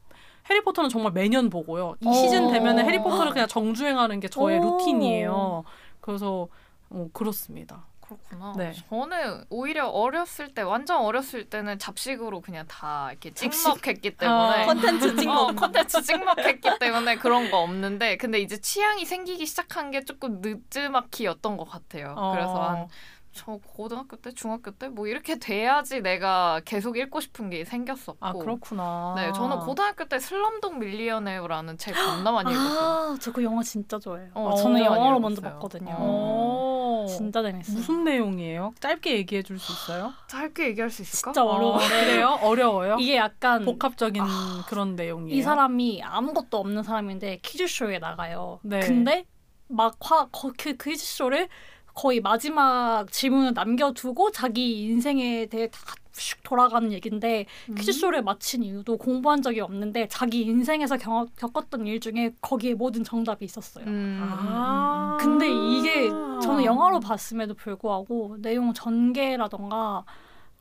[0.48, 1.94] 해리포터는 정말 매년 보고요.
[2.00, 2.12] 이 어.
[2.12, 4.78] 시즌 되면은 해리포터를 그냥 정주행하는 게 저의 오.
[4.78, 5.64] 루틴이에요.
[6.00, 6.48] 그래서
[6.90, 7.84] 어, 그렇습니다.
[8.16, 8.54] 그렇구나.
[8.56, 8.72] 네.
[8.88, 13.32] 저는 오히려 어렸을 때 완전 어렸을 때는 잡식으로 그냥 다 이렇게?
[13.32, 14.66] 찍먹했기 때문에 아.
[14.66, 15.48] 컨텐츠 찍먹.
[15.48, 21.56] 어, 콘텐츠 찍먹했기 때문에 그런 거 없는데 근데 이제 취향이 생기기 시작한 게 조금 늦지막히였던
[21.56, 22.14] 것 같아요.
[22.16, 22.32] 어.
[22.32, 22.88] 그래서 한
[23.34, 28.16] 저 고등학교 때, 중학교 때 뭐 이렇게 돼야지 내가 계속 읽고 싶은 게 생겼었고.
[28.20, 29.14] 아 그렇구나.
[29.16, 33.14] 네, 저는 고등학교 때 슬럼독 밀리어네어라는 책 겁나 많이 읽었어요.
[33.14, 34.30] 아, 저 그 영화 진짜 좋아해요.
[34.34, 35.40] 어, 저는 진짜 많이 영화로 먼저.
[35.40, 35.94] 봤거든요.
[35.98, 37.06] 어.
[37.08, 37.76] 진짜 재밌어요.
[37.76, 38.74] 무슨 내용이에요?
[38.80, 40.12] 짧게 얘기해 줄 수 있어요?
[40.28, 41.32] 짧게 얘기할 수 있을까?
[41.32, 41.76] 진짜 어려워.
[41.76, 42.38] 어, 그래요?
[42.42, 42.96] 어려워요?
[43.00, 44.22] 이게 약간 복합적인
[44.68, 45.36] 그런 내용이에요.
[45.38, 48.60] 이 사람이 아무것도 없는 사람인데 퀴즈쇼에 나가요.
[48.62, 48.80] 네.
[48.80, 49.24] 근데
[49.68, 51.48] 막 화, 거, 그 퀴즈쇼를
[51.94, 55.80] 거의 마지막 질문을 남겨두고 자기 인생에 대해 다
[56.12, 57.74] 슉 돌아가는 얘긴데 음.
[57.74, 63.44] 퀴즈쇼를 마친 이유도 공부한 적이 없는데 자기 인생에서 경험, 겪었던 일 중에 거기에 모든 정답이
[63.44, 63.84] 있었어요.
[63.86, 64.20] 음.
[64.22, 65.16] 아.
[65.20, 66.08] 근데 이게
[66.42, 70.04] 저는 영화로 봤음에도 불구하고 내용 전개라던가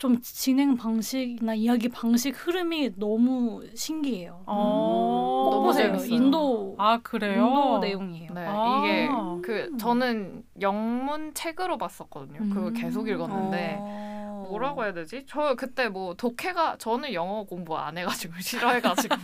[0.02, 4.42] 좀 진행 방식이나 이야기 방식 흐름이 너무 신기해요.
[4.48, 5.44] 어.
[5.44, 5.90] 꼭 너무 보세요.
[5.90, 6.10] 재밌어요.
[6.10, 7.46] 인도 아 그래요?
[7.46, 8.34] 인도 내용이에요.
[8.34, 8.82] 네, 아.
[8.84, 9.10] 이게
[9.44, 12.40] 그 저는 영문 책으로 봤었거든요.
[12.52, 12.74] 그거 음.
[12.74, 14.48] 계속 읽었는데 어.
[14.50, 15.24] 뭐라고 해야 되지?
[15.28, 19.16] 저 그때 뭐 독해가 저는 영어 공부 안 해가지고 싫어해가지고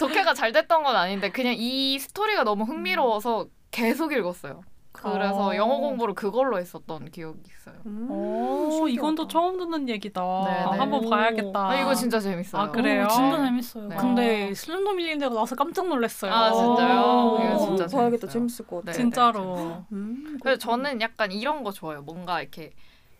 [0.00, 4.62] 독해가 잘 됐던 건 아닌데 그냥 이 스토리가 너무 흥미로워서 계속 읽었어요.
[5.02, 5.56] 그래서 어.
[5.56, 7.74] 영어 공부를 그걸로 했었던 기억이 있어요.
[7.86, 8.88] 음, 오.
[8.88, 10.20] 이건 또 처음 듣는 얘기다.
[10.44, 10.78] 네, 네.
[10.78, 11.68] 한번 봐야겠다.
[11.68, 12.62] 아, 이거 진짜 재밌어요.
[12.62, 13.04] 아, 그래요?
[13.04, 13.88] 오, 진짜 재밌어요.
[13.88, 13.96] 네.
[13.96, 16.32] 근데 Slumdog Millionaire가 나와서 깜짝 놀랐어요.
[16.32, 17.00] 아, 진짜요?
[17.00, 17.38] 오.
[17.42, 18.26] 이거 진짜 어, 봐야겠다.
[18.28, 18.32] 재밌어요.
[18.32, 18.92] 재밌을 것 같아.
[18.92, 18.98] 네.
[18.98, 19.84] 진짜로.
[19.92, 22.02] 음, 그래서 저는 약간 이런 거 좋아해요.
[22.02, 22.72] 뭔가 이렇게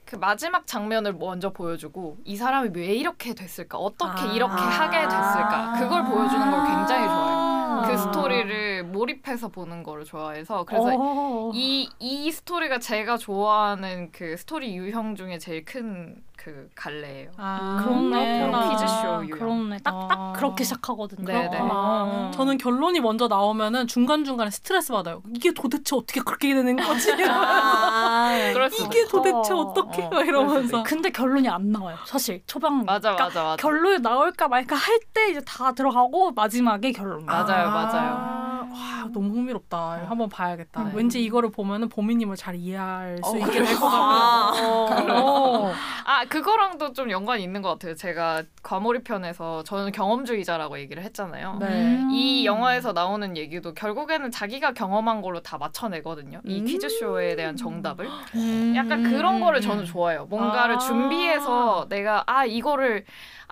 [0.04, 3.78] 그 마지막 장면을 먼저 보여주고 이 사람이 왜 이렇게 됐을까?
[3.78, 4.32] 어떻게 아.
[4.32, 5.74] 이렇게 하게 됐을까?
[5.78, 7.41] 그걸 보여주는 걸 굉장히 좋아해요.
[7.80, 7.88] 아.
[7.88, 11.50] 그 스토리를 몰입해서 보는 거를 좋아해서 그래서 어.
[11.54, 17.30] 이, 이 스토리가 제가 좋아하는 그 스토리 유형 중에 제일 큰 그 갈래예요.
[17.36, 18.50] 아, 그렇네.
[18.70, 19.38] 퀴즈쇼 유형.
[19.38, 19.76] 그렇네.
[19.84, 20.32] 딱, 딱 아.
[20.34, 21.24] 그렇게 시작하거든요.
[21.24, 21.48] 네네.
[21.50, 22.30] 그렇구나.
[22.34, 25.22] 저는 결론이 먼저 나오면은 중간 중간에 스트레스 받아요.
[25.36, 27.12] 이게 도대체 어떻게 그렇게 되는 거지?
[27.28, 28.32] 아,
[28.80, 29.06] 이게.
[29.06, 30.82] 도대체 어떻게 어, 막 이러면서.
[30.82, 31.96] 근데 결론이 안 나와요.
[32.06, 33.56] 사실 초반 맞아 그러니까 맞아 맞아.
[33.62, 37.26] 결론이 나올까 말까 할 때 이제 다 들어가고 마지막에 결론.
[37.26, 38.42] 맞아요, 맞아요.
[38.72, 40.06] 와, 너무 흥미롭다.
[40.08, 40.84] 한번 봐야겠다.
[40.84, 40.90] 네.
[40.94, 44.86] 왠지 이거를 보면은 보미님을 잘 이해할 수 어, 있게 될것 아.
[44.88, 45.12] 같아요.
[45.14, 45.72] 어.
[46.06, 47.94] 아 그거랑도 좀 연관이 있는 것 같아요.
[47.94, 51.58] 제가 과몰입 편에서 저는 경험주의자라고 얘기를 했잖아요.
[51.60, 51.66] 네.
[51.66, 52.10] 음.
[52.10, 56.40] 이 영화에서 나오는 얘기도 결국에는 자기가 경험한 걸로 다 맞춰내거든요.
[56.46, 56.64] 이 음.
[56.64, 58.08] 퀴즈쇼에 대한 정답을.
[58.34, 58.72] 음.
[58.74, 60.24] 약간 그런 거를 저는 좋아해요.
[60.24, 60.78] 뭔가를 아.
[60.78, 63.04] 준비해서 내가 아 이거를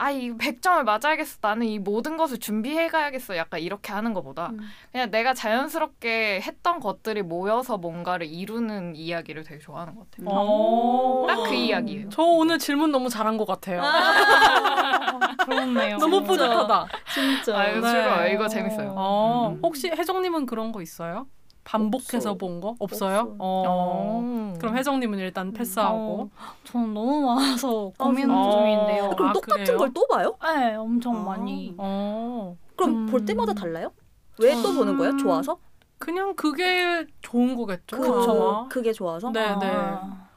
[0.03, 1.39] 아 이 100점을 맞아야겠어.
[1.43, 3.37] 나는 이 모든 것을 준비해 가야겠어.
[3.37, 4.61] 약간 이렇게 하는 것보다 음.
[4.91, 10.27] 그냥 내가 자연스럽게 했던 것들이 모여서 뭔가를 이루는 이야기를 되게 좋아하는 것 같아요.
[10.31, 11.27] 어.
[11.29, 12.09] 딱그 이야기예요.
[12.09, 13.83] 저 오늘 질문 너무 잘한 것 같아요.
[15.45, 15.99] 그렇네요.
[15.99, 16.33] 너무 진짜.
[16.33, 16.87] 뿌듯하다.
[17.13, 17.59] 진짜.
[17.59, 18.33] 아 이거 네.
[18.33, 18.95] 이거 재밌어요.
[18.97, 19.61] 어, 음.
[19.63, 21.27] 혹시 혜정님은 그런 거 있어요?
[21.71, 22.35] 반복해서 없어.
[22.35, 22.75] 본 거?
[22.81, 23.19] 없어요?
[23.21, 23.37] 없어.
[23.39, 24.55] 어.
[24.59, 26.23] 그럼 혜정님은 일단 패스하고.
[26.23, 26.31] 어,
[26.65, 28.27] 저는 너무 많아서 고민?
[28.29, 29.05] 중인데요.
[29.05, 29.11] 어.
[29.17, 29.79] 그럼 아, 똑같은 그래요?
[29.79, 30.37] 걸또 봐요?
[30.43, 31.21] 네, 엄청 아.
[31.23, 31.75] 많이.
[31.79, 32.57] 어.
[32.77, 33.25] 그럼 볼 음.
[33.27, 33.93] 때마다 달라요?
[34.41, 35.17] 왜 또 보는 거예요?
[35.17, 35.59] 좋아서?
[35.99, 37.99] 그냥 그게 좋은 거겠죠.
[37.99, 38.67] 그쵸.
[38.71, 39.31] 그게 좋아서?
[39.31, 39.67] 네, 네.
[39.71, 40.29] 아,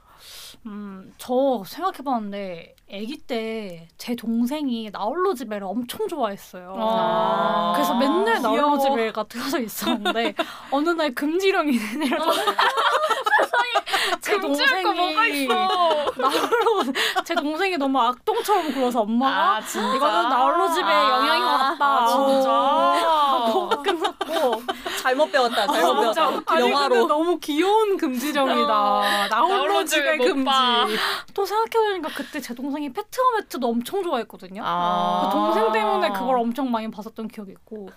[0.65, 6.75] 음, 저 생각해봤는데 아기 때 제 동생이 나홀로 집에를 엄청 좋아했어요.
[6.77, 7.71] 아.
[7.73, 8.57] 그래서 맨날 귀여워.
[8.57, 10.35] 나홀로 집에가 틀어져 있었는데
[10.71, 12.31] 어느 날 금지령이 내려서
[14.21, 15.47] 제거 뭐가 동생이?
[15.47, 16.83] 나홀로
[17.25, 19.95] 제 동생이 너무 악동처럼 굴어서 엄마가 아 진짜.
[19.95, 21.85] 이거는 나홀로 집의 영향인 것 같다.
[21.85, 22.49] 아, 진짜.
[22.51, 24.63] 하고 끝났고
[25.03, 25.67] 잘못 배웠다.
[25.67, 26.41] 잘못 배웠다.
[26.45, 27.07] 아니 영화로.
[27.07, 29.27] 너무 귀여운 금지령이다.
[29.29, 30.43] 나 홀로 집에 금지.
[30.45, 30.85] 봐.
[31.33, 34.61] 또 생각해보니까 그때 제 동생이 페트어매트도 엄청 좋아했거든요.
[34.65, 35.23] 아.
[35.29, 37.89] 그 동생 때문에 그걸 엄청 많이 봤었던 기억이 있고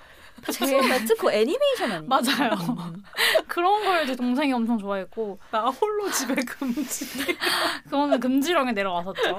[0.50, 2.08] 제 매트 그 애니메이션 아니에요?
[2.08, 2.50] 맞아요.
[2.68, 3.02] 음.
[3.48, 7.06] 그런 걸 제 동생이 엄청 좋아했고 나 홀로 집에 금지.
[7.84, 9.38] 그거는 금지령에 내려왔었죠.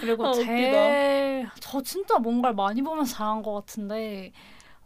[0.00, 4.32] 그리고 아, 제 저 진짜 뭔가를 많이 보면서 잘한 것 같은데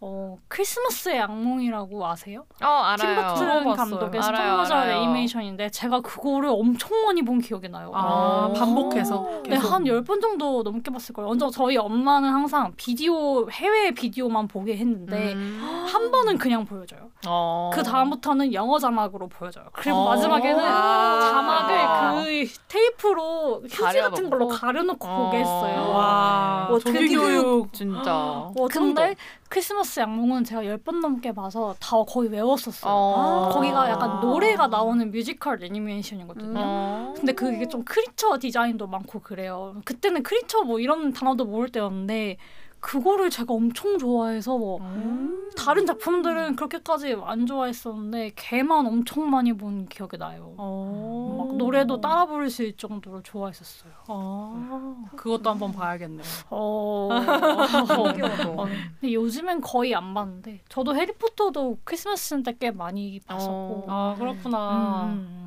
[0.00, 2.44] 어 크리스마스의 악몽이라고 아세요?
[2.62, 3.34] 어 알아요.
[3.34, 3.74] 팀버튼.
[3.74, 4.90] 감독의 스톱모션.
[4.90, 7.90] 애니메이션인데 제가 그거를 엄청 많이 본 기억이 나요.
[7.92, 8.52] 아 어.
[8.52, 9.42] 반복해서.
[9.48, 11.28] 네, 한열번 정도 넘게 봤을 거예요.
[11.28, 15.86] 먼저 저희 엄마는 항상 비디오, 해외 비디오만 보게 했는데, 음.
[15.92, 17.10] 한 번은 그냥 보여줘요.
[17.26, 17.70] 어.
[17.74, 19.64] 그 다음부터는 영어 자막으로 보여줘요.
[19.72, 20.08] 그리고 어.
[20.10, 21.20] 마지막에는 아.
[21.20, 25.08] 자막을 그 테이프로 휴지 같은 걸로 가려놓고?
[25.08, 25.24] 어.
[25.24, 25.90] 보게 했어요.
[25.90, 26.68] 와.
[26.84, 27.72] 되게 교육.
[27.72, 28.14] 진짜.
[28.14, 29.16] 와, 근데
[29.48, 32.92] 크리스마스 악몽은 제가 열 번 넘게 봐서 다 거의 외웠었어요.
[32.92, 33.48] 어.
[33.52, 36.54] 거기가 약간 노래가 나오는 뮤지컬 애니메이션이거든요.
[36.56, 37.14] 어.
[37.16, 39.74] 근데 그게 좀 creature 디자인도 많고 그래요.
[39.84, 42.36] 그때는 creature 뭐 이런 단어도 모를 때였는데
[42.80, 45.50] 그거를 제가 엄청 좋아해서 뭐 음.
[45.56, 50.54] 다른 작품들은 그렇게까지 안 좋아했었는데 걔만 엄청 많이 본 기억이 나요.
[50.56, 51.36] 어.
[51.48, 53.92] 막 노래도 따라 부를 수 있을 정도로 좋아했었어요.
[54.08, 55.04] 어.
[55.16, 56.22] 그것도 한번 봐야겠네요.
[56.50, 57.08] 어.
[57.98, 58.66] 어,
[59.00, 63.84] 근데 요즘엔 거의 안 봤는데 저도 해리포터도 크리스마스 때 꽤 많이 봤었고.
[63.88, 65.06] 아 그렇구나.
[65.06, 65.37] 음,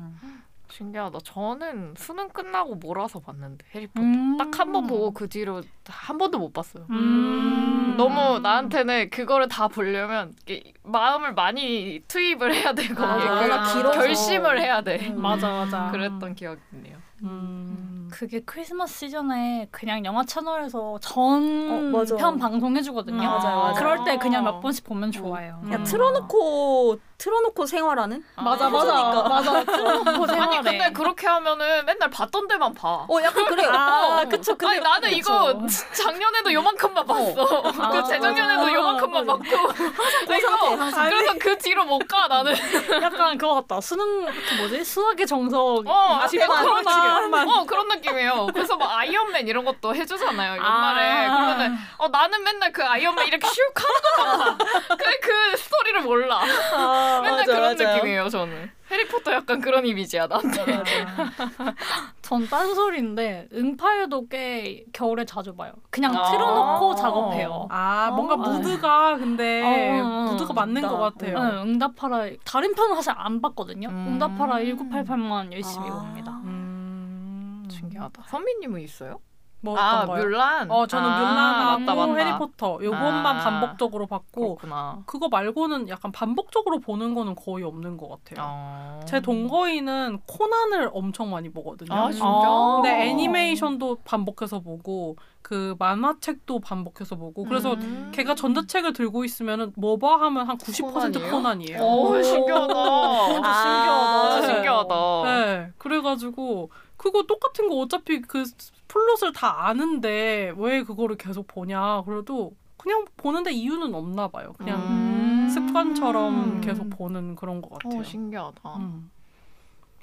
[0.76, 1.18] 신기하다.
[1.24, 4.00] 저는 수능 끝나고 몰아서 봤는데 해리포터.
[4.00, 4.36] 음.
[4.38, 6.86] 딱한 번 보고 그 뒤로 한 번도 못 봤어요.
[6.90, 7.94] 음.
[7.98, 10.34] 너무 나한테는 그거를 다 보려면
[10.82, 13.90] 마음을 많이 투입을 해야 되고 아, 그 길어서.
[13.98, 15.10] 결심을 해야 돼.
[15.10, 15.20] 음.
[15.20, 15.90] 맞아 맞아.
[15.90, 16.96] 그랬던 기억이 있네요.
[17.24, 18.08] 음.
[18.10, 23.22] 그게 크리스마스 시즌에 그냥 영화 채널에서 전 어, 방송해주거든요.
[23.22, 23.74] 맞아요, 맞아요.
[23.74, 25.60] 그럴 때 그냥 몇 번씩 보면 좋아요.
[25.64, 25.72] 음.
[25.72, 28.24] 야 틀어놓고 틀어놓고 생활하는?
[28.34, 29.28] 맞아 맞아 그러니까.
[29.28, 29.64] 맞아.
[29.64, 30.40] 또 생활해.
[30.40, 33.06] 아니 근데 그렇게 하면은 맨날 봤던 데만 봐.
[33.08, 33.70] 어 약간 그래요.
[33.72, 34.28] 아, 어.
[34.28, 34.56] 그쵸.
[34.56, 35.18] 근데 아니 나는 그쵸.
[35.18, 37.34] 이거 작년에도 요만큼만 봤어.
[37.72, 38.72] 그 아, 재작년에도 맞아.
[38.74, 39.44] 요만큼만 봤고.
[39.44, 41.10] 그 상태.
[41.10, 42.52] 그래서 그 뒤로 못 가 나는.
[43.00, 43.80] 약간 그거 같다.
[43.80, 44.84] 수능 그 뭐지?
[44.84, 45.86] 수학의 정석.
[45.86, 45.92] 어,
[46.24, 47.46] 앞에만 그런 하나만.
[47.46, 47.56] 느낌.
[47.60, 48.48] 어, 그런 느낌이에요.
[48.52, 50.56] 그래서 막 아이언맨 이런 것도 해주잖아요.
[50.60, 51.26] 연말에.
[51.28, 51.36] 아.
[51.36, 54.64] 그러면은 어 나는 맨날 그 아이언맨 이렇게 슉 하는 거만 봐.
[54.88, 55.56] 그, 그
[55.92, 56.40] 스토리를 몰라.
[56.74, 57.94] 아, 맨날 맞아, 그런 맞아요.
[57.96, 58.70] 느낌이에요, 저는.
[58.90, 60.64] 해리포터 약간 그런 이미지야, 나한테.
[62.20, 65.72] 전 딴소리인데 응팔도 꽤 겨울에 자주 봐요.
[65.90, 66.30] 그냥 아.
[66.30, 67.68] 틀어놓고 작업해요.
[67.70, 68.36] 아 뭔가 어.
[68.38, 70.32] 무드가 근데 어, 어, 어.
[70.32, 71.36] 무드가 맞는 것 같아요.
[71.38, 73.88] 응, 응답하라 다른 편은 사실 안 봤거든요.
[73.88, 74.08] 음.
[74.08, 76.00] 응답하라 1988만 열심히 아.
[76.00, 76.32] 봅니다.
[76.44, 77.66] 음...
[77.70, 78.24] 신기하다.
[78.28, 79.20] 선미님은 있어요?
[79.64, 80.24] 뭐 아, 거요?
[80.24, 80.70] 뮬란?
[80.70, 82.14] 어 저는 아, 뮬란하고 맞다, 맞다.
[82.16, 83.44] 해리포터 요것만 아.
[83.44, 85.02] 반복적으로 봤고 그렇구나.
[85.06, 88.44] 그거 말고는 약간 반복적으로 보는 거는 거의 없는 것 같아요.
[88.46, 89.00] 어.
[89.06, 91.94] 제 동거인은 코난을 엄청 많이 보거든요.
[91.94, 92.26] 아, 진짜?
[92.26, 98.10] 근데 애니메이션도 반복해서 보고 그 만화책도 반복해서 보고 그래서 음.
[98.12, 101.80] 걔가 전자책을 들고 있으면은 뭐봐 하면 한 90% 코난이에요?
[101.80, 102.74] 오, 신기하다.
[102.74, 104.94] 아, 진짜 신기하다.
[105.24, 108.44] 네, 그래가지고 그거 똑같은 거 어차피 그
[108.92, 112.02] 플롯을 다 아는데 왜 그거를 계속 보냐.
[112.02, 114.52] 그래도 그냥 보는데 이유는 없나 봐요.
[114.58, 115.48] 그냥 음.
[115.48, 118.00] 습관처럼 계속 보는 그런 것 같아요.
[118.00, 118.76] 어, 신기하다.
[118.76, 119.10] 음.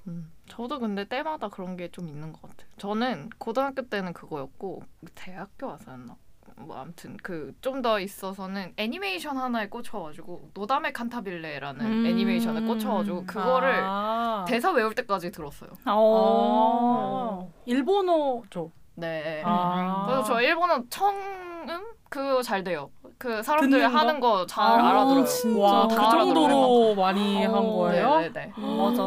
[0.07, 0.31] 음.
[0.47, 2.67] 저도 근데 때마다 그런 게 좀 있는 것 같아요.
[2.77, 4.81] 저는 고등학교 때는 그거였고
[5.13, 6.15] 대학교 와서였나?
[6.59, 12.05] 뭐 아무튼 그 좀 더 있어서는 애니메이션 하나에 꽂혀가지고 노담의 칸타빌레라는 음.
[12.05, 14.45] 애니메이션에 꽂혀가지고 그거를 아.
[14.47, 15.69] 대사 외울 때까지 들었어요.
[15.85, 17.51] 어.
[17.65, 18.71] 일본어죠.
[18.95, 19.41] 네.
[19.45, 20.05] 아.
[20.07, 22.89] 그래서 저 일본어 청음 그거 잘 돼요.
[23.17, 23.97] 그 사람들 듣는 거?
[23.99, 25.25] 하는 거 잘 아, 알아들어요.
[25.25, 25.59] 진짜?
[25.59, 27.51] 와, 그다 정도로 많이 어.
[27.53, 28.19] 한 거예요?
[28.21, 28.53] 네네네.
[28.57, 29.03] 맞아.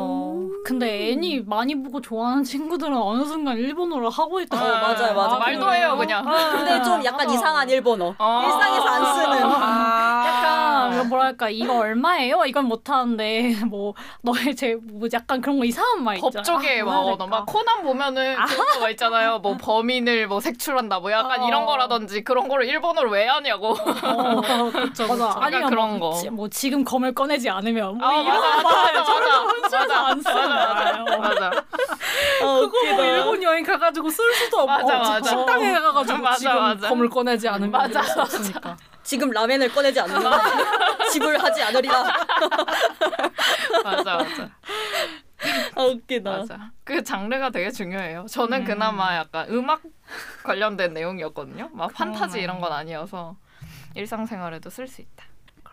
[0.64, 4.56] 근데 애니 많이 보고 좋아하는 친구들은 어느 순간 일본어를 하고 있다.
[4.56, 5.38] 어, 맞아요, 맞아요.
[5.40, 5.72] 말도 그래요?
[5.88, 6.24] 해요 그냥.
[6.24, 7.32] 근데 좀 약간 어.
[7.32, 8.14] 이상한 일본어.
[8.18, 8.42] 어.
[8.44, 9.42] 일상에서 안 쓰는.
[9.46, 10.24] 아.
[10.28, 12.44] 약간 이거 뭐랄까 이거 얼마예요?
[12.46, 14.80] 이건 못 하는데 뭐 너의 제뭐
[15.12, 16.30] 약간 그런 거 이상한 말 있잖아.
[16.32, 17.44] 법조계 아, 막, 막 될까?
[17.46, 19.38] 코난 보면은 그런 거 있잖아요.
[19.40, 21.48] 뭐 범인을 뭐 색출한다 뭐 약간 어.
[21.48, 23.70] 이런 거라든지 그런 거를 일본 어로 왜 하냐고.
[23.72, 25.36] 어, 그쵸, 맞아.
[25.40, 26.16] 아니면 그런 뭐, 거.
[26.16, 30.48] 지, 뭐 지금 검을 꺼내지 않으면 뭐 아, 이런 맞아, 맞아, 맞아, 맞아, 안 쓰는
[30.48, 30.74] 맞아,
[31.04, 31.18] 거예요.
[31.20, 31.50] 맞아.
[32.42, 35.30] 어, 그거 뭐 일본 여행 가가지고 쓸 수도 없고 맞아, 어, 맞아.
[35.30, 36.88] 식당에 가가지고 맞아, 지금 맞아.
[36.88, 38.76] 검을 꺼내지 않으면 맞아, 없으니까.
[39.02, 40.32] 지금 라멘을 꺼내지 않으면
[41.12, 42.04] 지불하지 않으리라.
[43.84, 44.50] 맞아, 맞아.
[45.74, 46.30] 아 웃기다.
[46.30, 46.72] 맞아.
[46.84, 48.26] 그 장르가 되게 중요해요.
[48.28, 49.82] 저는 그나마 약간 음악
[50.44, 51.70] 관련된 내용이었거든요.
[51.72, 53.36] 막 판타지 이런 건 아니어서
[53.94, 55.24] 일상생활에도 쓸 수 있다.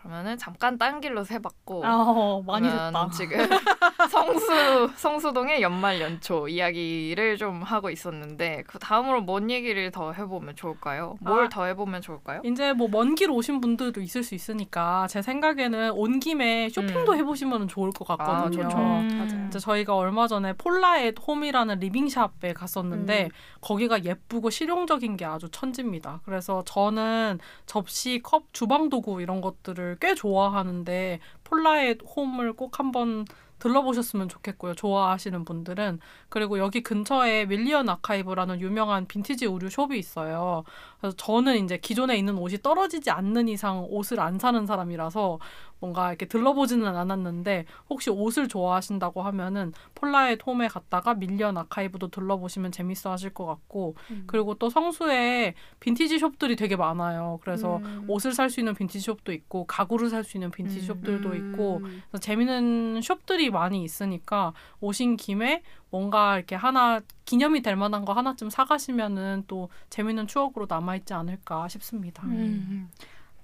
[0.01, 3.09] 그러면은 잠깐 딴 길로 새봤고 아, 어, 많이 그러면 됐다.
[3.09, 3.37] 지금
[4.09, 11.17] 성수 성수동의 연말 연초 이야기를 좀 하고 있었는데 그 다음으로 뭔 얘기를 더 해보면 좋을까요?
[11.21, 11.49] 뭘 아.
[11.49, 12.41] 더 해보면 좋을까요?
[12.45, 17.17] 이제 뭐 먼 길 오신 분들도 있을 수 있으니까 제 생각에는 온 김에 쇼핑도 음.
[17.17, 18.63] 해보시면 좋을 것 아, 같거든요.
[18.63, 18.77] 좋죠.
[18.77, 19.45] 음.
[19.49, 23.29] 이제 저희가 얼마 전에 폴라앳 홈이라는 리빙샵에 갔었는데 음.
[23.61, 26.21] 거기가 예쁘고 실용적인 게 아주 천지입니다.
[26.23, 33.25] 그래서 저는 접시, 컵, 주방 도구 이런 것들을 꽤 좋아하는데 폴라앳 홈을 꼭 한번
[33.59, 34.73] 들러보셨으면 좋겠고요.
[34.73, 35.99] 좋아하시는 분들은
[36.29, 40.63] 그리고 여기 근처에 윌리언 아카이브라는 유명한 빈티지 의류 숍이 있어요.
[40.99, 45.39] 그래서 저는 이제 기존에 있는 옷이 떨어지지 않는 이상 옷을 안 사는 사람이라서
[45.79, 53.11] 뭔가 이렇게 들러보지는 않았는데 혹시 옷을 좋아하신다고 하면은 폴라앳 홈에 갔다가 밀리언 아카이브도 들러보시면 재밌어
[53.11, 53.95] 하실 것 같고
[54.27, 57.39] 그리고 또 성수에 빈티지 숍들이 되게 많아요.
[57.43, 58.05] 그래서 음.
[58.07, 60.85] 옷을 살 수 있는 빈티지 숍도 있고 가구를 살 수 있는 빈티지 음.
[60.85, 62.03] 숍들도 있고 음.
[62.09, 65.61] 그래서 재밌는 숍들이 많이 있으니까 오신 김에
[65.91, 72.23] 뭔가 이렇게 하나 기념이 될 만한 거 하나쯤 사가시면은 또 재밌는 추억으로 남아있지 않을까 싶습니다.
[72.25, 72.89] 음.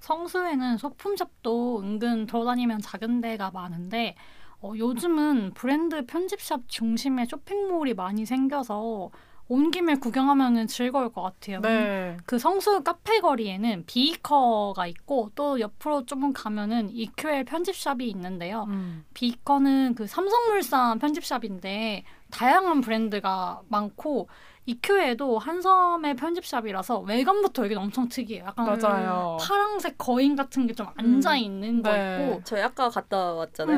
[0.05, 4.15] 성수에는 소품샵도 은근 돌아다니면 작은 데가 많은데
[4.61, 9.09] 어, 요즘은 브랜드 편집샵 중심의 쇼핑몰이 많이 생겨서
[9.47, 11.59] 온 김에 구경하면 즐거울 것 같아요.
[11.61, 12.17] 네.
[12.25, 18.65] 그 성수 카페 거리에는 비커가 있고 또 옆으로 조금 가면은 EQL 편집샵이 있는데요.
[18.69, 19.05] 음.
[19.13, 24.29] 비커는 그 삼성물산 편집샵인데 다양한 브랜드가 많고
[24.67, 28.45] EQ에도 한섬의 편집샵이라서 외관부터 여기는 엄청 특이해요.
[28.47, 29.37] 약간 맞아요.
[29.39, 32.27] 파랑색 거인 같은 게 좀 앉아 있는 거 네.
[32.29, 33.77] 있고 저희 아까 갔다 왔잖아요.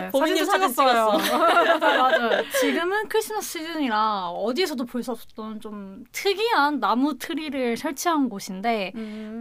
[0.00, 0.10] 네.
[0.12, 1.18] 보미님 사진 사진 찍었어.
[1.38, 2.42] 맞아요, 맞아요.
[2.60, 8.92] 지금은 크리스마스 시즌이라 어디에서도 볼 수 없었던 좀 특이한 나무 트리를 설치한 곳인데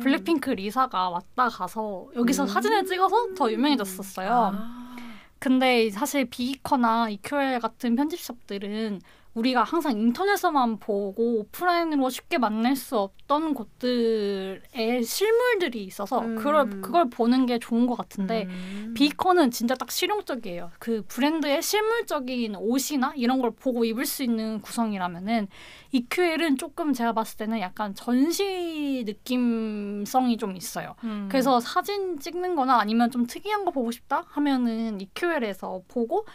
[0.01, 2.47] 블랙핑크 리사가 왔다 가서 여기서 음.
[2.47, 4.51] 사진을 찍어서 더 유명해졌었어요.
[4.55, 4.95] 아.
[5.39, 9.01] 근데 사실 비이커나 EQL 같은 편집샵들은
[9.35, 16.35] 우리가 항상 인터넷에서만 보고 오프라인으로 쉽게 만날 수 없던 곳들의 실물들이 있어서 음.
[16.37, 18.93] 그걸 그걸 보는 게 좋은 것 같은데 음.
[18.95, 20.71] 비이커는 진짜 딱 실용적이에요.
[20.79, 25.49] 그 브랜드의 실물적인 옷이나 이런 걸 보고 입을 수 있는 구성이라면은
[25.91, 30.95] EQL은 조금 제가 봤을 때는 약간 전시 느낌성이 좀 있어요.
[31.03, 31.27] 음.
[31.29, 36.25] 그래서 사진 찍는 거나 아니면 좀 특이한 거 보고 싶다 하면은 EQL에서 보고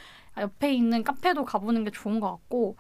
[0.41, 2.77] 옆에 있는 카페도 가보는 게 좋은 것 같고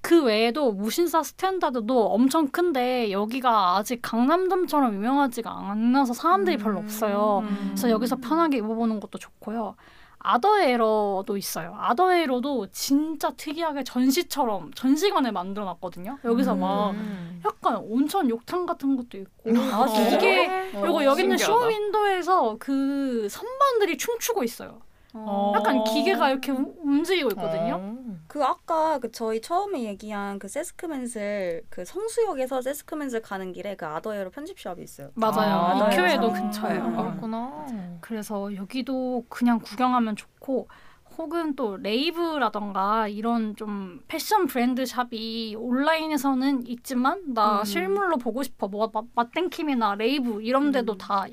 [0.00, 7.42] 그 외에도 무신사 스탠다드도 엄청 큰데 여기가 아직 강남점처럼 유명하지가 않아서 사람들이 별로 없어요.
[7.44, 7.64] 음.
[7.70, 9.74] 그래서 여기서 편하게 입어보는 것도 좋고요.
[10.20, 11.76] 아더에러도 있어요.
[11.78, 16.18] 아더에러도 진짜 특이하게 전시처럼 전시관을 만들어놨거든요.
[16.24, 17.40] 여기서 막 음.
[17.44, 21.60] 약간 온천 욕탕 같은 것도 있고 아, 이게 어, 그리고 여기는 신기하다.
[21.60, 24.80] 쇼윈도에서 그 선반들이 춤추고 있어요.
[25.14, 25.52] 어.
[25.56, 27.76] 약간 기계가 이렇게 우- 움직이고 있거든요.
[27.82, 27.98] 어.
[28.26, 34.30] 그 아까 그 저희 처음에 얘기한 그 세스크맨슬 그 성수역에서 세스크맨슬 가는 길에 그 아더에러
[34.30, 35.10] 편집샵이 있어요.
[35.14, 35.54] 맞아요.
[35.82, 36.82] 아, EQL도 아, 근처예요.
[36.82, 37.66] 아, 그렇구나.
[38.00, 40.68] 그래서 여기도 그냥 구경하면 좋고
[41.16, 47.64] 혹은 또 레이브라던가 이런 좀 패션 브랜드 샵이 온라인에서는 있지만 나 음.
[47.64, 50.98] 실물로 보고 싶어 뭐 마- 마뗑킴이나 레이브 이런 데도 음.
[50.98, 51.26] 다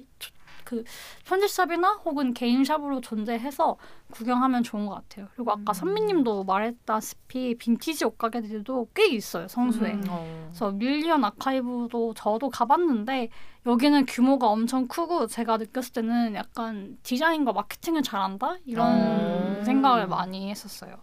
[0.66, 0.84] 그
[1.26, 3.78] 편집샵이나 혹은 개인 샵으로 존재해서
[4.12, 5.28] 구경하면 좋은 것 같아요.
[5.36, 5.74] 그리고 아까 음.
[5.74, 9.94] 선미님도 말했다시피 빈티지 옷가게들도 꽤 있어요 성수에.
[9.94, 10.04] 음.
[10.10, 10.48] 어.
[10.50, 13.30] 그래서 밀리언 아카이브도 저도 가봤는데
[13.66, 19.64] 여기는 규모가 엄청 크고 제가 느꼈을 때는 약간 디자인과 마케팅을 잘한다 이런 음.
[19.64, 20.98] 생각을 많이 했었어요.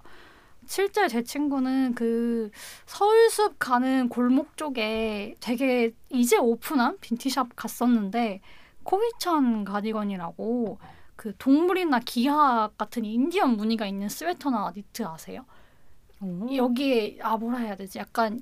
[0.66, 2.50] 실제 제 친구는 그
[2.86, 8.40] 서울숲 가는 골목 쪽에 되게 이제 오픈한 빈티샵 갔었는데
[8.84, 10.78] 코비찬 가디건이라고
[11.16, 15.44] 그 동물이나 기하 같은 인디언 무늬가 있는 스웨터나 니트 아세요?
[16.54, 17.98] 여기에 아 뭐라 해야 되지?
[17.98, 18.40] 약간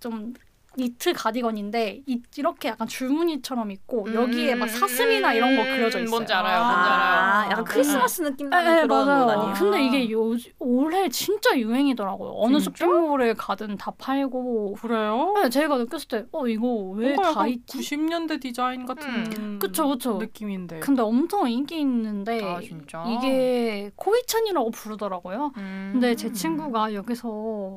[0.00, 0.34] 좀
[0.76, 6.04] 니트 가디건인데 이, 이렇게 약간 줄무늬처럼 있고 여기에 막 사슴이나 이런 거 그려져 있어요.
[6.04, 6.58] 음, 뭔지 알아요.
[6.64, 6.92] 뭔지 아,
[7.40, 7.50] 알아요.
[7.52, 9.24] 약간 크리스마스 느낌 나는 네, 그런 맞아요.
[9.24, 9.54] 옷 아니에요?
[9.54, 12.32] 근데 이게 요 올해 진짜 유행이더라고요.
[12.36, 12.58] 어느?
[12.58, 14.74] 쇼핑몰에 가든 다 팔고.
[14.80, 15.34] 그래요?
[15.42, 17.78] 네, 제가 느꼈을 때, 어 이거 왜다 약간 있지?
[17.78, 20.18] 90년대 디자인 같은 그쵸, 그쵸.
[20.18, 20.80] 느낌인데.
[20.80, 23.04] 근데 엄청 인기 있는데 아, 진짜?
[23.06, 25.52] 이게 코위찬이라고 부르더라고요.
[25.56, 25.90] 음.
[25.92, 27.28] 근데 제 친구가 여기서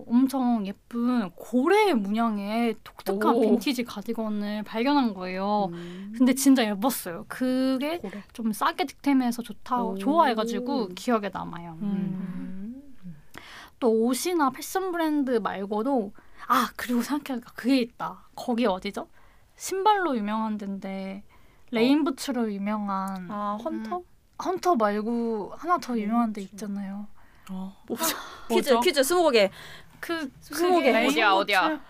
[0.08, 3.42] 엄청 예쁜 고래 문양의 독특한 오.
[3.42, 5.70] 빈티지 가디건을 발견한 거예요.
[5.74, 6.14] 음.
[6.18, 7.26] 근데 진짜 예뻤어요.
[7.28, 8.24] 그게 고래.
[8.34, 9.98] 좀 싸게 득템해서 좋다고 오.
[9.98, 11.78] 좋아해가지고 기억에 남아요.
[11.82, 12.82] 음.
[13.80, 16.14] 또 옷이나 패션 브랜드 말고도
[16.48, 18.30] 아 그리고 생각해보니까 그게 있다.
[18.36, 19.08] 거기 어디죠?
[19.56, 21.24] 신발로 유명한 데인데
[21.72, 24.02] 레인부츠로 유명한 아 헌터?
[24.44, 27.08] 헌터 말고 하나 더 유명한 데 있잖아요.
[27.52, 27.76] 어.
[27.88, 28.14] 퀴즈
[28.72, 28.80] 뭐죠?
[28.82, 29.52] 퀴즈 스무 개.
[30.00, 31.06] 그 스무 개.
[31.08, 31.66] 어디야, 어디야?
[31.66, 31.82] 아,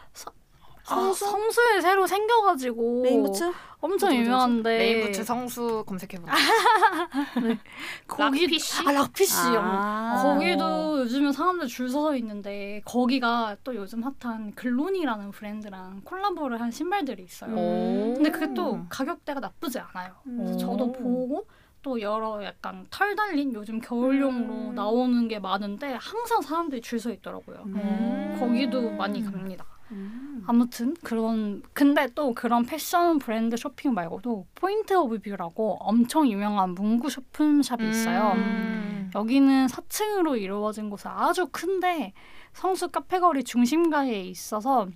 [0.88, 1.26] 성수?
[1.26, 3.52] 성수에 새로 생겨가지고 레인부츠?
[3.80, 4.16] 엄청?
[4.16, 6.32] 유명한데 레인부츠 성수 검색해보자.
[8.08, 8.88] 거기 락피쉬?
[8.88, 10.22] 아 락피쉬 아.
[10.24, 17.24] 거기도 요즘에 사람들 줄 서서 있는데 거기가 또 요즘 핫한 글로니라는 브랜드랑 콜라보를 한 신발들이
[17.24, 17.54] 있어요.
[17.54, 18.14] 오.
[18.16, 20.14] 근데 그게 또 가격대가 나쁘지 않아요.
[20.24, 20.58] 그래서 음.
[20.58, 21.46] 저도 보고
[21.84, 24.76] 또 여러 약간 털 달린 요즘 겨울용으로 음.
[24.76, 27.64] 나오는 게 많은데 항상 사람들이 줄 서 있더라고요.
[27.66, 28.38] 음.
[28.40, 29.66] 거기도 많이 갑니다.
[29.92, 30.44] 음.
[30.46, 37.10] 아무튼 그런 근데 또 그런 패션 브랜드 쇼핑 말고도 포인트 오브 뷰라고 엄청 유명한 문구
[37.10, 38.34] 쇼핑샵이 있어요.
[38.36, 39.12] 음.
[39.16, 42.14] 여기는 4층으로 이루어진 곳은 아주 큰데
[42.54, 44.88] 성수 카페거리 중심가에 있어서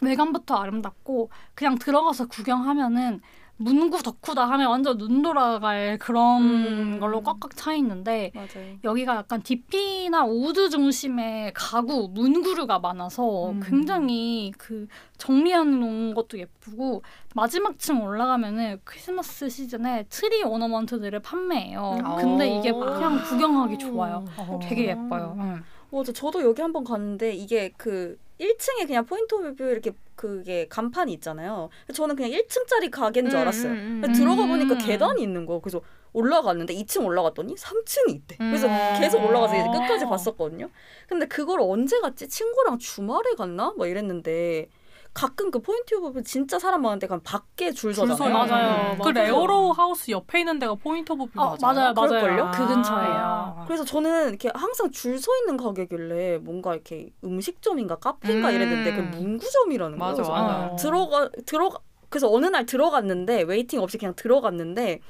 [0.00, 3.20] 외관부터 아름답고 그냥 들어가서 구경하면은
[3.56, 7.00] 문구 덕후다 하면 완전 눈 돌아갈 그런 음.
[7.00, 8.76] 걸로 꽉꽉 차 있는데 맞아요.
[8.82, 13.60] 여기가 약간 DP나 우드 중심의 가구, 문구류가 많아서 음.
[13.64, 17.02] 굉장히 그 정리해 놓은 것도 예쁘고
[17.34, 21.98] 마지막 층 올라가면은 크리스마스 시즌에 트리 ornament들을 판매해요.
[22.04, 22.16] 음.
[22.16, 22.80] 근데 이게 오.
[22.80, 24.24] 그냥 구경하기 좋아요.
[24.36, 24.58] 어.
[24.62, 25.36] 되게 예뻐요.
[25.38, 25.62] 응.
[25.92, 26.12] 맞아.
[26.12, 31.68] 저도 여기 한번 갔는데 이게 그 1층에 그냥 포인트 오브 뷰 이렇게 그게 간판이 있잖아요.
[31.92, 33.72] 저는 그냥 1층짜리 가게인 줄 음, 알았어요.
[33.72, 34.12] 음, 음.
[34.12, 34.78] 들어가 보니까 음.
[34.78, 35.60] 계단이 있는 거.
[35.60, 35.80] 그래서
[36.12, 38.36] 올라갔는데 2층 올라갔더니 3층이 있대.
[38.38, 39.00] 그래서 음.
[39.00, 40.70] 계속 올라가서 이제 끝까지 봤었거든요.
[41.08, 42.28] 근데 그걸 언제 갔지?
[42.28, 43.72] 친구랑 주말에 갔나?
[43.76, 44.68] 뭐 이랬는데
[45.14, 48.16] 가끔 그 Point of View 진짜 사람 많은데 그냥 밖에 줄줄 서잖아요.
[48.16, 48.32] 서요.
[48.32, 48.96] 맞아요.
[49.00, 49.28] 그 맞아요.
[49.28, 51.92] 레오로 하우스 옆에 있는 데가 Point of View 어, 맞아요?
[51.92, 52.08] 맞아요, 맞아요.
[52.08, 52.50] 그럴걸요?
[52.52, 53.14] 그 근처예요.
[53.14, 53.64] 아.
[53.66, 58.54] 그래서 저는 이렇게 항상 줄 서 있는 가게길래 뭔가 이렇게 음식점인가 카페인가 음.
[58.54, 60.16] 이랬는데 그 문구점이라는 거예요.
[60.16, 60.66] 맞아, 맞아.
[60.72, 60.76] 어.
[60.76, 61.78] 들어가 들어가
[62.10, 65.00] 그래서 어느 날 들어갔는데 waiting 없이 그냥 들어갔는데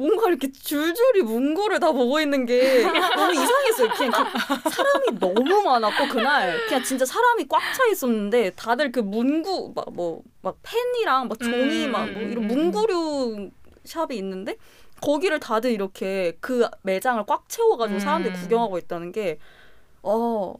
[0.00, 2.82] 뭔가 이렇게 줄줄이 문구를 다 보고 있는 게
[3.16, 3.88] 너무 이상했어요.
[3.90, 4.12] 그냥
[4.64, 9.86] 그 사람이 너무 많았고 그날 그냥 진짜 사람이 꽉 차 있었는데 다들 그 문구 막
[9.92, 13.50] 뭐 막 펜이랑 막 종이 음, 막 뭐 이런 음, 문구류
[13.84, 14.56] shop이 있는데
[15.02, 18.40] 거기를 다들 이렇게 그 매장을 꽉 채워가지고 사람들이 음.
[18.40, 19.38] 구경하고 있다는 게
[20.02, 20.54] 어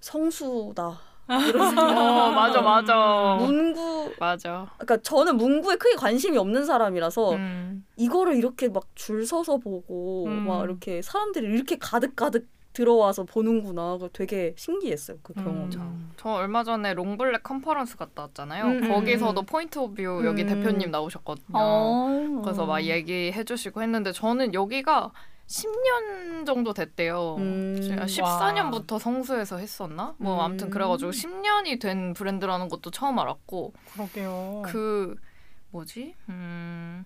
[0.00, 0.98] 성수다
[1.28, 1.96] 이런 생각.
[1.98, 3.36] 어 맞아 맞아.
[3.40, 4.66] 문구 맞아.
[4.78, 7.84] 그러니까 저는 문구에 크게 관심이 없는 사람이라서 음.
[7.96, 10.46] 이거를 이렇게 막 줄 서서 보고 음.
[10.46, 13.98] 막 이렇게 사람들이 이렇게 가득 가득 들어와서 보는구나.
[14.12, 15.16] 되게 신기했어요.
[15.22, 15.70] 그 경험.
[15.74, 16.10] 음.
[16.16, 18.64] 저 얼마 전에 Longblack 컨퍼런스 갔다 왔잖아요.
[18.66, 19.46] 음, 거기서도 음.
[19.46, 20.46] Point of View 여기 음.
[20.48, 21.46] 대표님 나오셨거든요.
[21.54, 22.40] 어.
[22.44, 25.10] 그래서 막 얘기해 주시고 했는데 저는 여기가
[25.48, 27.36] 10년 정도 됐대요.
[27.38, 27.80] 음.
[27.82, 30.14] 제가 14년부터 성수에서 했었나?
[30.18, 30.40] 뭐 음.
[30.40, 34.62] 아무튼 그래가지고 10년이 된 브랜드라는 것도 처음 알았고 그러게요.
[34.66, 35.16] 그
[35.70, 36.14] 뭐지?
[36.28, 37.04] 음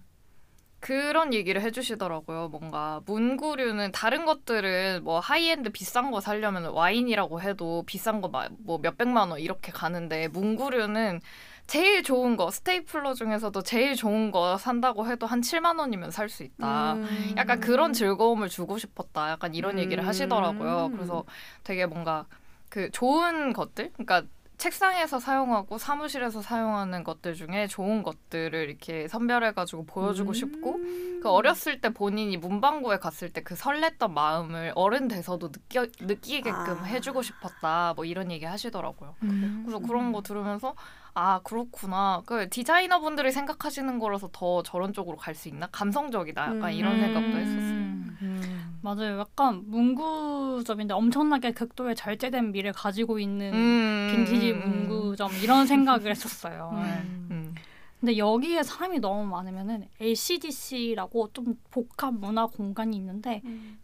[0.80, 2.48] 그런 얘기를 해주시더라고요.
[2.48, 8.28] 뭔가 문구류는 다른 것들은 뭐 하이엔드 비싼 거 사려면 와인이라고 해도 비싼 거
[8.58, 11.20] 뭐 몇백만 원 이렇게 가는데 문구류는
[11.66, 16.42] 제일 좋은 거 스테이플러 중에서도 제일 좋은 거 산다고 해도 한 7만 원이면 살 수
[16.42, 16.94] 있다.
[16.94, 17.34] 음.
[17.36, 19.30] 약간 그런 즐거움을 주고 싶었다.
[19.30, 20.08] 약간 이런 얘기를 음.
[20.08, 20.90] 하시더라고요.
[20.92, 21.24] 그래서
[21.64, 22.26] 되게 뭔가
[22.68, 24.22] 그 좋은 것들, 그러니까
[24.58, 30.34] 책상에서 사용하고 사무실에서 사용하는 것들 중에 좋은 것들을 이렇게 선별해가지고 보여주고 음.
[30.34, 30.80] 싶고
[31.22, 36.82] 그 어렸을 때 본인이 문방구에 갔을 때 그 설렜던 마음을 어른 돼서도 느껴 느끼게끔 아.
[36.84, 37.92] 해주고 싶었다.
[37.96, 39.16] 뭐 이런 얘기 하시더라고요.
[39.24, 39.64] 음.
[39.66, 40.74] 그래서 그런 거 들으면서
[41.14, 42.22] 아 그렇구나.
[42.24, 45.66] 그 디자이너 분들이 생각하시는 거라서 더 저런 쪽으로 갈 수 있나?
[45.72, 46.42] 감성적이다.
[46.42, 46.72] 약간 음.
[46.72, 47.60] 이런 생각도 했었어요.
[47.60, 48.16] 음.
[48.22, 48.78] 음.
[48.82, 49.18] 맞아요.
[49.18, 56.70] 약간 문구점인데 엄청나게 극도의 절제된 미를 가지고 있는 음, 빈티지 음, 문구점 이런 생각을 했었어요.
[56.74, 57.28] 음.
[57.30, 57.54] 음.
[58.00, 63.42] 근데 여기에 사람이 너무 많으면은 LCDC라고 좀 복합 문화 공간이 있는데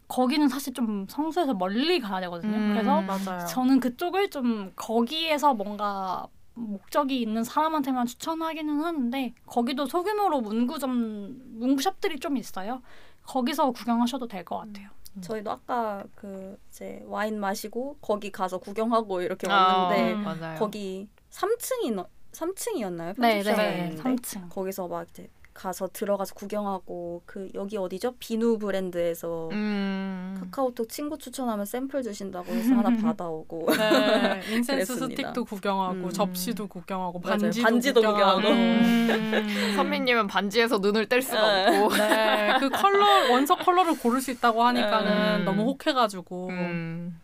[0.09, 2.57] 거기는 사실 좀 성수에서 멀리 가야 되거든요.
[2.57, 2.69] 음.
[2.73, 3.45] 그래서 맞아요.
[3.47, 6.27] 저는 그쪽을 좀 거기에서 뭔가
[6.59, 12.81] 목적이 있는 사람한테만 추천하기는 하는데 거기도 소규모로 문구점 문구샵들이 좀 있어요.
[13.23, 14.89] 거기서 구경하셔도 될 것 같아요.
[15.21, 20.23] 저희도 아까 그 이제 와인 마시고 거기 가서 구경하고 이렇게 아, 왔는데 음.
[20.23, 20.57] 맞아요.
[20.59, 23.15] 거기 3층이 3층이었나요?
[23.19, 24.49] 네, 네, 있는데 3층.
[24.49, 25.27] 거기서 막 이제
[25.59, 28.13] 가서 들어가서 구경하고 그 여기 어디죠?
[28.17, 30.37] 비누 브랜드에서 음.
[30.39, 34.95] 카카오톡 친구 추천하면 샘플 주신다고 해서 하나 받아오고 네, incense.
[34.95, 36.09] stick도 구경하고 음.
[36.11, 37.19] 접시도 구경하고.
[37.19, 38.37] 반지도, 반지도 구경하고.
[38.37, 38.57] 구경하고.
[38.57, 39.73] 음.
[39.75, 41.77] 선미님은 반지에서 눈을 뗄 수가 네.
[41.77, 41.95] 없고.
[41.95, 45.45] 네, 그 컬러 원석 컬러를 고를 수 있다고 하니까는 음.
[45.45, 47.19] 너무 혹해가지고 음.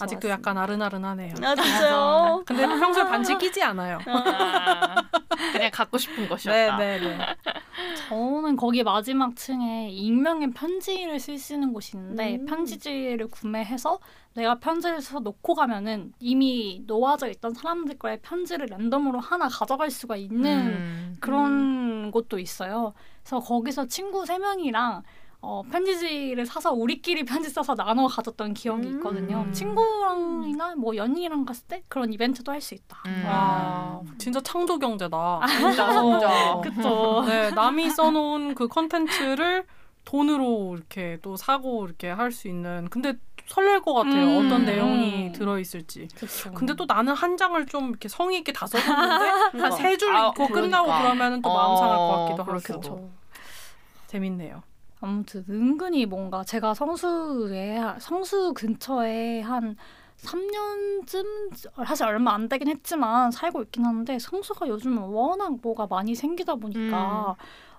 [0.00, 0.28] 아직도 좋았습니다.
[0.30, 1.34] 약간 아른아른하네요.
[1.42, 2.42] 아 진짜요?
[2.46, 3.98] 근데 평소에 반지 끼지 않아요.
[4.06, 4.94] 아,
[5.52, 6.76] 그냥 갖고 싶은 네, 것이었다.
[6.76, 7.18] 네, 네.
[8.08, 12.46] 저는 거기 마지막 층에 익명의 편지를 쓸수 있는 곳이 있는데 음.
[12.46, 13.98] 편지지를 구매해서
[14.34, 20.16] 내가 편지를 써서 놓고 가면은 이미 놓아져 있던 사람들 거의 편지를 랜덤으로 하나 가져갈 수가
[20.16, 21.16] 있는 음.
[21.20, 22.94] 그런 곳도 있어요.
[23.22, 25.02] 그래서 거기서 친구 세 명이랑
[25.44, 29.42] 어, 편지지를 사서 우리끼리 편지 써서 나눠 가졌던 기억이 있거든요.
[29.46, 29.52] 음.
[29.52, 32.96] 친구랑이나 뭐 연인이랑 갔을 때 그런 이벤트도 할 수 있다.
[33.06, 33.24] 음.
[33.26, 35.40] 와, 진짜 창조 경제다.
[35.60, 36.60] 진짜 진짜.
[36.62, 37.22] 그쵸.
[37.28, 39.66] 네, 남이 써놓은 그 컨텐츠를
[40.06, 42.88] 돈으로 이렇게 또 사고 이렇게 할 수 있는.
[42.90, 43.14] 근데
[43.46, 44.24] 설렐 것 같아요.
[44.40, 44.46] 음.
[44.46, 46.08] 어떤 내용이 들어 있을지.
[46.16, 46.50] 그쵸.
[46.54, 50.46] 근데 또 나는 한 장을 좀 이렇게 성의 있게 다 써줬는데 한 세줄 아, 읽고
[50.48, 50.60] 그러니까.
[50.82, 52.58] 끝나고 그러면은 또 마음 상할 것 같기도 어, 하고.
[52.60, 53.10] 수도.
[54.06, 54.62] 재밌네요.
[55.04, 59.76] 아무튼 은근히 뭔가 제가 성수에 성수 근처에 한
[60.16, 61.50] 3년쯤
[61.84, 67.36] 사실 얼마 안 되긴 했지만 살고 있긴 하는데 성수가 요즘 워낙 뭐가 많이 생기다 보니까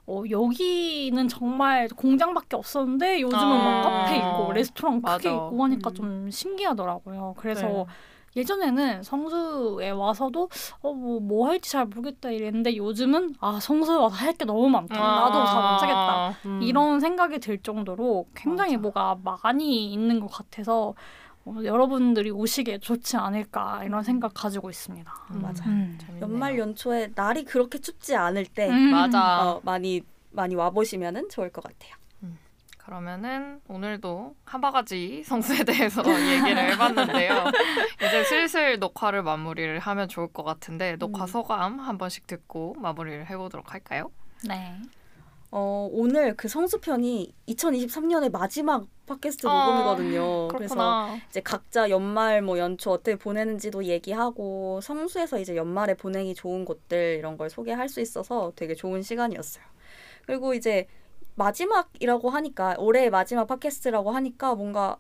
[0.08, 3.82] 어, 여기는 정말 공장밖에 없었는데 요즘은 막 아.
[3.82, 5.30] 카페 있고 레스토랑 크게 맞아.
[5.32, 5.94] 있고 하니까 음.
[5.96, 7.34] 좀 신기하더라고요.
[7.38, 7.86] 그래서 네.
[8.36, 10.50] 예전에는 성수에 와서도
[10.82, 14.96] 어뭐뭐 할지 잘 모르겠다 이랬는데 요즘은 아 성수 와서 할 게 너무 많다.
[15.00, 16.30] 나도 다못 차겠다.
[16.46, 16.60] 음.
[16.62, 18.82] 이런 생각이 들 정도로 굉장히 맞아.
[18.82, 20.94] 뭐가 많이 있는 것 같아서
[21.46, 25.10] 어, 여러분들이 오시기에 좋지 않을까 이런 생각 가지고 있습니다.
[25.32, 25.42] 음.
[25.42, 25.68] 맞아요.
[25.68, 25.98] 음.
[26.22, 28.92] 연말 연초에 날이 그렇게 춥지 않을 때 음.
[28.92, 29.44] 맞아.
[29.52, 30.02] 어, 많이
[30.32, 31.94] 많이 와 보시면은 좋을 것 같아요.
[32.86, 37.46] 그러면은 오늘도 한 바가지 성수에 대해서 얘기를 해봤는데요.
[37.96, 41.28] 이제 슬슬 녹화를 마무리를 하면 좋을 것 같은데 녹화 음.
[41.28, 44.12] 소감 한 번씩 듣고 마무리를 해보도록 할까요?
[44.48, 44.80] 네.
[45.50, 50.48] 어, 오늘 그 성수편이 2023년의 마지막 팟캐스트 어, 녹음이거든요.
[50.50, 51.18] 그래서 그렇구나.
[51.30, 57.36] 이제 각자 연말 뭐 연초 어떻게 보내는지도 얘기하고 성수에서 이제 연말에 보내기 좋은 곳들 이런
[57.36, 59.64] 걸 소개할 수 있어서 되게 좋은 시간이었어요.
[60.28, 60.88] 그리고 이제
[61.36, 64.98] 마지막이라고 하니까 올해의 마지막 팟캐스트라고 하니까 뭔가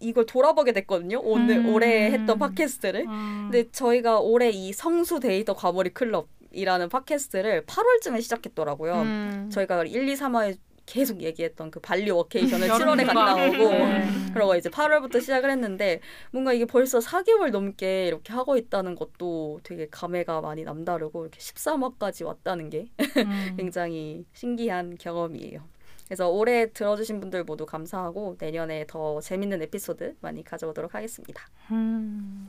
[0.00, 1.20] 이걸 돌아보게 됐거든요.
[1.22, 1.74] 오늘 음.
[1.74, 3.06] 올해 했던 팟캐스트를.
[3.06, 3.48] 음.
[3.50, 8.94] 근데 저희가 올해 이 성수 데이터 과몰입 클럽이라는 팟캐스트를 8월쯤에 시작했더라고요.
[8.94, 9.50] 음.
[9.52, 13.14] 저희가 1, 2, 3화에 계속 얘기했던 그 발리 워케이션을 여름 7월에 휴가.
[13.14, 14.08] 갔다 오고 네.
[14.34, 16.00] 그러고 이제 8월부터 시작을 했는데
[16.30, 22.26] 뭔가 이게 벌써 4개월 넘게 이렇게 하고 있다는 것도 되게 감회가 많이 남다르고 이렇게 13화까지
[22.26, 23.54] 왔다는 게 음.
[23.56, 25.62] 굉장히 신기한 경험이에요.
[26.06, 31.42] 그래서 올해 들어주신 분들 모두 감사하고 내년에 더 재밌는 에피소드 많이 가져오도록 하겠습니다.
[31.70, 32.46] 음.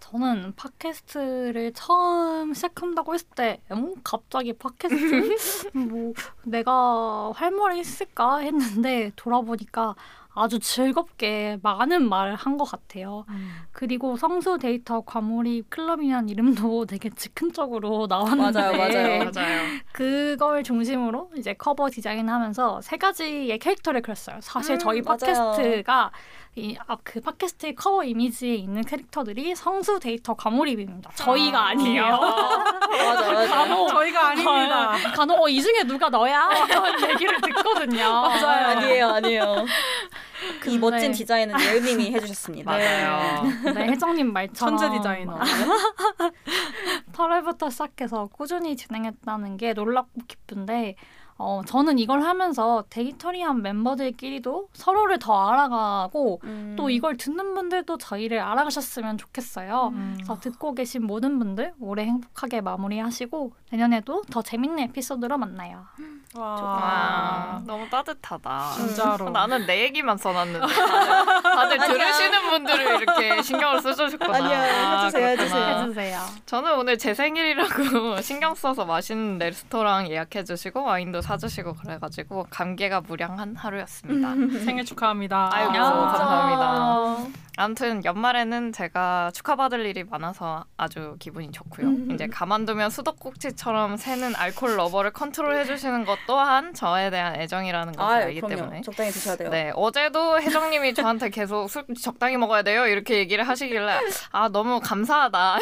[0.00, 5.70] 저는 팟캐스트를 처음 시작한다고 했을 때, 음, 갑자기 팟캐스트?
[5.76, 6.12] 뭐,
[6.44, 9.96] 내가 할 말이 있을까 했는데, 돌아보니까
[10.36, 13.24] 아주 즐겁게 많은 말을 한 것 같아요.
[13.28, 13.54] 음.
[13.72, 19.30] 그리고 성수 데이터 과몰입 클럽이라는 이름도 되게 즉흥적으로 나왔는데, 맞아요, 맞아요.
[19.30, 19.62] 맞아요.
[19.92, 24.38] 그걸 중심으로 이제 커버 디자인하면서 세 가지의 캐릭터를 그렸어요.
[24.40, 25.02] 사실 음, 저희.
[25.02, 26.10] 팟캐스트가
[26.54, 31.10] 이그 팟캐스트의 커버 이미지에 있는 캐릭터들이 성수 데이터 과몰입입니다.
[31.14, 32.04] 저희가 아니에요.
[32.06, 33.46] 맞아, 맞아.
[33.54, 34.92] 간혹 저희가 아닙니다.
[35.14, 36.48] 간혹 어, 이 중에 누가 너야?
[36.70, 38.02] 이런 얘기를 듣거든요.
[38.22, 38.66] 맞아요.
[38.78, 39.66] 아니에요, 아니에요.
[40.68, 42.70] 이 멋진 디자인은 예은님이 해주셨습니다.
[42.70, 43.42] 맞아요.
[43.74, 45.38] 네, 혜정님 말처럼 천재 디자이너.
[47.12, 50.96] 8월부터 시작해서 꾸준히 진행했다는 게 놀랍고 기쁜데
[51.38, 56.74] 어, 저는 이걸 하면서 데이터리안 멤버들끼리도 서로를 더 알아가고 음.
[56.78, 59.88] 또 이걸 듣는 분들도 저희를 알아가셨으면 좋겠어요.
[59.92, 60.14] 음.
[60.16, 65.84] 그래서 듣고 계신 모든 분들 올해 행복하게 마무리하시고 내년에도 더 재밌는 에피소드로 만나요.
[66.36, 66.46] 와.
[66.46, 68.70] 와, 너무 따뜻하다.
[68.76, 69.28] 진짜로.
[69.30, 70.66] 나는 내 얘기만 써놨는데
[71.42, 71.78] 다들.
[71.78, 74.34] 들으시는 분들을 이렇게 신경을 써주셨구나.
[74.36, 75.26] 아니야, 해주세요.
[75.28, 75.66] 해주세요.
[75.80, 76.20] 해주세요.
[76.46, 84.34] 저는 오늘 제 생일이라고 신경 써서 맛있는 레스토랑 예약해주시고 와인도 사주시고 그래가지고 감개가 무량한 하루였습니다.
[84.64, 85.50] 생일 축하합니다.
[85.52, 87.26] 야, 감사합니다.
[87.58, 91.86] 아무튼 연말에는 제가 축하받을 일이 많아서 아주 기분이 좋고요.
[91.86, 92.10] 음.
[92.12, 98.24] 이제 가만두면 수도꼭지처럼 새는 alcohol lover를 컨트롤 해주시는 것 또한 저에 대한 애정이라는 것을 아,
[98.26, 98.56] 알기 그럼요.
[98.56, 99.48] 때문에 적당히 드셔야 돼요.
[99.48, 104.00] 네, 어제도 혜정님이 저한테 계속 술 적당히 먹어야 돼요 이렇게 얘기를 하시길래
[104.32, 105.58] 아 너무 감사하다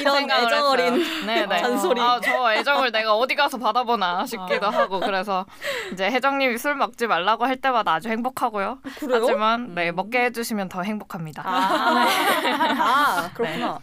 [0.00, 1.26] 이런 생각을 애정 어린 했어요.
[1.26, 1.58] 네, 네.
[1.58, 2.00] 잔소리.
[2.00, 5.46] 아, 저 애정을 내가 어디 가서 받아보나 싶 기도 하고 그래서
[5.92, 8.78] 이제 혜정님이 술 먹지 말라고 할 때마다 아주 행복하고요.
[8.98, 9.20] 그래요?
[9.22, 11.42] 하지만 네 먹게 해주시면 더 행복합니다.
[11.46, 12.06] 아,
[12.78, 13.78] 아 그렇구나.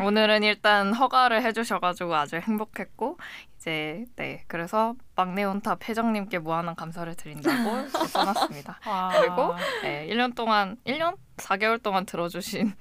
[0.00, 3.18] 오늘은 일단 허가를 해주셔가지고 아주 행복했고
[3.56, 8.80] 이제 네 그래서 막내 온탑 혜정님께 무한한 감사를 드린다고 써놨습니다.
[8.86, 9.10] 와.
[9.20, 12.74] 그리고 네, 1년 동안 1년 4개월 동안 들어주신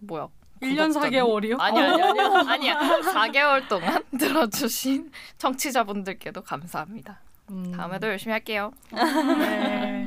[0.00, 0.28] 뭐야?
[0.60, 1.20] 1년 구독자님?
[1.20, 1.60] 4개월이요?
[1.60, 7.20] 아니 아니 아니 아니야 4개월 동안 들어주신 청취자분들께도 감사합니다.
[7.50, 7.72] 음.
[7.72, 8.72] 다음에도 열심히 할게요.
[8.92, 10.06] 네.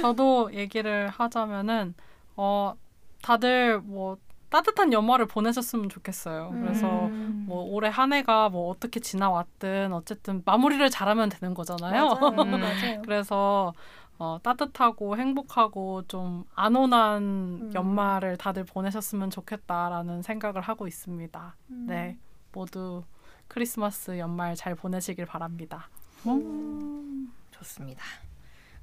[0.00, 1.94] 저도 얘기를 하자면은
[2.36, 2.74] 어
[3.22, 4.18] 다들 뭐
[4.50, 6.50] 따뜻한 연말을 보내셨으면 좋겠어요.
[6.60, 7.44] 그래서 음.
[7.48, 12.04] 뭐 올해 한 해가 뭐 어떻게 지나왔든 어쨌든 마무리를 잘하면 되는 거잖아요.
[12.20, 12.42] 맞아요.
[12.42, 12.50] 음.
[12.60, 13.02] 맞아요.
[13.02, 13.74] 그래서
[14.18, 17.72] 어, 따뜻하고 행복하고 좀 안온한 음.
[17.74, 21.56] 연말을 다들 보내셨으면 좋겠다라는 생각을 하고 있습니다.
[21.70, 21.86] 음.
[21.88, 22.18] 네,
[22.52, 23.02] 모두
[23.48, 25.88] 크리스마스 연말 잘 보내시길 바랍니다.
[27.50, 28.02] 좋습니다.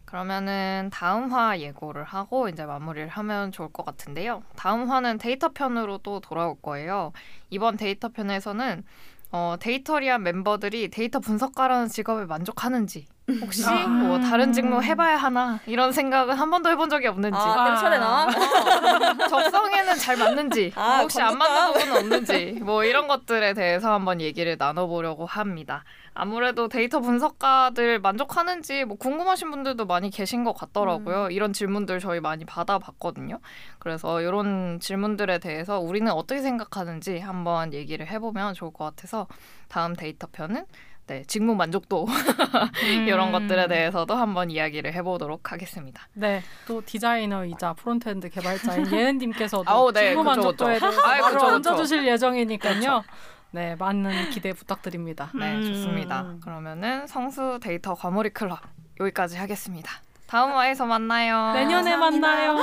[0.05, 4.43] 그러면은 다음 화 예고를 하고 이제 마무리를 하면 좋을 것 같은데요.
[4.57, 7.13] 다음 화는 데이터 편으로 또 돌아올 거예요.
[7.49, 8.83] 이번 데이터 편에서는
[9.31, 13.07] 어, 데이터리안 멤버들이 데이터 분석가라는 직업에 만족하는지
[13.39, 13.87] 혹시 아.
[13.87, 18.27] 뭐 다른 직무 해봐야 하나 이런 생각은 한 번도 해본 적이 없는지 아, 땜 차례나?
[19.29, 21.53] 적성에는 잘 맞는지 아, 혹시 안 건졌다.
[21.53, 25.83] 맞는 부분은 없는지 뭐 이런 것들에 대해서 한번 얘기를 나눠보려고 합니다.
[26.13, 31.29] 아무래도 데이터 분석가들 만족하는지 뭐 궁금하신 분들도 많이 계신 것 같더라고요.
[31.31, 33.39] 이런 질문들 저희 많이 받아봤거든요.
[33.79, 39.27] 그래서 이런 질문들에 대해서 우리는 어떻게 생각하는지 한번 얘기를 해보면 좋을 것 같아서
[39.69, 40.65] 다음 데이터 편은
[41.11, 42.07] 네, 직무 만족도
[43.05, 43.31] 이런 음.
[43.33, 46.07] 것들에 대해서도 한번 이야기를 해보도록 하겠습니다.
[46.13, 50.65] 네, 또 디자이너이자 frontend 개발자인 예은님께서도 아우, 네, 직무 그쵸, 그쵸.
[50.67, 50.89] 그쵸,
[51.33, 51.45] 그쵸.
[51.47, 53.03] 얹어주실 예정이니까요.
[53.51, 55.29] 네, 많은 기대 부탁드립니다.
[55.37, 55.65] 네, 음.
[55.65, 56.35] 좋습니다.
[56.41, 58.59] 그러면은 성수 데이터 과몰입 클럽
[59.01, 59.91] 여기까지 하겠습니다.
[60.27, 61.51] 다음 화에서 만나요.
[61.51, 62.55] 내년에 만나요.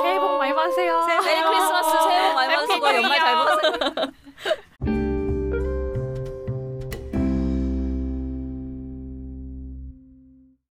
[0.00, 1.06] 새해 복 많이 받으세요.
[1.06, 4.12] Merry Christmas 새해 복 많이 받으시고 연말 잘 보내세요.